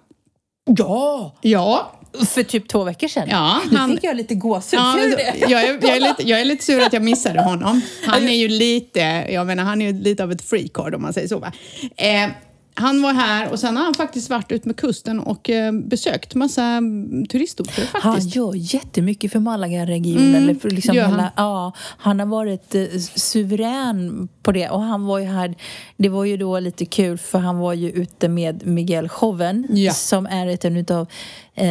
Ja! 0.66 1.36
Ja, 1.42 1.92
för 2.25 2.43
typ 2.43 2.67
två 2.67 2.84
veckor 2.84 3.08
sedan. 3.08 3.28
Ja, 3.30 3.62
han... 3.71 3.89
Nu 3.89 3.95
fick 3.95 4.04
jag 4.04 4.17
lite 4.17 4.36
gåshud. 4.36 4.80
Ja, 4.80 4.99
jag, 4.99 5.63
är, 5.63 5.78
jag, 5.82 5.95
är 5.95 5.99
lite, 5.99 6.30
jag 6.30 6.41
är 6.41 6.45
lite 6.45 6.63
sur 6.65 6.82
att 6.82 6.93
jag 6.93 7.04
missade 7.04 7.41
honom. 7.41 7.82
Han 8.06 8.30
är 8.30 8.36
ju 8.36 8.47
lite, 8.47 8.99
jag 9.30 9.47
menar 9.47 9.63
han 9.63 9.82
är 9.82 9.91
ju 9.91 10.01
lite 10.01 10.23
av 10.23 10.32
ett 10.32 10.41
freakard 10.41 10.95
om 10.95 11.01
man 11.01 11.13
säger 11.13 11.28
så 11.28 11.39
va. 11.39 11.51
Eh, 11.97 12.30
han 12.78 13.02
var 13.02 13.14
här 13.14 13.52
och 13.52 13.60
sen 13.60 13.78
har 13.78 13.84
han 13.84 13.94
faktiskt 13.94 14.30
varit 14.30 14.52
ut 14.52 14.66
med 14.66 14.76
kusten 14.76 15.20
och 15.20 15.50
eh, 15.50 15.72
besökt 15.72 16.36
massa 16.36 16.82
turistorter 17.30 17.90
Han 17.94 18.14
faktiskt. 18.14 18.36
gör 18.36 18.52
jättemycket 18.56 19.32
för 19.32 19.40
Malaga-regionen. 19.40 20.28
Mm, 20.30 20.44
eller 20.44 20.56
för 20.56 20.70
liksom 20.70 20.96
gör 20.96 21.04
han. 21.04 21.12
hela, 21.12 21.32
ja, 21.36 21.72
han 21.78 22.20
har 22.20 22.28
varit 22.28 22.76
eh, 22.76 22.86
suverän 23.16 24.28
på 24.44 24.52
det. 24.52 24.70
Och 24.70 24.82
han 24.82 25.06
var 25.06 25.20
ju 25.20 25.26
här, 25.26 25.56
det 25.98 26.10
var 26.10 26.26
ju 26.26 26.38
då 26.38 26.60
lite 26.60 26.86
kul 26.86 27.18
för 27.18 27.40
han 27.40 27.58
var 27.58 27.74
ju 27.74 27.90
ute 27.92 28.28
med 28.30 28.68
Miguel 28.68 29.10
Joven 29.22 29.68
Ja. 29.70 29.94
som 29.94 30.26
är 30.26 30.48
ett 30.48 30.66
utav 30.66 31.08
eh, 31.56 31.68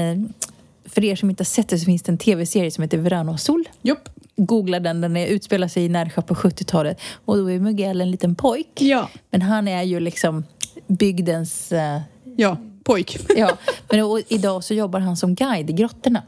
för 0.87 1.05
er 1.05 1.17
som 1.17 1.31
inte 1.31 1.41
har 1.41 1.47
sett 1.47 1.69
det 1.69 1.79
så 1.79 1.85
finns 1.85 2.03
det 2.03 2.13
en 2.13 2.19
tv-serie 2.19 2.71
som 2.71 2.83
heter 2.83 2.99
Verano 2.99 3.39
sol. 3.39 3.69
Jopp. 3.83 4.09
Googla 4.37 4.81
den, 4.81 5.01
den 5.01 5.17
är, 5.17 5.27
utspelar 5.27 5.69
sig 5.69 5.85
i 5.85 5.89
Närsjö 5.89 6.23
på 6.23 6.35
70-talet. 6.35 7.01
Och 7.25 7.37
då 7.37 7.51
är 7.51 7.59
Miguel 7.59 8.01
en 8.01 8.11
liten 8.11 8.35
pojk. 8.35 8.69
Ja. 8.81 9.09
Men 9.31 9.43
han 9.43 9.69
är 9.69 9.83
ju 9.83 10.01
liksom 10.01 10.45
bygdens... 10.87 11.73
Eh, 11.73 12.01
Ja, 12.37 12.57
pojk. 12.85 13.19
ja. 13.37 13.59
Men 13.91 14.23
idag 14.29 14.65
så 14.65 14.75
jobbar 14.75 15.01
han 15.01 15.17
som 15.17 15.35
guide 15.35 15.71
i 15.71 15.73
grottorna. 15.73 16.23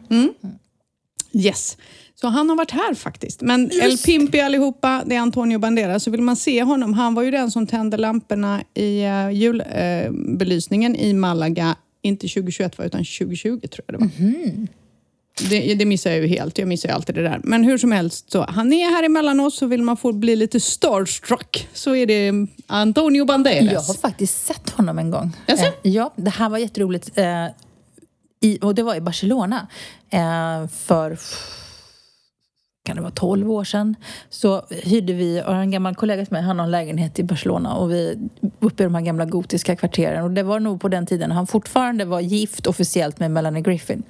Yes. 1.33 1.77
Så 2.14 2.29
han 2.29 2.49
har 2.49 2.57
varit 2.57 2.71
här 2.71 2.95
faktiskt. 2.95 3.40
Men 3.40 3.71
El 3.83 3.99
Pimpi 3.99 4.40
allihopa, 4.40 5.03
det 5.07 5.16
är 5.16 5.21
Antonio 5.21 5.59
Banderas. 5.59 6.03
Så 6.03 6.11
vill 6.11 6.23
man 6.23 6.37
se 6.37 6.62
honom, 6.62 6.95
han 6.95 7.14
var 7.14 7.23
ju 7.23 7.31
den 7.31 7.51
som 7.51 7.66
tände 7.66 7.97
lamporna 7.97 8.62
i 8.75 9.07
uh, 9.07 9.33
julbelysningen 9.33 10.97
i 10.97 11.12
Malaga. 11.12 11.77
Inte 12.03 12.29
2021 12.29 12.79
va, 12.79 12.85
utan 12.85 12.99
2020 12.99 13.61
tror 13.61 13.85
jag 13.87 13.95
det 13.95 13.99
var. 13.99 14.11
Det, 15.40 15.75
det 15.75 15.85
missar 15.85 16.11
jag 16.11 16.20
ju 16.20 16.27
helt. 16.27 16.59
Jag 16.59 16.68
missar 16.68 16.88
ju 16.88 16.94
alltid 16.94 17.14
det 17.14 17.22
där. 17.22 17.40
Men 17.44 17.64
hur 17.64 17.79
som 17.79 17.92
helst, 17.92 18.33
så 18.33 18.46
han 18.49 18.72
är 18.72 18.90
här 18.90 19.03
emellan 19.03 19.40
oss 19.40 19.57
så 19.57 19.66
vill 19.66 19.83
man 19.83 19.96
få 19.96 20.12
bli 20.12 20.37
lite 20.37 20.61
starstruck 20.61 21.68
så 21.72 21.94
är 21.94 22.07
det 22.07 22.33
Antonio 22.66 23.25
Banderas. 23.25 23.72
Jag 23.72 23.81
har 23.81 23.94
faktiskt 23.94 24.46
sett 24.46 24.70
honom 24.70 24.99
en 24.99 25.11
gång. 25.11 25.33
Jaså? 25.46 25.64
Eh, 25.64 25.72
ja, 25.83 26.12
det 26.16 26.31
här 26.31 26.49
var 26.49 26.59
jätteroligt. 26.59 27.18
Eh, 27.18 27.46
i, 28.40 28.59
och 28.62 28.75
det 28.75 28.83
var 28.83 28.94
i 28.94 29.01
Barcelona. 29.01 29.66
Eh, 30.11 30.68
för 30.68 31.18
kan 32.87 32.96
det 32.96 33.03
vara 33.03 33.12
12 33.12 33.51
år 33.51 33.64
sedan, 33.64 33.96
så 34.31 34.62
hyrde 34.70 35.12
vi, 35.12 35.42
och 35.46 35.55
en 35.55 35.70
gammal 35.70 35.94
kollega 35.94 36.25
till 36.25 36.33
mig, 36.33 36.42
han 36.42 36.59
har 36.59 36.64
en 36.64 36.70
lägenhet 36.70 37.18
i 37.18 37.22
Barcelona 37.25 37.75
och 37.75 37.90
vi 37.90 38.29
uppe 38.61 38.83
i 38.83 38.85
de 38.85 38.94
här 38.94 39.03
gamla 39.03 39.25
gotiska 39.25 39.77
kvarteren. 39.77 40.25
Och 40.25 40.31
det 40.31 40.42
var 40.42 40.61
nog 40.61 40.81
på 40.81 40.88
den 40.88 41.07
tiden 41.07 41.31
han 41.31 41.46
fortfarande 41.46 42.05
var 42.05 42.20
gift 42.20 42.66
officiellt 42.66 43.18
med 43.18 43.31
Melanie 43.31 43.62
Griffin. 43.62 44.03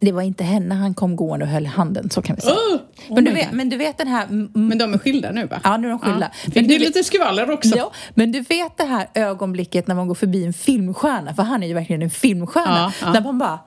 Det 0.00 0.12
var 0.12 0.22
inte 0.22 0.44
henne 0.44 0.74
han 0.74 0.94
kom 0.94 1.16
gående 1.16 1.44
och 1.44 1.50
höll 1.50 1.66
handen, 1.66 2.10
så 2.10 2.22
kan 2.22 2.36
vi 2.36 2.42
säga. 2.42 2.54
Oh, 2.54 2.80
men, 3.14 3.24
du 3.24 3.32
vet, 3.32 3.52
men 3.52 3.68
du 3.68 3.76
vet 3.76 3.98
den 3.98 4.08
här... 4.08 4.26
Men 4.58 4.78
de 4.78 4.94
är 4.94 4.98
skilda 4.98 5.32
nu 5.32 5.46
va? 5.46 5.60
Ja, 5.64 5.76
nu 5.76 5.86
är 5.86 5.90
de 5.90 5.98
skilda. 5.98 6.30
Fick 6.44 6.54
Men 6.54 6.64
du 6.64 6.68
du 6.68 6.78
vet- 6.78 6.88
lite 6.88 7.04
skvaller 7.04 7.50
också? 7.50 7.76
Ja, 7.76 7.92
men 8.14 8.32
du 8.32 8.40
vet 8.40 8.76
det 8.76 8.84
här 8.84 9.08
ögonblicket 9.14 9.86
när 9.86 9.94
man 9.94 10.08
går 10.08 10.14
förbi 10.14 10.44
en 10.44 10.52
filmstjärna, 10.52 11.34
för 11.34 11.42
han 11.42 11.62
är 11.62 11.66
ju 11.66 11.74
verkligen 11.74 12.02
en 12.02 12.10
filmstjärna. 12.10 12.92
Ja, 13.00 13.06
ja. 13.06 13.12
När 13.12 13.20
man 13.20 13.38
bara 13.38 13.58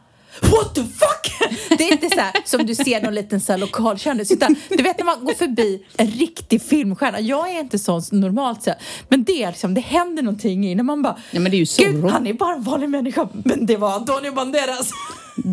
What 0.42 0.76
the 0.76 0.82
fuck! 0.84 1.50
Det 1.78 1.84
är 1.84 1.92
inte 1.92 2.10
så 2.10 2.20
här 2.20 2.34
som 2.46 2.66
du 2.66 2.76
ser 2.76 3.02
någon 3.02 3.16
liten 3.16 3.42
så 3.42 3.52
här 3.52 3.60
lokalkändis. 3.60 4.32
Utan 4.32 4.56
du 4.70 4.84
vet 4.84 4.98
när 4.98 5.06
man 5.06 5.26
går 5.26 5.34
förbi 5.34 5.86
en 5.98 6.08
riktig 6.08 6.62
filmstjärna. 6.62 7.20
Jag 7.20 7.50
är 7.52 7.60
inte 7.60 7.80
sån 7.80 8.02
normalt 8.12 8.64
så 8.64 8.70
här, 8.70 8.80
Men 9.10 9.24
det 9.24 9.44
är 9.44 9.48
liksom, 9.48 9.74
det 9.74 9.82
händer 9.82 10.24
någonting 10.24 10.68
i 10.68 10.76
när 10.76 10.84
man 10.84 11.02
bara 11.02 11.16
Ja, 11.32 11.40
men 11.40 11.52
det 11.52 11.58
är 11.58 11.60
ju 11.60 11.66
så 11.66 11.84
Gud, 11.84 12.06
han 12.06 12.28
är 12.28 12.34
bara 12.34 12.56
en 12.56 12.64
vanlig 12.64 12.90
människa. 12.90 13.28
Men 13.34 13.66
det 13.66 13.78
var 13.78 13.94
Antonio 13.96 14.32
Banderas. 14.32 14.92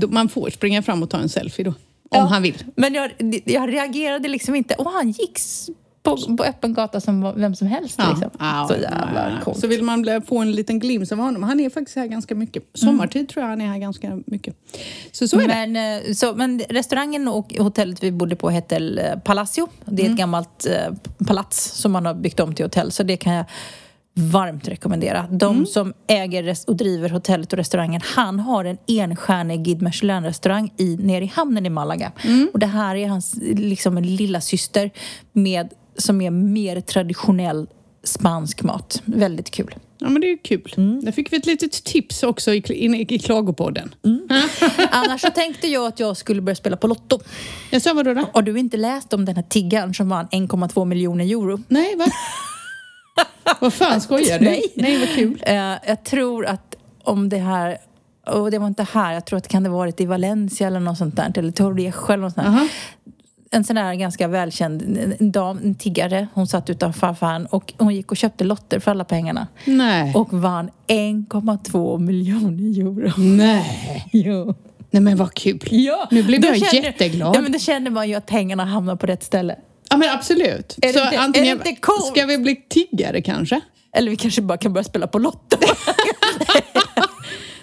Man 0.08 0.28
får 0.28 0.50
springa 0.50 0.82
fram 0.82 1.02
och 1.02 1.10
ta 1.10 1.18
en 1.18 1.28
selfie 1.28 1.64
då. 1.64 1.70
Om 1.70 1.76
Ja. 2.10 2.20
han 2.24 2.42
vill. 2.42 2.64
Men 2.76 2.94
jag, 2.94 3.10
jag 3.44 3.72
reagerade 3.72 4.28
liksom 4.28 4.54
inte. 4.54 4.74
Och 4.74 4.90
han 4.90 5.10
gick 5.10 5.38
på, 6.02 6.36
på 6.36 6.44
öppen 6.44 6.74
gata 6.74 7.00
som 7.00 7.32
vem 7.36 7.54
som 7.54 7.66
helst. 7.68 7.98
Liksom. 8.10 8.30
Ja, 8.38 8.66
så 8.68 8.74
ja, 8.74 8.80
jävla 8.80 9.30
ja. 9.30 9.44
coolt. 9.44 9.58
Så 9.58 9.66
vill 9.66 9.82
man 9.82 10.22
få 10.26 10.38
en 10.38 10.52
liten 10.52 10.78
glimt 10.78 11.12
av 11.12 11.18
honom. 11.18 11.42
Han 11.42 11.60
är 11.60 11.70
faktiskt 11.70 11.96
här 11.96 12.06
ganska 12.06 12.34
mycket. 12.34 12.62
Sommartid 12.74 13.28
tror 13.28 13.42
jag 13.42 13.50
han 13.50 13.60
är 13.60 13.66
här 13.66 13.78
ganska 13.78 14.20
mycket. 14.26 14.56
Så 15.12 15.28
så 15.28 15.40
är 15.40 15.48
det. 15.48 15.66
Men, 15.66 16.02
eh, 16.06 16.12
så, 16.12 16.34
men 16.34 16.60
restaurangen 16.68 17.28
och 17.28 17.54
hotellet 17.58 18.02
vi 18.02 18.12
bodde 18.12 18.36
på 18.36 18.50
hette 18.50 18.76
eh, 18.76 19.18
Palacio. 19.18 19.68
Det 19.84 20.02
är 20.02 20.06
Mm. 20.06 20.12
ett 20.12 20.18
gammalt 20.18 20.66
eh, 20.66 20.94
palats 21.26 21.70
som 21.70 21.92
man 21.92 22.06
har 22.06 22.14
byggt 22.14 22.40
om 22.40 22.54
till 22.54 22.64
hotell. 22.64 22.92
Så 22.92 23.02
det 23.02 23.16
kan 23.16 23.32
jag 23.32 23.44
varmt 24.18 24.68
rekommendera. 24.68 25.26
De 25.30 25.54
Mm. 25.54 25.66
som 25.66 25.92
äger 26.08 26.56
och 26.66 26.76
driver 26.76 27.08
hotellet 27.08 27.52
och 27.52 27.56
restaurangen, 27.56 28.00
han 28.04 28.40
har 28.40 28.64
en 28.64 28.78
enstjärnig 28.86 29.64
Guide 29.64 29.82
Michelin-restaurang 29.82 30.72
i, 30.76 30.96
nere 30.96 31.24
i 31.24 31.32
hamnen 31.34 31.66
i 31.66 31.70
Malaga. 31.70 32.12
Mm. 32.24 32.48
Och 32.52 32.58
det 32.58 32.66
här 32.66 32.96
är 32.96 33.08
hans 33.08 33.34
liksom 33.42 33.98
lilla 33.98 34.40
syster 34.40 34.90
med, 35.32 35.72
som 35.96 36.20
är 36.20 36.30
mer 36.30 36.80
traditionell 36.80 37.66
spansk 38.04 38.62
mat. 38.62 39.02
Väldigt 39.04 39.50
kul. 39.50 39.74
Ja, 39.98 40.08
men 40.08 40.20
det 40.20 40.26
är 40.26 40.30
ju 40.30 40.38
kul. 40.38 40.74
Mm. 40.76 41.04
Där 41.04 41.12
fick 41.12 41.32
vi 41.32 41.36
ett 41.36 41.46
litet 41.46 41.72
tips 41.84 42.22
också 42.22 42.54
i, 42.54 42.62
in, 42.84 42.94
i 42.94 43.18
Klagopodden. 43.18 43.94
Annars 44.90 45.20
så 45.20 45.30
tänkte 45.30 45.66
jag 45.66 45.86
att 45.86 46.00
jag 46.00 46.16
skulle 46.16 46.40
börja 46.42 46.56
spela 46.56 46.76
på 46.76 46.86
Lotto. 46.86 47.18
Jag 47.70 47.82
sa 47.82 47.94
vadå 47.94 48.14
då? 48.14 48.24
Har 48.32 48.42
du 48.42 48.58
inte 48.58 48.76
läst 48.76 49.12
om 49.12 49.24
den 49.24 49.36
här 49.36 49.42
tiggaren 49.42 49.94
som 49.94 50.08
vann 50.08 50.26
1,2 50.26 50.84
miljoner 50.84 51.24
euro? 51.24 51.62
Nej, 51.68 51.96
va? 51.96 52.04
vad 53.60 53.72
fan 53.74 54.00
skojar 54.00 54.38
du? 54.38 54.44
Nej. 54.44 54.62
Nej, 54.74 54.98
vad 54.98 55.08
kul. 55.08 55.42
Eh, 55.46 55.54
jag 55.86 56.04
tror 56.04 56.46
att 56.46 56.76
om 57.04 57.28
det 57.28 57.38
här, 57.38 57.78
och 58.26 58.50
det 58.50 58.58
var 58.58 58.66
inte 58.66 58.86
här, 58.92 59.12
jag 59.14 59.24
tror 59.26 59.36
att 59.36 59.42
det 59.42 59.48
kan 59.50 59.66
ha 59.66 59.72
varit 59.72 60.00
i 60.00 60.06
Valencia 60.06 60.66
eller 60.66 60.80
något 60.80 60.98
sånt 60.98 61.16
där, 61.16 61.32
eller 61.38 61.52
Torrevieja 61.52 61.92
eller 62.08 62.16
något 62.16 62.34
sånt 62.34 62.46
där. 62.46 62.52
Aha. 62.52 62.68
En 63.50 63.64
sån 63.64 63.76
där 63.76 63.94
ganska 63.94 64.28
välkänd 64.28 64.82
en 65.20 65.30
dam, 65.32 65.58
en 65.64 65.74
tiggare, 65.74 66.26
hon 66.34 66.46
satt 66.46 66.70
utanför 66.70 67.06
affären 67.06 67.46
och 67.46 67.72
hon 67.78 67.94
gick 67.94 68.10
och 68.10 68.16
köpte 68.16 68.44
lotter 68.44 68.78
för 68.80 68.90
alla 68.90 69.04
pengarna. 69.04 69.46
Nej. 69.64 70.14
Och 70.14 70.32
vann 70.32 70.70
1,2 70.86 71.98
miljoner 71.98 72.80
euro. 72.80 73.12
Nej. 73.20 74.06
Jo. 74.12 74.54
Nej, 74.90 75.02
men 75.02 75.16
vad 75.16 75.34
kul. 75.34 75.58
Ja, 75.70 76.08
Nu 76.10 76.22
blev 76.22 76.44
jag 76.44 76.56
känner- 76.56 76.84
jätteglad. 76.84 77.36
Ja, 77.36 77.40
men 77.40 77.52
då 77.52 77.58
känner 77.58 77.90
man 77.90 78.08
ju 78.08 78.14
att 78.14 78.26
pengarna 78.26 78.64
hamnar 78.64 78.96
på 78.96 79.06
rätt 79.06 79.22
ställe. 79.24 79.56
Ja, 79.90 79.96
men 79.96 80.10
absolut. 80.10 80.74
Är 80.82 80.86
det 80.86 80.92
så 80.92 80.98
är 80.98 81.18
antingen, 81.18 81.58
det 81.58 81.68
inte 81.68 81.80
coolt? 81.82 82.04
Ska 82.06 82.26
vi 82.26 82.38
bli 82.38 82.56
tiggare 82.68 83.22
kanske? 83.22 83.60
Eller 83.96 84.10
vi 84.10 84.16
kanske 84.16 84.42
bara 84.42 84.58
kan 84.58 84.72
börja 84.72 84.84
spela 84.84 85.06
på 85.06 85.18
Lotto. 85.18 85.56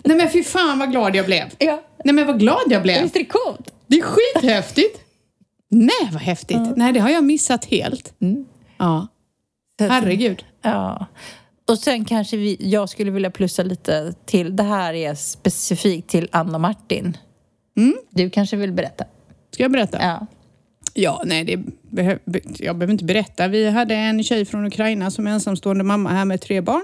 Nej, 0.03 0.17
men 0.17 0.29
fy 0.29 0.43
fan 0.43 0.79
vad 0.79 0.91
glad 0.91 1.15
jag 1.15 1.25
blev. 1.25 1.45
ja. 1.59 1.83
Nej, 2.05 2.13
men 2.15 2.27
vad 2.27 2.39
glad 2.39 2.61
jag 2.69 2.81
blev. 2.81 3.01
Visst 3.03 3.15
är 3.15 3.19
det 3.19 3.25
coolt? 3.25 3.73
Det 3.87 3.97
är 3.97 4.01
skithäftigt. 4.01 4.99
Nej, 5.69 6.09
vad 6.11 6.21
häftigt. 6.21 6.57
Nej, 6.75 6.93
det 6.93 6.99
har 6.99 7.09
jag 7.09 7.23
missat 7.23 7.65
helt. 7.65 8.13
Ja, 8.77 9.07
Så 9.79 9.85
att- 9.85 9.91
herregud. 9.91 10.45
Ja. 10.61 11.05
Och 11.67 11.79
sen 11.79 12.05
kanske 12.05 12.37
vi, 12.37 12.57
jag 12.59 12.89
skulle 12.89 13.11
vilja 13.11 13.31
plussa 13.31 13.63
lite 13.63 14.13
till, 14.25 14.55
det 14.55 14.63
här 14.63 14.93
är 14.93 15.15
specifikt 15.15 16.09
till 16.09 16.29
Anna 16.31 16.57
Martin. 16.57 17.17
Du 18.09 18.29
kanske 18.29 18.55
vill 18.57 18.71
berätta? 18.71 19.05
Ska 19.51 19.63
jag 19.63 19.71
berätta? 19.71 19.97
Ja. 20.01 20.27
Ja, 20.93 21.21
nej, 21.25 21.43
det 21.43 21.59
behö- 21.91 22.19
jag 22.59 22.77
behöver 22.77 22.91
inte 22.91 23.05
berätta. 23.05 23.47
Vi 23.47 23.69
hade 23.69 23.95
en 23.95 24.23
tjej 24.23 24.45
från 24.45 24.65
Ukraina 24.65 25.11
som 25.11 25.27
är 25.27 25.31
ensamstående 25.31 25.83
mamma 25.83 26.09
här 26.09 26.25
med 26.25 26.41
tre 26.41 26.61
barn. 26.61 26.83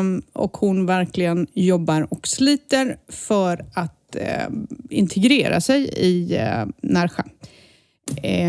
Um, 0.00 0.22
och 0.32 0.56
hon 0.56 0.86
verkligen 0.86 1.46
jobbar 1.54 2.12
och 2.12 2.28
sliter 2.28 2.96
för 3.08 3.64
att 3.74 4.16
uh, 4.16 4.56
integrera 4.90 5.60
sig 5.60 5.88
i 5.96 6.38
uh, 6.38 6.66
Närsjö. 6.82 7.22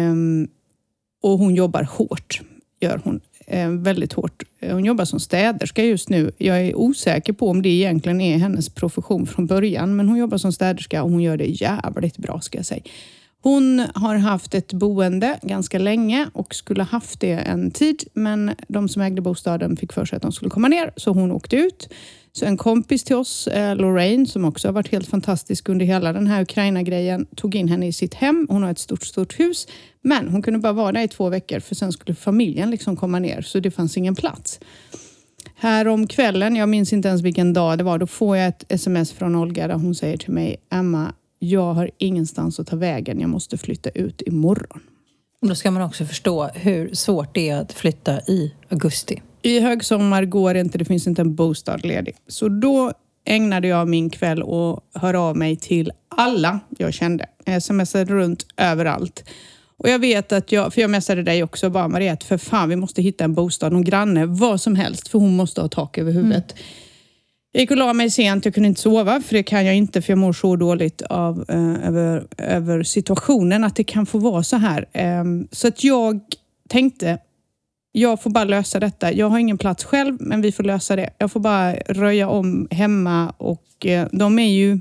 Um, 0.09 0.47
och 1.23 1.39
hon 1.39 1.55
jobbar 1.55 1.83
hårt, 1.83 2.41
gör 2.79 3.01
hon. 3.03 3.21
Ehm, 3.47 3.83
väldigt 3.83 4.13
hårt. 4.13 4.43
Hon 4.61 4.85
jobbar 4.85 5.05
som 5.05 5.19
städerska 5.19 5.83
just 5.83 6.09
nu. 6.09 6.31
Jag 6.37 6.61
är 6.61 6.75
osäker 6.75 7.33
på 7.33 7.49
om 7.49 7.61
det 7.61 7.69
egentligen 7.69 8.21
är 8.21 8.37
hennes 8.37 8.69
profession 8.69 9.27
från 9.27 9.45
början, 9.45 9.95
men 9.95 10.07
hon 10.09 10.17
jobbar 10.17 10.37
som 10.37 10.53
städerska 10.53 11.03
och 11.03 11.11
hon 11.11 11.21
gör 11.21 11.37
det 11.37 11.45
jävligt 11.45 12.17
bra 12.17 12.41
ska 12.41 12.57
jag 12.57 12.65
säga. 12.65 12.81
Hon 13.47 13.83
har 13.95 14.15
haft 14.15 14.53
ett 14.55 14.73
boende 14.73 15.39
ganska 15.41 15.79
länge 15.79 16.29
och 16.33 16.55
skulle 16.55 16.83
haft 16.83 17.19
det 17.19 17.31
en 17.31 17.71
tid, 17.71 18.03
men 18.13 18.51
de 18.67 18.89
som 18.89 19.01
ägde 19.01 19.21
bostaden 19.21 19.77
fick 19.77 19.93
för 19.93 20.05
sig 20.05 20.15
att 20.15 20.21
de 20.21 20.31
skulle 20.31 20.51
komma 20.51 20.67
ner, 20.67 20.91
så 20.95 21.11
hon 21.11 21.31
åkte 21.31 21.55
ut. 21.55 21.89
Så 22.31 22.45
en 22.45 22.57
kompis 22.57 23.03
till 23.03 23.15
oss, 23.15 23.47
eh, 23.47 23.75
Lorraine, 23.75 24.27
som 24.27 24.45
också 24.45 24.67
har 24.67 24.73
varit 24.73 24.91
helt 24.91 25.07
fantastisk 25.07 25.69
under 25.69 25.85
hela 25.85 26.13
den 26.13 26.27
här 26.27 26.41
Ukraina-grejen, 26.41 27.25
tog 27.35 27.55
in 27.55 27.67
henne 27.67 27.87
i 27.87 27.93
sitt 27.93 28.13
hem. 28.13 28.47
Hon 28.49 28.63
har 28.63 28.71
ett 28.71 28.79
stort, 28.79 29.03
stort 29.03 29.39
hus, 29.39 29.67
men 30.01 30.27
hon 30.27 30.41
kunde 30.41 30.59
bara 30.59 30.73
vara 30.73 30.91
där 30.91 31.01
i 31.01 31.07
två 31.07 31.29
veckor, 31.29 31.59
för 31.59 31.75
sen 31.75 31.91
skulle 31.91 32.15
familjen 32.15 32.71
liksom 32.71 32.95
komma 32.95 33.19
ner, 33.19 33.41
så 33.41 33.59
det 33.59 33.71
fanns 33.71 33.97
ingen 33.97 34.15
plats. 34.15 34.59
Här 35.55 35.87
om 35.87 36.07
kvällen, 36.07 36.55
jag 36.55 36.69
minns 36.69 36.93
inte 36.93 37.07
ens 37.07 37.21
vilken 37.21 37.53
dag 37.53 37.77
det 37.77 37.83
var, 37.83 37.97
då 37.97 38.07
får 38.07 38.37
jag 38.37 38.47
ett 38.47 38.65
sms 38.69 39.11
från 39.11 39.35
Olga 39.35 39.67
där 39.67 39.75
hon 39.75 39.95
säger 39.95 40.17
till 40.17 40.33
mig, 40.33 40.57
Emma, 40.71 41.13
jag 41.39 41.73
har 41.73 41.91
ingenstans 41.97 42.59
att 42.59 42.67
ta 42.67 42.75
vägen, 42.75 43.19
jag 43.19 43.29
måste 43.29 43.57
flytta 43.57 43.89
ut 43.89 44.21
imorgon. 44.25 44.79
Då 45.41 45.55
ska 45.55 45.71
man 45.71 45.81
också 45.81 46.05
förstå 46.05 46.49
hur 46.53 46.93
svårt 46.93 47.35
det 47.35 47.49
är 47.49 47.61
att 47.61 47.73
flytta 47.73 48.21
i 48.21 48.53
augusti. 48.69 49.21
I 49.41 49.59
högsommar 49.59 50.25
går 50.25 50.53
det 50.53 50.59
inte, 50.59 50.77
det 50.77 50.85
finns 50.85 51.07
inte 51.07 51.21
en 51.21 51.35
bostad 51.35 51.85
ledig. 51.85 52.15
Så 52.27 52.49
då 52.49 52.93
ägnade 53.25 53.67
jag 53.67 53.87
min 53.87 54.09
kväll 54.09 54.43
och 54.43 54.79
höra 54.93 55.19
av 55.19 55.37
mig 55.37 55.55
till 55.55 55.91
alla 56.09 56.59
jag 56.77 56.93
kände. 56.93 57.25
Jag 57.45 57.63
smsade 57.63 58.05
runt 58.05 58.45
överallt. 58.57 59.23
Och 59.77 59.89
jag 59.89 59.99
vet 59.99 60.31
att 60.31 60.51
jag, 60.51 60.73
för 60.73 60.81
jag 60.81 60.89
messade 60.89 61.23
dig 61.23 61.43
också, 61.43 61.69
bara 61.69 61.87
Mariette, 61.87 62.25
för 62.25 62.37
fan 62.37 62.69
vi 62.69 62.75
måste 62.75 63.01
hitta 63.01 63.23
en 63.23 63.33
bostad, 63.33 63.73
någon 63.73 63.83
granne, 63.83 64.25
vad 64.25 64.61
som 64.61 64.75
helst, 64.75 65.07
för 65.07 65.19
hon 65.19 65.35
måste 65.35 65.61
ha 65.61 65.67
tak 65.67 65.97
över 65.97 66.11
huvudet. 66.11 66.51
Mm. 66.51 66.63
Jag 67.55 67.59
gick 67.61 67.71
och 67.71 67.77
la 67.77 67.93
mig 67.93 68.11
sent, 68.11 68.45
jag 68.45 68.53
kunde 68.53 68.69
inte 68.69 68.81
sova, 68.81 69.21
för 69.21 69.33
det 69.33 69.43
kan 69.43 69.65
jag 69.65 69.75
inte, 69.75 70.01
för 70.01 70.11
jag 70.11 70.17
mår 70.17 70.33
så 70.33 70.55
dåligt 70.55 71.01
av, 71.01 71.45
eh, 71.47 71.87
över, 71.87 72.27
över 72.37 72.83
situationen, 72.83 73.63
att 73.63 73.75
det 73.75 73.83
kan 73.83 74.05
få 74.05 74.17
vara 74.17 74.43
så 74.43 74.55
här. 74.57 74.85
Eh, 74.91 75.23
så 75.51 75.67
att 75.67 75.83
jag 75.83 76.19
tänkte, 76.69 77.17
jag 77.91 78.21
får 78.21 78.29
bara 78.29 78.43
lösa 78.43 78.79
detta. 78.79 79.13
Jag 79.13 79.29
har 79.29 79.39
ingen 79.39 79.57
plats 79.57 79.83
själv, 79.83 80.17
men 80.19 80.41
vi 80.41 80.51
får 80.51 80.63
lösa 80.63 80.95
det. 80.95 81.09
Jag 81.17 81.31
får 81.31 81.39
bara 81.39 81.75
röja 81.75 82.29
om 82.29 82.67
hemma 82.71 83.33
och 83.37 83.85
eh, 83.85 84.07
de 84.11 84.39
är 84.39 84.49
ju, 84.49 84.79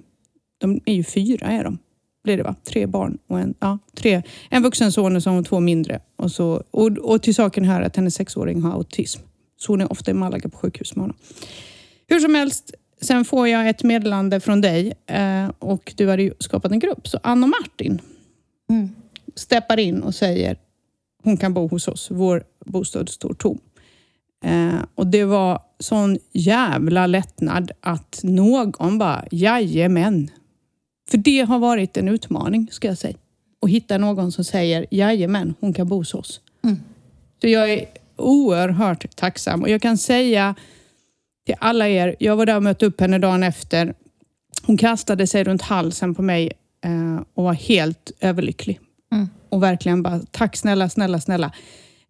de 0.59 0.81
är 0.85 0.95
ju 0.95 1.05
fyra 1.05 1.47
är 1.47 1.65
de. 1.65 1.79
Blir 2.25 2.37
det 2.37 2.43
va? 2.43 2.55
Tre 2.65 2.87
barn 2.87 3.19
och 3.29 3.41
en, 3.41 3.55
ja, 3.61 3.79
tre. 3.97 4.23
en 4.51 4.63
vuxen 4.63 4.93
son 4.93 5.17
och 5.17 5.23
så 5.23 5.43
två 5.43 5.61
mindre. 5.61 6.01
Och, 6.17 6.33
så, 6.33 6.63
och, 6.71 6.99
och 6.99 7.23
till 7.23 7.35
saken 7.35 7.65
hör 7.65 7.83
att 7.83 7.97
hennes 7.97 8.15
sexåring 8.15 8.63
har 8.63 8.73
autism. 8.73 9.23
Så 9.57 9.73
hon 9.73 9.81
är 9.81 9.93
ofta 9.93 10.11
i 10.11 10.15
Malaga 10.15 10.49
på 10.49 10.57
sjukhus 10.57 10.97
med 10.97 11.03
honom. 11.03 11.17
Hur 12.09 12.21
som 12.21 12.35
helst, 12.35 12.75
sen 13.01 13.25
får 13.25 13.49
jag 13.49 13.69
ett 13.69 13.83
meddelande 13.83 14.41
från 14.41 14.61
dig 14.61 14.93
eh, 15.07 15.51
och 15.59 15.93
du 15.97 16.09
hade 16.09 16.23
ju 16.23 16.33
skapat 16.39 16.73
en 16.73 16.79
grupp. 16.79 17.09
Så 17.09 17.19
Anna 17.23 17.47
och 17.47 17.53
Martin 17.63 18.01
mm. 18.71 18.89
steppar 19.35 19.79
in 19.79 20.03
och 20.03 20.15
säger 20.15 20.57
hon 21.23 21.37
kan 21.37 21.55
bo 21.55 21.69
hos 21.69 21.89
oss. 21.89 22.09
Vår 22.11 22.45
bostad 22.65 23.09
står 23.09 23.35
tom. 23.35 23.59
Eh, 24.45 24.81
och 24.95 25.07
det 25.07 25.25
var 25.25 25.63
sån 25.79 26.19
jävla 26.33 27.07
lättnad 27.07 27.71
att 27.81 28.21
någon 28.23 28.99
bara, 28.99 29.25
jajamän. 29.31 30.31
För 31.11 31.19
det 31.19 31.41
har 31.41 31.59
varit 31.59 31.97
en 31.97 32.09
utmaning, 32.09 32.69
ska 32.71 32.89
jag 32.89 32.99
säga. 32.99 33.17
Att 33.63 33.71
hitta 33.71 33.99
någon 33.99 34.33
som 34.33 34.45
säger, 34.45 34.87
jajamän, 34.91 35.55
hon 35.61 35.73
kan 35.73 35.89
bo 35.89 35.97
hos 35.97 36.15
oss. 36.15 36.41
Mm. 36.65 36.77
Så 37.41 37.49
jag 37.49 37.73
är 37.73 37.87
oerhört 38.17 39.17
tacksam 39.17 39.63
och 39.63 39.69
jag 39.69 39.83
kan 39.83 39.99
säga 39.99 40.55
till 41.47 41.55
alla 41.59 41.89
er, 41.89 42.17
jag 42.19 42.37
var 42.37 42.47
där 42.47 42.57
och 42.57 42.63
mötte 42.63 42.87
upp 42.87 43.01
henne 43.01 43.19
dagen 43.19 43.43
efter. 43.43 43.95
Hon 44.63 44.77
kastade 44.77 45.27
sig 45.27 45.45
runt 45.45 45.63
halsen 45.63 46.15
på 46.15 46.23
mig 46.23 46.53
eh, 46.85 47.23
och 47.35 47.45
var 47.45 47.53
helt 47.53 48.13
överlycklig. 48.21 48.81
Mm. 49.13 49.29
Och 49.49 49.63
verkligen 49.63 50.03
bara, 50.03 50.21
tack 50.31 50.57
snälla, 50.57 50.89
snälla, 50.89 51.21
snälla. 51.21 51.53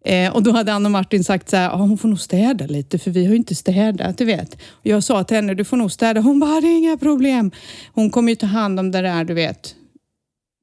Eh, 0.05 0.35
och 0.35 0.43
då 0.43 0.51
hade 0.51 0.73
Anna 0.73 0.87
och 0.87 0.91
Martin 0.91 1.23
sagt 1.23 1.49
så 1.49 1.57
här, 1.57 1.69
ah, 1.69 1.75
hon 1.75 1.97
får 1.97 2.09
nog 2.09 2.19
städa 2.19 2.65
lite 2.65 2.99
för 2.99 3.11
vi 3.11 3.25
har 3.25 3.31
ju 3.31 3.37
inte 3.37 3.55
städat, 3.55 4.17
du 4.17 4.25
vet. 4.25 4.53
Och 4.53 4.85
jag 4.85 5.03
sa 5.03 5.23
till 5.23 5.35
henne, 5.35 5.53
du 5.53 5.63
får 5.63 5.77
nog 5.77 5.91
städa. 5.91 6.21
Hon 6.21 6.39
bara, 6.39 6.61
det 6.61 6.67
är 6.67 6.77
inga 6.77 6.97
problem. 6.97 7.51
Hon 7.93 8.09
kommer 8.09 8.31
ju 8.31 8.35
ta 8.35 8.45
hand 8.45 8.79
om 8.79 8.91
det 8.91 9.01
där, 9.01 9.23
du 9.23 9.33
vet, 9.33 9.75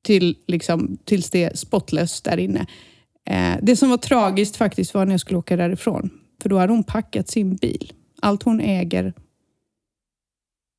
till, 0.05 0.37
liksom, 0.47 0.99
tills 1.05 1.31
det 1.31 1.45
är 1.45 1.57
spotless 1.57 2.21
där 2.21 2.37
inne. 2.37 2.67
Eh, 3.31 3.55
det 3.63 3.77
som 3.77 3.91
var 3.91 3.97
tragiskt 3.97 4.57
faktiskt 4.57 4.95
var 4.95 5.05
när 5.05 5.13
jag 5.13 5.21
skulle 5.21 5.39
åka 5.39 5.57
därifrån. 5.57 6.11
För 6.43 6.49
då 6.49 6.59
hade 6.59 6.73
hon 6.73 6.85
packat 6.85 7.29
sin 7.29 7.57
bil. 7.57 7.93
Allt 8.23 8.43
hon 8.43 8.61
äger, 8.61 9.13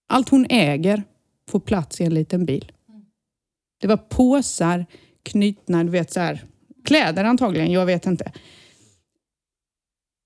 allt 0.09 0.29
hon 0.29 0.45
äger 0.49 1.03
får 1.49 1.59
plats 1.59 2.01
i 2.01 2.03
en 2.03 2.13
liten 2.13 2.45
bil. 2.45 2.71
Det 3.81 3.87
var 3.87 3.97
påsar, 3.97 4.85
knutna, 5.23 5.83
du 5.83 5.89
vet 5.89 6.13
så 6.13 6.19
här, 6.19 6.43
kläder 6.85 7.23
antagligen, 7.23 7.71
jag 7.71 7.85
vet 7.85 8.05
inte. 8.05 8.31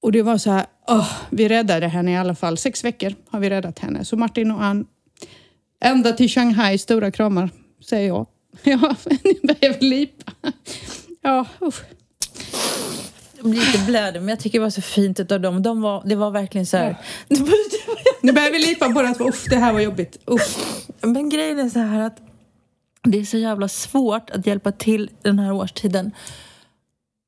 Och 0.02 0.12
det 0.12 0.22
var 0.22 0.38
så 0.38 0.52
här, 0.52 0.66
oh, 0.88 1.12
vi 1.30 1.48
räddade 1.50 1.88
henne 1.88 2.12
i 2.12 2.18
alla 2.18 2.36
fall. 2.36 2.58
Sex 2.58 2.84
veckor 2.84 3.16
har 3.30 3.40
vi 3.40 3.50
räddat 3.50 3.80
henne. 3.80 4.06
Så 4.06 4.18
Martin 4.18 4.52
och 4.52 4.64
Ann, 4.64 4.88
ända 5.80 6.14
till 6.14 6.30
Shanghai, 6.30 6.78
stora 6.78 7.12
kramar, 7.12 7.50
säger 7.90 8.08
jag. 8.08 8.28
Ja, 8.64 8.96
ni 9.24 9.40
börjar 9.44 9.80
lipa. 9.80 10.32
Ja, 11.22 11.46
usch. 11.62 11.84
Blir 13.50 13.60
lite 13.60 13.86
blödig, 13.86 14.20
men 14.20 14.30
jag 14.30 14.40
tycker 14.40 14.60
det 14.60 14.64
var 14.64 14.70
så 14.70 14.82
fint 14.82 15.20
utav 15.20 15.42
dem. 15.42 15.64
De 15.64 15.82
var, 15.82 16.04
det 16.06 16.16
var 16.16 16.32
verkligen 16.32 16.66
så 16.66 16.78
här... 16.78 16.98
Ja. 17.28 17.38
nu 18.22 18.32
börjar 18.32 18.52
vi 18.52 18.60
lipa 18.60 18.90
på 18.90 19.02
det 19.02 19.10
att 19.10 19.22
uff, 19.22 19.46
det 19.50 19.56
här 19.56 19.74
var 19.74 19.80
jobbigt. 19.80 20.18
Uff. 20.26 20.58
Men 21.02 21.30
grejen 21.30 21.60
är 21.60 21.70
så 21.70 21.80
här 21.80 22.00
att 22.02 22.18
det 23.04 23.20
är 23.20 23.26
så 23.26 23.38
jävla 23.38 23.68
svårt 23.68 24.30
att 24.30 24.48
hjälpa 24.48 24.72
till 24.72 25.10
den 25.22 25.40
här 25.40 25.52
årstiden. 25.52 26.12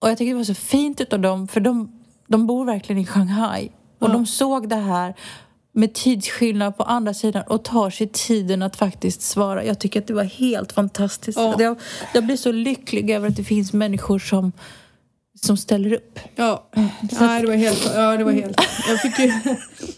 Och 0.01 0.09
jag 0.09 0.17
tycker 0.17 0.31
det 0.31 0.37
var 0.37 0.43
så 0.43 0.53
fint 0.53 1.01
utav 1.01 1.19
dem, 1.19 1.47
för 1.47 1.59
de, 1.59 1.91
de 2.27 2.47
bor 2.47 2.65
verkligen 2.65 3.01
i 3.01 3.05
Shanghai. 3.05 3.71
Och 3.99 4.09
ja. 4.09 4.13
de 4.13 4.25
såg 4.25 4.69
det 4.69 4.75
här 4.75 5.15
med 5.71 5.93
tidsskillnad 5.93 6.77
på 6.77 6.83
andra 6.83 7.13
sidan 7.13 7.43
och 7.47 7.63
tar 7.63 7.89
sig 7.89 8.09
tiden 8.13 8.61
att 8.61 8.75
faktiskt 8.75 9.21
svara. 9.21 9.63
Jag 9.65 9.79
tycker 9.79 9.99
att 9.99 10.07
det 10.07 10.13
var 10.13 10.23
helt 10.23 10.71
fantastiskt. 10.71 11.37
Ja. 11.37 11.55
Jag, 11.59 11.77
jag 12.13 12.25
blir 12.25 12.37
så 12.37 12.51
lycklig 12.51 13.09
över 13.09 13.27
att 13.27 13.35
det 13.35 13.43
finns 13.43 13.73
människor 13.73 14.19
som 14.19 14.51
som 15.45 15.57
ställer 15.57 15.93
upp. 15.93 16.19
Ja, 16.35 16.69
ja 16.73 17.39
det 17.41 17.47
var 17.47 17.55
helt... 17.55 17.91
Ja, 17.95 18.17
det 18.17 18.23
var 18.23 18.31
helt 18.31 18.61
jag 18.89 19.01
fick 19.01 19.19
ju, 19.19 19.25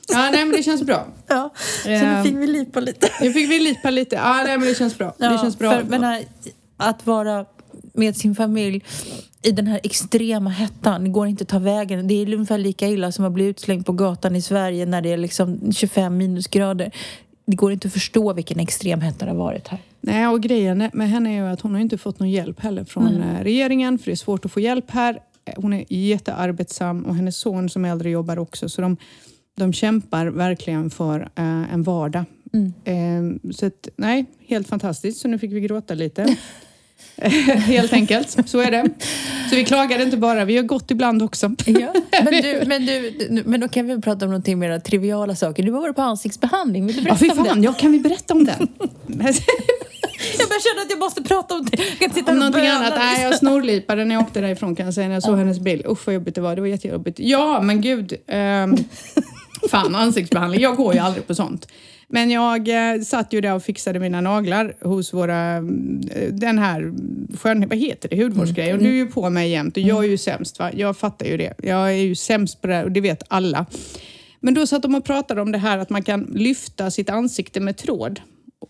ja, 0.07 0.29
nej, 0.31 0.45
men 0.45 0.51
det 0.51 0.63
känns 0.63 0.83
bra. 0.83 1.07
Ja, 1.27 1.53
så 1.83 1.89
nu 1.89 1.95
ehm, 1.95 2.23
fick 2.23 2.35
vi 2.35 2.47
lipa 2.47 2.79
lite. 2.79 3.09
Nu 3.21 3.33
fick 3.33 3.49
vi 3.49 3.59
lipa 3.59 3.89
lite. 3.89 4.15
Ja, 4.15 4.43
nej, 4.45 4.57
men 4.57 4.67
det 4.67 4.75
känns 4.75 4.97
bra. 4.97 5.13
Ja, 5.17 5.29
det 5.29 5.37
känns 5.37 5.59
bra. 5.59 5.71
För, 5.71 5.83
men 5.83 6.03
här, 6.03 6.23
att 6.77 7.05
vara 7.05 7.45
med 7.93 8.15
sin 8.15 8.35
familj 8.35 8.83
i 9.41 9.51
den 9.51 9.67
här 9.67 9.79
extrema 9.83 10.49
hettan. 10.49 11.03
Det 11.03 11.09
går 11.09 11.27
inte 11.27 11.41
att 11.41 11.47
ta 11.47 11.59
vägen. 11.59 12.07
Det 12.07 12.13
är 12.13 12.33
ungefär 12.33 12.57
lika 12.57 12.87
illa 12.87 13.11
som 13.11 13.25
att 13.25 13.31
bli 13.31 13.45
utslängd 13.45 13.85
på 13.85 13.91
gatan 13.91 14.35
i 14.35 14.41
Sverige 14.41 14.85
när 14.85 15.01
det 15.01 15.13
är 15.13 15.17
liksom 15.17 15.71
25 15.73 16.17
minusgrader. 16.17 16.91
Det 17.45 17.55
går 17.55 17.71
inte 17.71 17.87
att 17.87 17.93
förstå 17.93 18.33
vilken 18.33 18.59
extrem 18.59 19.01
hetta 19.01 19.25
det 19.25 19.31
har 19.31 19.37
varit 19.37 19.67
här. 19.67 19.79
Nej, 20.01 20.27
och 20.27 20.41
grejen 20.41 20.89
med 20.93 21.09
henne 21.09 21.29
är 21.29 21.33
ju 21.33 21.47
att 21.47 21.61
hon 21.61 21.73
har 21.73 21.81
inte 21.81 21.97
fått 21.97 22.19
någon 22.19 22.29
hjälp 22.29 22.59
heller 22.59 22.83
från 22.83 23.07
mm. 23.07 23.43
regeringen, 23.43 23.99
för 23.99 24.05
det 24.05 24.11
är 24.11 24.15
svårt 24.15 24.45
att 24.45 24.51
få 24.51 24.59
hjälp 24.59 24.91
här. 24.91 25.19
Hon 25.57 25.73
är 25.73 25.85
jättearbetsam 25.89 27.05
och 27.05 27.15
hennes 27.15 27.37
son 27.37 27.69
som 27.69 27.85
är 27.85 27.91
äldre 27.91 28.09
jobbar 28.09 28.39
också, 28.39 28.69
så 28.69 28.81
de, 28.81 28.97
de 29.57 29.73
kämpar 29.73 30.25
verkligen 30.25 30.89
för 30.89 31.19
eh, 31.19 31.73
en 31.73 31.83
vardag. 31.83 32.25
Mm. 32.53 32.73
Eh, 32.85 33.51
så 33.51 33.65
att, 33.65 33.87
nej, 33.95 34.25
helt 34.47 34.67
fantastiskt. 34.67 35.19
Så 35.19 35.27
nu 35.27 35.39
fick 35.39 35.51
vi 35.51 35.61
gråta 35.61 35.93
lite. 35.93 36.35
Helt 37.57 37.93
enkelt, 37.93 38.49
så 38.49 38.59
är 38.59 38.71
det. 38.71 38.89
Så 39.49 39.55
vi 39.55 39.65
klagade 39.65 40.03
inte 40.03 40.17
bara, 40.17 40.45
vi 40.45 40.57
har 40.57 40.63
gått 40.63 40.91
ibland 40.91 41.23
också. 41.23 41.55
Ja. 41.65 41.93
Men, 42.23 42.41
du, 42.41 42.63
men, 42.65 42.85
du, 42.85 43.43
men 43.45 43.59
då 43.59 43.67
kan 43.67 43.87
vi 43.87 44.01
prata 44.01 44.25
om 44.25 44.31
någonting 44.31 44.59
mer 44.59 44.79
triviala 44.79 45.35
saker. 45.35 45.63
Du 45.63 45.71
varit 45.71 45.95
på 45.95 46.01
ansiktsbehandling, 46.01 46.87
vill 46.87 46.95
du 46.95 47.01
berätta 47.01 47.25
ja, 47.25 47.35
fan, 47.35 47.47
om 47.51 47.61
det? 47.61 47.65
Ja, 47.65 47.73
kan 47.73 47.91
vi 47.91 47.99
berätta 47.99 48.33
om 48.33 48.45
den? 48.45 48.67
jag 50.39 50.49
bara 50.49 50.59
känner 50.59 50.81
att 50.81 50.89
jag 50.89 50.99
måste 50.99 51.23
prata 51.23 51.55
om 51.55 51.65
det. 51.65 51.77
Jag 51.77 51.99
kan 51.99 52.09
sitta 52.09 52.31
om 52.31 52.39
någonting 52.39 52.67
annat. 52.67 52.93
Nej, 52.97 53.23
jag 53.23 53.37
snorlipade 53.37 54.05
när 54.05 54.15
jag 54.15 54.23
åkte 54.23 54.41
därifrån 54.41 54.75
kan 54.75 54.85
jag 54.85 54.93
säga, 54.93 55.07
när 55.07 55.13
jag 55.13 55.23
såg 55.23 55.37
hennes 55.37 55.59
bil. 55.59 55.85
Usch 55.87 56.07
vad 56.07 56.15
jobbigt 56.15 56.35
det 56.35 56.41
var, 56.41 56.55
det 56.55 56.61
var 56.61 56.67
jättejobbigt. 56.67 57.19
Ja, 57.19 57.61
men 57.61 57.81
gud. 57.81 58.13
Um, 58.13 58.77
fan, 59.69 59.95
ansiktsbehandling. 59.95 60.61
Jag 60.61 60.75
går 60.75 60.93
ju 60.93 60.99
aldrig 60.99 61.27
på 61.27 61.35
sånt. 61.35 61.67
Men 62.13 62.31
jag 62.31 62.67
eh, 62.67 63.01
satt 63.01 63.33
ju 63.33 63.41
där 63.41 63.53
och 63.53 63.63
fixade 63.63 63.99
mina 63.99 64.21
naglar 64.21 64.73
hos 64.81 65.13
våra, 65.13 65.55
eh, 65.55 65.61
den 66.31 66.59
här 66.59 66.93
skön, 67.37 67.67
vad 67.69 67.77
heter 67.77 68.09
det, 68.09 68.23
hudvårdsgrejen. 68.23 68.75
Mm. 68.75 68.85
Och 68.85 68.91
du 68.91 68.99
är 68.99 69.05
ju 69.05 69.11
på 69.11 69.29
mig 69.29 69.49
jämt 69.49 69.77
och 69.77 69.83
jag 69.83 70.03
är 70.03 70.09
ju 70.09 70.17
sämst. 70.17 70.59
Va? 70.59 70.71
Jag 70.73 70.97
fattar 70.97 71.25
ju 71.25 71.37
det. 71.37 71.53
Jag 71.57 71.87
är 71.89 71.95
ju 71.95 72.15
sämst 72.15 72.61
på 72.61 72.67
det 72.67 72.83
och 72.83 72.91
det 72.91 73.01
vet 73.01 73.23
alla. 73.27 73.65
Men 74.39 74.53
då 74.53 74.67
satt 74.67 74.81
de 74.81 74.95
och 74.95 75.05
pratade 75.05 75.41
om 75.41 75.51
det 75.51 75.57
här 75.57 75.77
att 75.77 75.89
man 75.89 76.03
kan 76.03 76.23
lyfta 76.23 76.91
sitt 76.91 77.09
ansikte 77.09 77.59
med 77.59 77.77
tråd. 77.77 78.19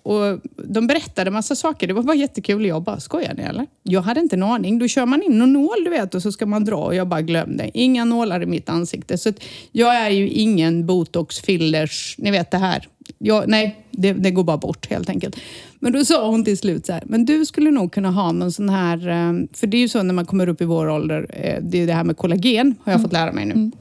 Och 0.03 0.39
de 0.55 0.87
berättade 0.87 1.31
massa 1.31 1.55
saker. 1.55 1.87
Det 1.87 1.93
var 1.93 2.03
bara 2.03 2.15
jättekul. 2.15 2.65
Jag 2.65 2.83
bara, 2.83 2.99
skojar 2.99 3.33
ni 3.33 3.43
eller? 3.43 3.65
Jag 3.83 4.01
hade 4.01 4.19
inte 4.19 4.35
en 4.35 4.43
aning. 4.43 4.79
Då 4.79 4.87
kör 4.87 5.05
man 5.05 5.23
in 5.23 5.39
någon 5.39 5.53
nål 5.53 5.83
du 5.83 5.89
vet 5.89 6.15
och 6.15 6.21
så 6.21 6.31
ska 6.31 6.45
man 6.45 6.65
dra 6.65 6.75
och 6.75 6.95
jag 6.95 7.07
bara 7.07 7.21
glömde. 7.21 7.71
Inga 7.73 8.05
nålar 8.05 8.43
i 8.43 8.45
mitt 8.45 8.69
ansikte. 8.69 9.17
Så 9.17 9.33
jag 9.71 9.95
är 9.95 10.09
ju 10.09 10.29
ingen 10.29 10.85
botox, 10.85 11.39
fillers, 11.39 12.15
ni 12.17 12.31
vet 12.31 12.51
det 12.51 12.57
här. 12.57 12.87
Jag, 13.17 13.47
nej, 13.47 13.85
det, 13.91 14.13
det, 14.13 14.31
går 14.31 14.43
bara 14.43 14.57
bort 14.57 14.89
helt 14.89 15.09
enkelt. 15.09 15.35
Men 15.79 15.93
då 15.93 16.05
sa 16.05 16.27
hon 16.27 16.45
till 16.45 16.57
slut 16.57 16.85
så 16.85 16.93
här, 16.93 17.03
men 17.05 17.25
du 17.25 17.45
skulle 17.45 17.71
nog 17.71 17.93
kunna 17.93 18.11
ha 18.11 18.31
någon 18.31 18.51
sån 18.51 18.69
här, 18.69 18.97
eh, 19.07 19.47
för 19.53 19.67
det 19.67 19.77
är 19.77 19.81
ju 19.81 19.89
så 19.89 20.03
när 20.03 20.13
man 20.13 20.25
kommer 20.25 20.49
upp 20.49 20.61
i 20.61 20.65
vår 20.65 20.89
ålder, 20.89 21.27
eh, 21.29 21.63
det 21.63 21.81
är 21.81 21.87
det 21.87 21.93
här 21.93 22.03
med 22.03 22.17
kollagen 22.17 22.75
har 22.83 22.91
jag 22.91 22.99
mm. 22.99 23.03
fått 23.03 23.13
lära 23.13 23.31
mig 23.31 23.45
nu. 23.45 23.53
Mm. 23.53 23.71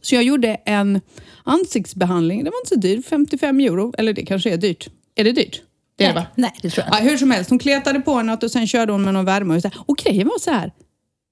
Så 0.00 0.14
jag 0.14 0.24
gjorde 0.24 0.48
en 0.64 1.00
ansiktsbehandling, 1.44 2.44
det 2.44 2.50
var 2.50 2.58
inte 2.60 2.68
så 2.68 2.80
dyrt, 2.80 3.06
55 3.06 3.60
euro, 3.60 3.92
eller 3.98 4.12
det 4.12 4.24
kanske 4.24 4.52
är 4.52 4.56
dyrt. 4.56 4.88
Är 5.14 5.24
det 5.24 5.32
dyrt? 5.32 5.62
Det 5.96 6.04
är 6.04 6.14
nej, 6.14 6.26
det 6.34 6.42
nej, 6.42 6.52
det 6.62 6.70
tror 6.70 6.84
jag 6.86 6.94
inte. 6.94 7.04
Ja, 7.04 7.10
hur 7.10 7.18
som 7.18 7.30
helst, 7.30 7.50
hon 7.50 7.58
kletade 7.58 8.00
på 8.00 8.22
något 8.22 8.42
och 8.42 8.50
sen 8.50 8.66
körde 8.66 8.92
hon 8.92 9.02
med 9.02 9.14
någon 9.14 9.24
värme. 9.24 9.56
Och, 9.56 9.62
så 9.62 9.70
och 9.76 9.96
grejen 9.96 10.28
var 10.28 10.38
så 10.38 10.50
här, 10.50 10.72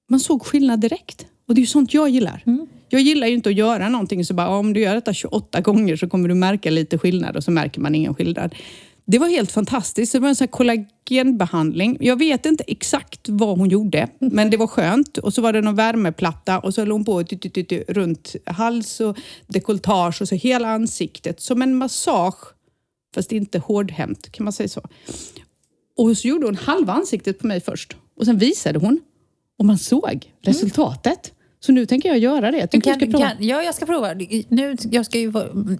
man 0.09 0.19
såg 0.19 0.45
skillnad 0.45 0.79
direkt. 0.79 1.25
Och 1.47 1.55
det 1.55 1.59
är 1.59 1.63
ju 1.63 1.67
sånt 1.67 1.93
jag 1.93 2.09
gillar. 2.09 2.43
Mm. 2.45 2.67
Jag 2.89 3.01
gillar 3.01 3.27
ju 3.27 3.33
inte 3.33 3.49
att 3.49 3.55
göra 3.55 3.89
någonting 3.89 4.25
så 4.25 4.33
bara, 4.33 4.49
om 4.49 4.73
du 4.73 4.79
gör 4.79 4.95
detta 4.95 5.13
28 5.13 5.61
gånger 5.61 5.95
så 5.95 6.09
kommer 6.09 6.29
du 6.29 6.35
märka 6.35 6.69
lite 6.69 6.97
skillnad 6.97 7.35
och 7.35 7.43
så 7.43 7.51
märker 7.51 7.81
man 7.81 7.95
ingen 7.95 8.15
skillnad. 8.15 8.55
Det 9.05 9.19
var 9.19 9.27
helt 9.27 9.51
fantastiskt. 9.51 10.11
Det 10.11 10.19
var 10.19 10.29
en 10.29 10.35
sån 10.35 10.47
kollagenbehandling. 10.47 11.97
Jag 11.99 12.19
vet 12.19 12.45
inte 12.45 12.63
exakt 12.67 13.29
vad 13.29 13.57
hon 13.57 13.69
gjorde, 13.69 14.07
men 14.19 14.49
det 14.49 14.57
var 14.57 14.67
skönt. 14.67 15.17
Och 15.17 15.33
så 15.33 15.41
var 15.41 15.53
det 15.53 15.61
någon 15.61 15.75
värmeplatta 15.75 16.59
och 16.59 16.73
så 16.73 16.81
höll 16.81 16.91
hon 16.91 17.05
på 17.05 17.23
runt 17.87 18.35
hals 18.45 18.99
och 18.99 19.17
dekolletage 19.47 20.21
och 20.21 20.27
så 20.27 20.35
hela 20.35 20.67
ansiktet. 20.67 21.41
Som 21.41 21.61
en 21.61 21.75
massage, 21.75 22.53
fast 23.13 23.31
inte 23.31 23.59
hårdhänt, 23.59 24.31
kan 24.31 24.43
man 24.43 24.53
säga 24.53 24.67
så. 24.69 24.81
Och 25.97 26.17
så 26.17 26.27
gjorde 26.27 26.45
hon 26.45 26.55
halva 26.55 26.93
ansiktet 26.93 27.39
på 27.39 27.47
mig 27.47 27.61
först 27.61 27.95
och 28.15 28.25
sen 28.25 28.37
visade 28.37 28.79
hon 28.79 29.01
Och 29.57 29.65
man 29.65 29.77
såg 29.77 30.33
resultatet. 30.41 31.33
Så 31.65 31.71
nu 31.71 31.85
tänker 31.85 32.09
jag 32.09 32.17
göra 32.17 32.51
det. 32.51 32.57
Jag 32.57 32.71
tycker 32.71 32.91
Kan, 32.91 32.99
du 32.99 33.05
ska 33.05 33.17
prova. 33.17 33.29
kan, 33.29 33.47
ja, 33.47 33.63
jag 33.63 33.75
ska 33.75 33.85
prova. 33.85 34.13
Nu, 34.47 34.75
jag 34.91 35.05
ska 35.05 35.19
ju 35.19 35.33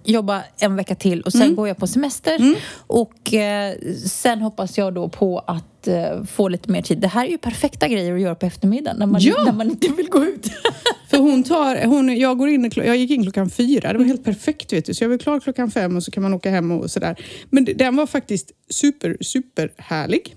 jobba 0.04 0.42
en 0.58 0.76
vecka 0.76 0.94
till 0.94 1.20
och 1.22 1.32
sen 1.32 1.42
Mm. 1.42 1.54
går 1.54 1.68
jag 1.68 1.76
på 1.76 1.86
semester. 1.86 2.54
Och 2.86 3.34
eh, 3.34 3.74
sen 4.06 4.40
hoppas 4.40 4.78
jag 4.78 4.94
då 4.94 5.08
på 5.08 5.38
att 5.38 5.88
eh, 5.88 6.24
få 6.24 6.48
lite 6.48 6.70
mer 6.70 6.82
tid. 6.82 6.98
Det 6.98 7.08
här 7.08 7.26
är 7.26 7.30
ju 7.30 7.38
perfekta 7.38 7.88
grejer 7.88 8.14
att 8.14 8.20
göra 8.20 8.34
på 8.34 8.46
eftermiddagen 8.46 8.96
när 8.98 9.06
man, 9.06 9.20
Ja! 9.20 9.42
när 9.44 9.52
man 9.52 9.70
inte 9.70 9.88
vill 9.92 10.08
gå 10.08 10.24
ut. 10.24 10.46
För 11.10 11.18
hon 11.18 11.42
tar, 11.44 11.84
hon, 11.86 12.16
jag, 12.18 12.38
går 12.38 12.48
in, 12.48 12.70
jag 12.76 12.96
gick 12.96 13.10
in 13.10 13.22
klockan 13.22 13.50
fyra, 13.50 13.92
det 13.92 13.98
var 13.98 14.04
helt 14.04 14.24
perfekt 14.24 14.72
vet 14.72 14.84
du. 14.84 14.94
Så 14.94 15.04
jag 15.04 15.08
var 15.08 15.18
klar 15.18 15.40
klockan 15.40 15.70
fem 15.70 15.96
och 15.96 16.02
så 16.02 16.10
kan 16.10 16.22
man 16.22 16.34
åka 16.34 16.50
hem 16.50 16.70
och 16.72 16.90
sådär. 16.90 17.16
Men 17.50 17.64
den 17.64 17.96
var 17.96 18.06
faktiskt 18.06 18.52
super, 18.70 19.16
super 19.20 19.72
härlig. 19.76 20.36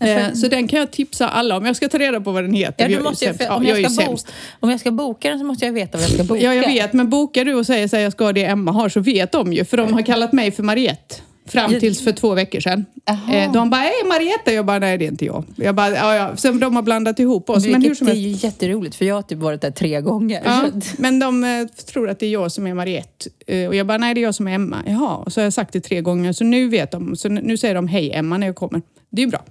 Eh, 0.00 0.32
så 0.32 0.48
den 0.48 0.68
kan 0.68 0.78
jag 0.78 0.90
tipsa 0.90 1.28
alla 1.28 1.56
om. 1.56 1.66
Jag 1.66 1.76
ska 1.76 1.88
ta 1.88 1.98
reda 1.98 2.20
på 2.20 2.32
vad 2.32 2.44
den 2.44 2.54
heter. 2.54 2.88
Ja, 2.88 2.98
är 2.98 3.02
måste, 3.02 3.34
för, 3.34 3.50
om, 3.50 3.62
Ja, 3.62 3.68
jag 3.68 3.80
jag 3.80 3.84
är 3.84 3.94
ska 3.94 4.04
bo, 4.06 4.16
om 4.60 4.70
jag 4.70 4.80
ska 4.80 4.90
boka 4.90 5.30
den 5.30 5.38
så 5.38 5.44
måste 5.44 5.66
jag 5.66 5.72
veta 5.72 5.98
vad 5.98 6.04
jag 6.04 6.10
ska 6.10 6.24
boka. 6.24 6.40
Ja, 6.40 6.54
jag 6.54 6.66
vet. 6.66 6.92
Men 6.92 7.10
bokar 7.10 7.44
du 7.44 7.54
och 7.54 7.66
säger 7.66 7.84
att 7.84 8.02
jag 8.02 8.12
ska 8.12 8.24
ha 8.24 8.32
det 8.32 8.44
Emma 8.44 8.72
har 8.72 8.88
så 8.88 9.00
vet 9.00 9.32
de 9.32 9.52
ju. 9.52 9.64
För 9.64 9.76
de 9.76 9.92
har 9.92 10.02
kallat 10.02 10.32
mig 10.32 10.50
för 10.50 10.62
Mariette. 10.62 11.14
Fram 11.46 11.80
tills 11.80 12.04
för 12.04 12.12
två 12.12 12.34
veckor 12.34 12.60
sedan. 12.60 12.84
Aha. 13.10 13.34
Eh, 13.34 13.52
de 13.52 13.70
bara, 13.70 13.80
hej 13.80 13.92
Mariette! 14.06 14.52
Jag 14.52 14.66
bara, 14.66 14.78
nej 14.78 14.98
det 14.98 15.04
är 15.04 15.08
inte 15.08 15.24
jag. 15.24 15.44
jag 15.56 15.74
bara, 15.74 15.90
ja, 15.90 16.14
ja. 16.14 16.36
Sen 16.36 16.60
de 16.60 16.76
har 16.76 16.82
blandat 16.82 17.18
ihop 17.18 17.50
oss. 17.50 17.64
Men 17.64 17.74
hur 17.74 17.80
Vilket 17.80 17.98
som 17.98 18.08
är 18.08 18.14
helst. 18.14 18.44
ju 18.44 18.46
jätteroligt 18.48 18.96
för 18.96 19.04
jag 19.04 19.14
har 19.14 19.22
typ 19.22 19.38
varit 19.38 19.60
där 19.60 19.70
tre 19.70 20.00
gånger. 20.00 20.42
Ja, 20.44 20.64
Så 20.82 20.94
men 20.98 21.18
de 21.18 21.44
eh, 21.44 21.66
tror 21.66 22.10
att 22.10 22.18
det 22.18 22.26
är 22.26 22.30
jag 22.30 22.52
som 22.52 22.66
är 22.66 22.74
Mariette. 22.74 23.30
Eh, 23.46 23.68
och 23.68 23.74
jag 23.74 23.86
bara, 23.86 23.98
nej 23.98 24.14
det 24.14 24.20
är 24.20 24.22
jag 24.22 24.34
som 24.34 24.48
är 24.48 24.52
Emma. 24.54 24.82
Jaha, 24.86 25.16
och 25.16 25.32
så 25.32 25.40
har 25.40 25.44
jag 25.44 25.52
sagt 25.52 25.72
det 25.72 25.80
tre 25.80 26.00
gånger. 26.00 26.32
Så 26.32 26.44
nu 26.44 26.68
vet 26.68 26.90
de. 26.90 27.16
Så 27.16 27.28
nu 27.28 27.56
säger 27.56 27.74
de 27.74 27.88
hej 27.88 28.12
Emma 28.12 28.38
när 28.38 28.46
jag 28.46 28.56
kommer. 28.56 28.82
Det 29.10 29.22
är 29.22 29.26
ju 29.26 29.30
bra. 29.30 29.44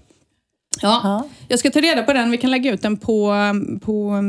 Ja, 0.82 1.02
Ja. 1.04 1.28
jag 1.48 1.60
ska 1.60 1.70
ta 1.70 1.82
reda 1.82 2.04
på 2.04 2.14
den. 2.14 2.32
Vi 2.32 2.38
kan 2.38 2.52
lägga 2.52 2.74
ut 2.74 2.82
den 2.82 2.98
på... 2.98 3.34
på, 3.82 4.22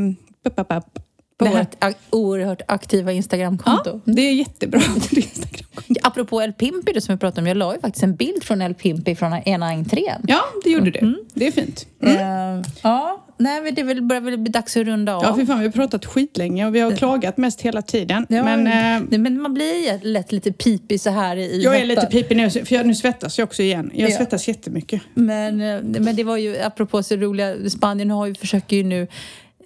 på, 0.43 0.51
på, 0.63 0.63
på 0.63 1.45
Det 1.45 1.45
här 1.49 1.57
vårt- 1.59 1.75
ak- 1.83 1.95
oerhört 2.09 2.61
aktiva 2.67 3.11
Instagramkonto. 3.11 4.01
Ja, 4.05 4.13
det 4.13 4.21
är 4.21 4.33
jättebra. 4.33 4.81
Apropå 6.03 6.41
El 6.41 6.53
Pimpi 6.53 7.01
som 7.01 7.15
vi 7.15 7.19
pratade 7.19 7.41
om. 7.41 7.47
Jag 7.47 7.57
la 7.57 7.73
ju 7.75 7.79
faktiskt 7.81 8.03
en 8.03 8.15
bild 8.15 8.43
från 8.43 8.61
El 8.61 8.73
Pimpi 8.75 9.15
från 9.15 9.33
ena 9.33 9.65
entrén. 9.71 10.21
Ja, 10.27 10.41
det 10.63 10.69
gjorde 10.69 10.99
Mm. 10.99 11.13
det. 11.33 11.39
Det 11.39 11.47
är 11.47 11.51
fint. 11.51 11.87
Eh, 12.03 12.71
ja, 12.83 13.25
nej 13.39 13.61
men 13.61 13.75
det 13.75 13.83
väl, 13.83 14.01
börjar 14.01 14.21
väl 14.21 14.37
bli 14.37 14.51
dags 14.51 14.77
att 14.77 14.85
runda 14.85 15.15
av. 15.15 15.23
Ja, 15.23 15.35
för 15.35 15.45
fan, 15.45 15.59
vi 15.59 15.65
har 15.65 15.71
pratat 15.71 16.05
skitlänge 16.05 16.67
och 16.67 16.75
vi 16.75 16.79
har 16.79 16.91
klagat 16.91 17.37
mest 17.37 17.61
hela 17.61 17.81
tiden. 17.81 18.25
Ja, 18.29 18.43
men 18.43 18.67
eh, 18.67 19.07
nej, 19.09 19.19
men 19.19 19.41
man 19.41 19.53
blir 19.53 20.05
lätt 20.05 20.31
lite 20.31 20.51
pipig 20.51 21.01
så 21.01 21.09
här 21.09 21.37
i 21.37 21.63
jag 21.63 21.77
är 21.77 21.85
lite 21.85 22.05
pipig 22.05 22.37
nu, 22.37 22.49
för 22.49 22.75
jag, 22.75 22.85
nu 22.85 22.95
svettas 22.95 23.37
jag 23.37 23.45
också 23.45 23.63
igen. 23.63 23.91
Jag 23.93 24.09
Ja. 24.09 24.17
svettas 24.17 24.47
jättemycket. 24.47 25.01
Men, 25.13 25.61
eh, 25.61 25.81
men 26.01 26.15
det 26.15 26.23
var 26.23 26.37
ju, 26.37 26.59
apropå 26.61 27.03
så 27.03 27.15
roliga, 27.15 27.69
Spanien 27.69 28.11
har 28.11 28.25
ju, 28.27 28.35
försöker 28.35 28.75
ju 28.75 28.83
nu 28.83 29.07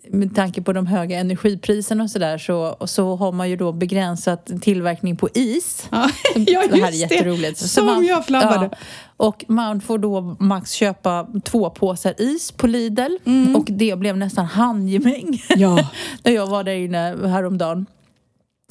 med 0.10 0.36
tanke 0.36 0.62
på 0.62 0.74
de 0.74 0.88
höga 0.88 1.20
energipriserna 1.20 2.04
och 2.04 2.10
sådär 2.10 2.38
så, 2.38 2.78
så 2.86 3.16
har 3.16 3.32
man 3.32 3.50
ju 3.50 3.56
då 3.56 3.72
begränsat 3.72 4.52
tillverkning 4.62 5.16
på 5.16 5.30
is. 5.34 5.88
Ja, 5.92 6.10
ja 6.36 6.64
det 6.72 6.82
här 6.82 6.88
är 6.88 6.92
just 6.92 7.12
jätteroligt. 7.12 7.58
Så 7.58 7.68
Som 7.68 7.86
man- 7.86 8.06
jag 8.06 8.26
flabbade. 8.26 8.70
Ja, 8.72 8.78
och 9.18 9.46
man 9.48 9.82
får 9.82 9.98
då 9.98 10.36
max 10.40 10.72
köpa 10.72 11.28
två 11.44 11.70
påsar 11.70 12.14
is 12.18 12.52
på 12.52 12.68
Lidl 12.68 13.18
och 13.56 13.66
det 13.68 14.00
blev 14.00 14.18
nästan 14.18 14.46
handgemäng 14.46 15.44
Ja. 15.56 15.90
när 16.24 16.32
jag 16.32 16.48
var 16.48 16.64
där 16.64 16.74
inne 16.76 17.28
häromdagen. 17.28 17.86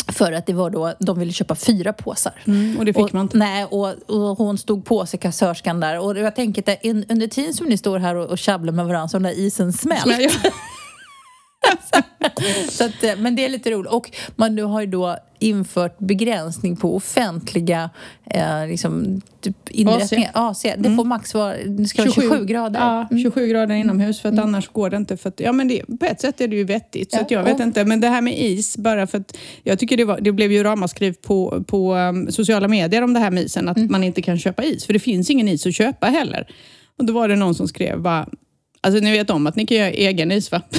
För 0.08 0.32
att 0.32 0.46
det 0.46 0.52
var 0.52 0.70
då, 0.70 0.94
de 1.00 1.18
ville 1.18 1.32
köpa 1.32 1.54
fyra 1.54 1.92
påsar. 1.92 2.32
Mm, 2.46 2.78
och 2.78 2.84
det 2.84 2.92
fick 2.92 3.02
och, 3.04 3.14
man 3.14 3.22
inte. 3.22 3.36
Nej, 3.36 3.64
och, 3.64 3.88
och 4.06 4.38
hon 4.38 4.58
stod 4.58 4.84
på 4.84 5.06
sig, 5.06 5.18
kassörskan 5.20 5.80
där. 5.80 5.98
Och 5.98 6.18
jag 6.18 6.36
tänker 6.36 6.72
att 6.72 6.84
under 6.84 7.26
tiden 7.26 7.54
som 7.54 7.66
ni 7.66 7.76
står 7.78 7.98
här 7.98 8.14
och, 8.14 8.26
och 8.30 8.38
tjabblar 8.38 8.72
med 8.72 8.86
varandra 8.86 9.08
så 9.08 9.16
har 9.16 9.20
den 9.20 9.32
där 9.32 9.38
isen 9.40 9.72
smält. 9.72 10.04
Så 12.70 12.84
att, 12.84 13.04
eh, 13.04 13.12
men 13.18 13.36
det 13.36 13.44
är 13.44 13.48
lite 13.48 13.70
roligt. 13.70 13.90
Och 13.92 14.10
man 14.36 14.54
nu 14.54 14.62
har 14.62 14.80
ju 14.80 14.86
då 14.86 15.16
infört 15.38 15.98
begränsning 15.98 16.76
på 16.76 16.96
offentliga 16.96 17.90
eh, 18.30 18.66
liksom, 18.68 19.20
typ 19.40 19.56
inrättningar. 19.70 20.30
AC. 20.34 20.62
Det 20.78 20.96
får 20.96 21.04
max 21.04 21.34
vara 21.34 21.54
det 21.66 21.84
ska 21.84 22.02
vara 22.02 22.12
27 22.12 22.44
grader. 22.44 22.80
Ja, 22.80 23.06
Mm. 23.10 23.22
27 23.22 23.46
grader 23.46 23.74
inomhus 23.74 24.20
för 24.20 24.28
att 24.28 24.38
annars 24.38 24.68
går 24.68 24.90
det 24.90 24.96
inte. 24.96 25.16
För 25.16 25.28
att, 25.28 25.40
ja, 25.40 25.52
men 25.52 25.68
det, 25.68 25.82
på 26.00 26.06
ett 26.06 26.20
sätt 26.20 26.40
är 26.40 26.48
det 26.48 26.56
ju 26.56 26.64
vettigt. 26.64 27.10
Så 27.12 27.16
Ja, 27.16 27.22
att 27.22 27.30
jag 27.30 27.42
vet 27.44 27.54
och- 27.54 27.60
inte. 27.60 27.84
Men 27.84 28.00
det 28.00 28.08
här 28.08 28.20
med 28.22 28.38
is, 28.40 28.76
bara 28.76 29.06
för 29.06 29.18
att 29.18 29.36
jag 29.62 29.78
tycker 29.78 29.96
det, 29.96 30.04
var, 30.04 30.20
det 30.20 30.32
blev 30.32 30.52
ju 30.52 30.62
ramaskriv 30.62 31.12
på, 31.22 31.64
på 31.66 31.94
um, 31.94 32.30
sociala 32.32 32.68
medier 32.68 33.02
om 33.02 33.14
det 33.14 33.20
här 33.20 33.30
med 33.30 33.42
isen. 33.42 33.68
Att 33.68 33.76
Mm. 33.76 33.92
man 33.92 34.04
inte 34.04 34.22
kan 34.22 34.38
köpa 34.38 34.64
is. 34.64 34.86
För 34.86 34.92
det 34.92 34.98
finns 34.98 35.30
ingen 35.30 35.48
is 35.48 35.66
att 35.66 35.74
köpa 35.74 36.06
heller. 36.06 36.46
Och 36.98 37.04
då 37.04 37.12
var 37.12 37.28
det 37.28 37.36
någon 37.36 37.54
som 37.54 37.68
skrev 37.68 38.00
bara, 38.00 38.28
alltså 38.80 39.00
ni 39.04 39.12
vet 39.12 39.30
om 39.30 39.46
att 39.46 39.56
ni 39.56 39.66
kan 39.66 39.76
göra 39.76 39.90
egen 39.90 40.32
is 40.32 40.52
va? 40.52 40.60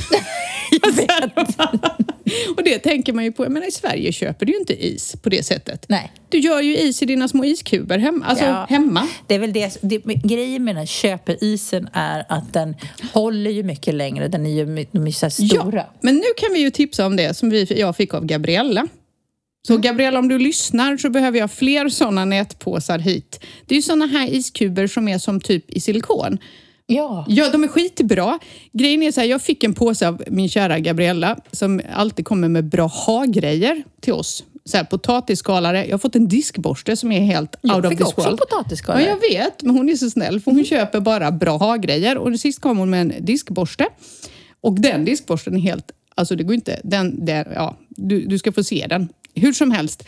Och 2.58 2.64
det 2.64 2.80
tänker 2.80 3.14
man 3.14 3.24
ju 3.24 3.32
på. 3.32 3.46
Jag 3.46 3.52
menar 3.52 3.68
i 3.68 3.72
Sverige 3.72 4.12
köper 4.12 4.46
du 4.46 4.52
ju 4.54 4.60
inte 4.60 4.86
is 4.86 5.16
på 5.22 5.30
det 5.30 5.44
sättet. 5.46 5.86
Nej. 5.90 6.12
Du 6.30 6.40
gör 6.40 6.62
ju 6.62 6.78
is 6.78 7.02
i 7.02 7.06
dina 7.06 7.28
små 7.28 7.46
iskuber 7.46 7.98
hem, 7.98 8.24
alltså 8.28 8.46
Ja. 8.46 8.66
hemma. 8.70 9.08
Det 9.28 9.36
är 9.36 9.40
väl 9.40 9.54
det, 9.54 9.78
det 9.82 9.98
grejen 10.24 10.64
med 10.64 10.76
den 10.76 10.80
här 10.80 10.86
köpeisen 10.86 11.90
är 11.94 12.26
att 12.30 12.54
den 12.54 12.76
håller 13.14 13.52
ju 13.52 13.64
mycket 13.64 13.94
längre. 13.94 14.28
Den 14.28 14.46
är 14.46 14.50
ju 14.50 14.86
de 14.92 15.08
är 15.08 15.12
så 15.12 15.30
stora. 15.30 15.78
Ja, 15.78 15.94
men 16.02 16.16
nu 16.16 16.26
kan 16.38 16.54
vi 16.54 16.60
ju 16.60 16.70
tipsa 16.70 17.06
om 17.06 17.16
det 17.16 17.34
som 17.34 17.50
vi, 17.50 17.80
jag 17.80 17.96
fick 17.96 18.14
av 18.14 18.26
Gabriella. 18.26 18.88
Så 19.68 19.78
Gabriella, 19.78 20.20
om 20.20 20.28
du 20.28 20.40
lyssnar 20.40 20.98
så 20.98 21.10
behöver 21.10 21.40
jag 21.40 21.52
fler 21.52 21.90
sådana 21.90 22.26
nätpåsar 22.26 23.00
hit. 23.00 23.40
Det 23.66 23.74
är 23.74 23.78
ju 23.78 23.82
sådana 23.82 24.06
här 24.06 24.34
iskuber 24.34 24.88
som 24.88 25.08
är 25.08 25.18
som 25.18 25.42
typ 25.42 25.72
i 25.72 25.80
silikon. 25.80 26.38
Ja. 26.86 27.26
Ja, 27.28 27.50
de 27.50 27.64
är 27.64 27.68
skitbra. 27.68 28.40
Grejen 28.74 29.04
är 29.04 29.12
så 29.12 29.22
här, 29.22 29.28
jag 29.28 29.42
fick 29.42 29.64
en 29.64 29.74
påse 29.74 30.08
av 30.08 30.24
min 30.28 30.50
kära 30.50 30.80
Gabriella 30.80 31.38
som 31.52 31.82
alltid 31.94 32.26
kommer 32.26 32.48
med 32.50 32.66
bra 32.70 32.86
ha-grejer 32.86 33.84
till 34.02 34.14
oss. 34.14 34.44
Så 34.66 34.78
här, 34.78 34.84
potatisskalare. 34.84 35.86
Jag 35.86 35.94
har 35.94 35.98
fått 36.00 36.16
en 36.16 36.28
diskborste 36.28 36.96
som 36.96 37.12
är 37.12 37.20
helt 37.22 37.56
Jag 37.62 37.76
out 37.76 37.86
of 37.86 37.90
fick 37.90 38.00
this 38.00 38.08
också 38.08 38.22
world. 38.22 38.40
potatisskalare. 38.40 39.04
Ja, 39.04 39.10
jag 39.10 39.20
vet. 39.40 39.62
Men 39.64 39.76
hon 39.78 39.90
är 39.90 39.96
så 39.96 40.10
snäll 40.10 40.40
för 40.40 40.52
hon 40.52 40.66
köper 40.66 41.00
bara 41.00 41.32
bra 41.32 41.58
ha-grejer. 41.58 42.18
Och 42.18 42.40
sist 42.40 42.62
kom 42.62 42.78
hon 42.78 42.90
med 42.90 43.02
en 43.02 43.26
diskborste. 43.26 43.88
Och 44.62 44.82
den 44.82 45.06
diskborsten 45.06 45.56
är 45.56 45.60
helt... 45.60 45.92
Alltså 46.16 46.36
det 46.36 46.44
går 46.44 46.56
inte... 46.56 46.82
Den, 46.84 47.26
den, 47.26 47.46
ja, 47.56 47.78
du, 47.90 48.26
du 48.26 48.38
ska 48.40 48.52
få 48.52 48.64
se 48.64 48.86
den. 48.90 49.10
Hur 49.36 49.54
som 49.54 49.72
helst 49.72 50.04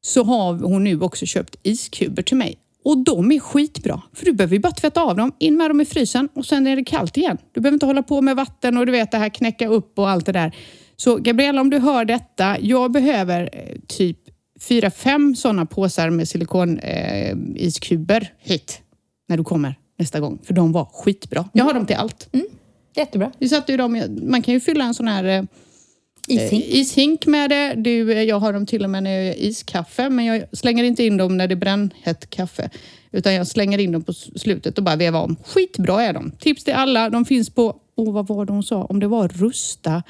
så 0.00 0.24
har 0.24 0.54
hon 0.54 0.84
nu 0.84 1.00
också 1.00 1.26
köpt 1.26 1.56
iskuber 1.62 2.22
till 2.22 2.36
mig. 2.36 2.58
Och 2.86 2.98
de 2.98 3.32
är 3.32 3.40
skitbra. 3.40 4.02
För 4.12 4.24
du 4.24 4.32
behöver 4.32 4.54
ju 4.54 4.60
bara 4.60 4.72
tvätta 4.72 5.02
av 5.02 5.16
dem, 5.16 5.32
in 5.38 5.56
med 5.56 5.70
dem 5.70 5.80
i 5.80 5.84
frysen 5.84 6.28
och 6.34 6.46
sen 6.46 6.66
är 6.66 6.76
det 6.76 6.84
kallt 6.84 7.16
igen. 7.16 7.38
Du 7.52 7.60
behöver 7.60 7.74
inte 7.74 7.86
hålla 7.86 8.02
på 8.02 8.22
med 8.22 8.36
vatten 8.36 8.78
och 8.78 8.86
du 8.86 8.92
vet 8.92 9.10
det 9.10 9.18
här 9.18 9.28
knäcka 9.28 9.68
upp 9.68 9.98
och 9.98 10.10
allt 10.10 10.26
det 10.26 10.32
där. 10.32 10.56
Så 10.96 11.16
Gabriella, 11.16 11.60
om 11.60 11.70
du 11.70 11.78
hör 11.78 12.04
detta. 12.04 12.56
Jag 12.60 12.92
behöver 12.92 13.50
eh, 13.52 13.76
typ 13.86 14.18
fyra, 14.60 14.90
fem 14.90 15.36
sådana 15.36 15.66
påsar 15.66 16.10
med 16.10 16.28
silikoniskuber 16.28 18.20
eh, 18.20 18.28
hit 18.50 18.80
när 19.28 19.36
du 19.36 19.44
kommer 19.44 19.74
nästa 19.98 20.20
gång. 20.20 20.38
För 20.44 20.54
de 20.54 20.72
var 20.72 20.84
skitbra. 20.84 21.48
Jag 21.52 21.64
har 21.64 21.74
dem 21.74 21.86
till 21.86 21.96
allt. 21.96 22.28
Jättebra. 22.96 23.32
Vi 23.38 23.48
satte 23.48 23.72
ju 23.72 23.78
dem, 23.78 24.18
man 24.22 24.42
kan 24.42 24.54
ju 24.54 24.60
fylla 24.60 24.84
en 24.84 24.94
sån 24.94 25.08
här 25.08 25.24
eh, 25.24 25.42
Ishink. 26.28 26.64
Eh, 26.64 26.74
ishink 26.80 27.26
med 27.26 27.50
det. 27.50 27.74
Du, 27.74 28.12
jag 28.12 28.40
har 28.40 28.52
dem 28.52 28.66
till 28.66 28.84
och 28.84 28.90
med 28.90 29.02
när 29.02 29.10
jag 29.10 29.24
gör 29.24 29.34
iskaffe, 29.42 30.10
men 30.10 30.24
jag 30.24 30.44
slänger 30.52 30.84
inte 30.84 31.04
in 31.04 31.16
dem 31.16 31.36
när 31.36 31.48
det 31.48 31.54
är 31.54 31.56
brännhett 31.56 32.30
kaffe. 32.30 32.70
Utan 33.12 33.34
jag 33.34 33.46
slänger 33.46 33.78
in 33.78 33.92
dem 33.92 34.02
på 34.02 34.12
slutet 34.12 34.78
och 34.78 34.84
bara 34.84 34.96
vevar 34.96 35.22
om. 35.22 35.36
Skitbra 35.44 36.02
är 36.02 36.12
de. 36.12 36.30
Tips 36.30 36.64
till 36.64 36.74
alla. 36.74 37.10
De 37.10 37.24
finns 37.24 37.50
på, 37.50 37.76
oh, 37.94 38.12
vad 38.12 38.26
var 38.26 38.44
det 38.44 38.52
hon 38.52 38.62
sa? 38.62 38.84
Om 38.84 39.00
det 39.00 39.08
var 39.08 39.28
Rusta. 39.28 40.02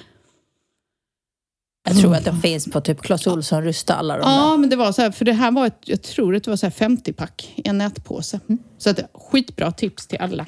Jag 1.88 1.98
tror 1.98 2.14
att 2.14 2.24
de 2.24 2.40
finns 2.40 2.70
på 2.70 2.80
typ 2.80 3.02
Clas 3.02 3.26
Ohlson, 3.26 3.62
Rusta, 3.62 3.94
alla 3.94 4.14
de 4.14 4.20
där. 4.20 4.30
Ja, 4.30 4.56
men 4.56 4.70
det 4.70 4.76
var 4.76 4.92
så 4.92 5.02
här, 5.02 5.10
för 5.10 5.24
det 5.24 5.32
här 5.32 5.50
var 5.50 5.66
ett, 5.66 5.78
jag 5.84 6.02
tror 6.02 6.36
att 6.36 6.44
det 6.44 6.50
var 6.50 6.56
så 6.56 6.66
här 6.66 6.88
50-pack 6.88 7.52
i 7.56 7.68
en 7.68 7.78
nätpåse. 7.78 8.40
Så 8.78 8.90
att, 8.90 9.00
skitbra 9.14 9.72
tips 9.72 10.06
till 10.06 10.18
alla. 10.18 10.46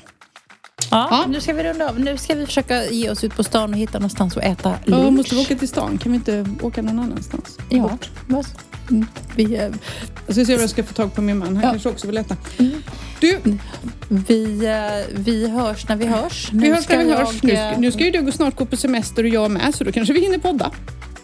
Ja, 0.91 1.09
Ja. 1.11 1.25
nu 1.29 1.41
ska 1.41 1.53
vi 1.53 1.63
runda 1.63 1.89
av. 1.89 2.01
Nu 2.01 2.17
ska 2.17 2.35
vi 2.35 2.47
försöka 2.47 2.85
ge 2.85 3.11
oss 3.11 3.25
ut 3.25 3.37
på 3.37 3.45
stan 3.45 3.73
och 3.73 3.79
hitta 3.79 3.99
någonstans 3.99 4.37
att 4.37 4.43
äta 4.45 4.75
Ja, 4.85 4.97
lunch. 4.97 5.13
måste 5.13 5.35
vi 5.35 5.41
åka 5.41 5.55
till 5.57 5.69
stan? 5.69 5.99
Kan 5.99 6.13
vi 6.13 6.17
inte 6.17 6.47
åka 6.63 6.83
någon 6.83 6.99
annanstans? 6.99 7.59
Ja, 7.69 7.99
vad- 8.27 8.47
mm, 8.91 9.07
vi, 9.37 9.55
eh, 9.55 9.61
Jag 10.27 10.35
ska 10.35 10.45
se 10.45 10.55
om 10.55 10.61
jag 10.61 10.71
ska 10.71 10.85
få 10.85 10.95
tag 10.95 11.15
på 11.15 11.23
min 11.23 11.39
man. 11.39 11.49
Han 11.49 11.57
Ja. 11.57 11.63
Mm. 11.63 11.73
kanske 11.73 11.89
också 11.89 12.07
vill 12.07 12.17
äta. 12.17 12.37
Du, 13.21 13.41
vi, 14.09 14.67
eh, 14.67 15.15
vi 15.15 15.49
hörs 15.49 15.89
när 15.89 15.97
vi 15.97 16.07
hörs. 16.07 16.49
vi 16.53 16.59
Nu 16.59 16.75
hörs 16.75 16.85
ska 16.85 16.97
när 16.97 17.05
vi 17.05 17.11
jag, 17.11 17.19
hörs. 17.19 17.43
Nu, 17.43 17.53
eh, 17.53 17.71
ska- 17.73 17.81
nu 17.81 17.93
ska 17.93 18.05
ju 18.05 18.11
du 18.11 18.23
gå 18.23 18.33
snart 18.33 18.57
gå 18.57 18.65
på 18.67 18.77
semester 18.77 19.23
och 19.23 19.29
jag 19.29 19.51
med, 19.51 19.75
så 19.75 19.85
då 19.85 19.93
kanske 19.93 20.15
vi 20.15 20.21
hinner 20.21 20.39
podda. 20.39 20.71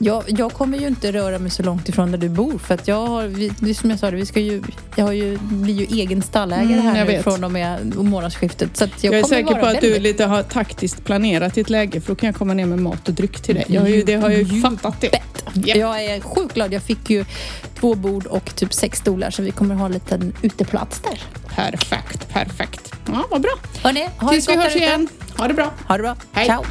Jag, 0.05 0.25
jag 0.27 0.53
kommer 0.53 0.79
ju 0.79 0.87
inte 0.87 1.13
röra 1.13 1.39
mig 1.39 1.51
så 1.51 1.63
långt 1.63 1.89
ifrån 1.89 2.11
där 2.11 2.19
du 2.19 2.29
bor 2.29 2.59
för 2.59 2.75
att 2.75 2.89
jag 2.89 3.07
har, 3.07 3.27
vi, 3.61 3.75
som 3.75 3.91
jag 3.91 3.99
sa, 3.99 4.11
det, 4.11 4.17
vi 4.17 4.27
ska 4.27 4.41
ju, 4.41 4.63
jag 4.97 5.05
har 5.05 5.13
ju, 5.13 5.39
blir 5.39 5.75
ju 5.75 6.01
egen 6.01 6.23
stallägare 6.23 6.75
Mm, 6.75 6.95
här 6.95 7.23
från 7.23 7.45
och 7.45 7.51
med 7.51 7.95
månadsskiftet. 7.97 8.77
Så 8.77 8.85
jag, 8.85 9.15
Jag, 9.15 9.21
är 9.21 9.25
säker 9.25 9.55
på 9.55 9.67
att 9.67 9.81
du 9.81 9.99
lite 9.99 10.25
har 10.25 10.43
taktiskt 10.43 11.05
planerat 11.05 11.55
ditt 11.55 11.71
läge 11.71 12.01
för 12.01 12.09
då 12.09 12.15
kan 12.15 12.27
jag 12.27 12.37
komma 12.37 12.55
ner 12.55 12.67
med 12.67 12.79
mat 12.79 13.09
och 13.09 13.15
dryck 13.15 13.41
till 13.41 13.55
dig. 13.55 13.65
Jag 13.69 13.81
har 13.81 13.89
ju, 13.89 14.03
det 14.03 14.15
har 14.15 14.31
jag 14.31 14.43
ju 14.43 14.63
fattat 14.63 15.01
det. 15.01 15.23
Ja. 15.53 15.77
Jag 15.77 16.05
är 16.05 16.21
sjukt 16.21 16.55
glad. 16.55 16.73
Jag 16.73 16.83
fick 16.83 17.11
ju 17.11 17.25
två 17.81 17.95
bord 17.95 18.27
och 18.27 18.55
typ 18.55 18.73
sex 18.73 18.99
stolar 18.99 19.31
så 19.31 19.43
vi 19.43 19.51
kommer 19.51 19.75
ha 19.75 19.87
en 19.87 19.93
liten 19.93 20.33
uteplats 20.43 21.01
där. 21.01 21.21
Perfekt, 21.55 22.29
perfekt. 22.29 22.95
Ja, 23.07 23.25
vad 23.31 23.41
bra. 23.41 23.53
Hörni, 23.83 24.09
ha 24.19 24.31
Tills 24.31 24.49
vi 24.49 24.57
hörs 24.57 24.77
igen. 24.77 25.09
Ha 25.39 25.49
det 25.49 25.55
bra. 25.55 25.71
Ha 25.89 25.97
det 25.97 26.03
bra. 26.03 26.17
Hej. 26.33 26.47
Ciao. 26.47 26.65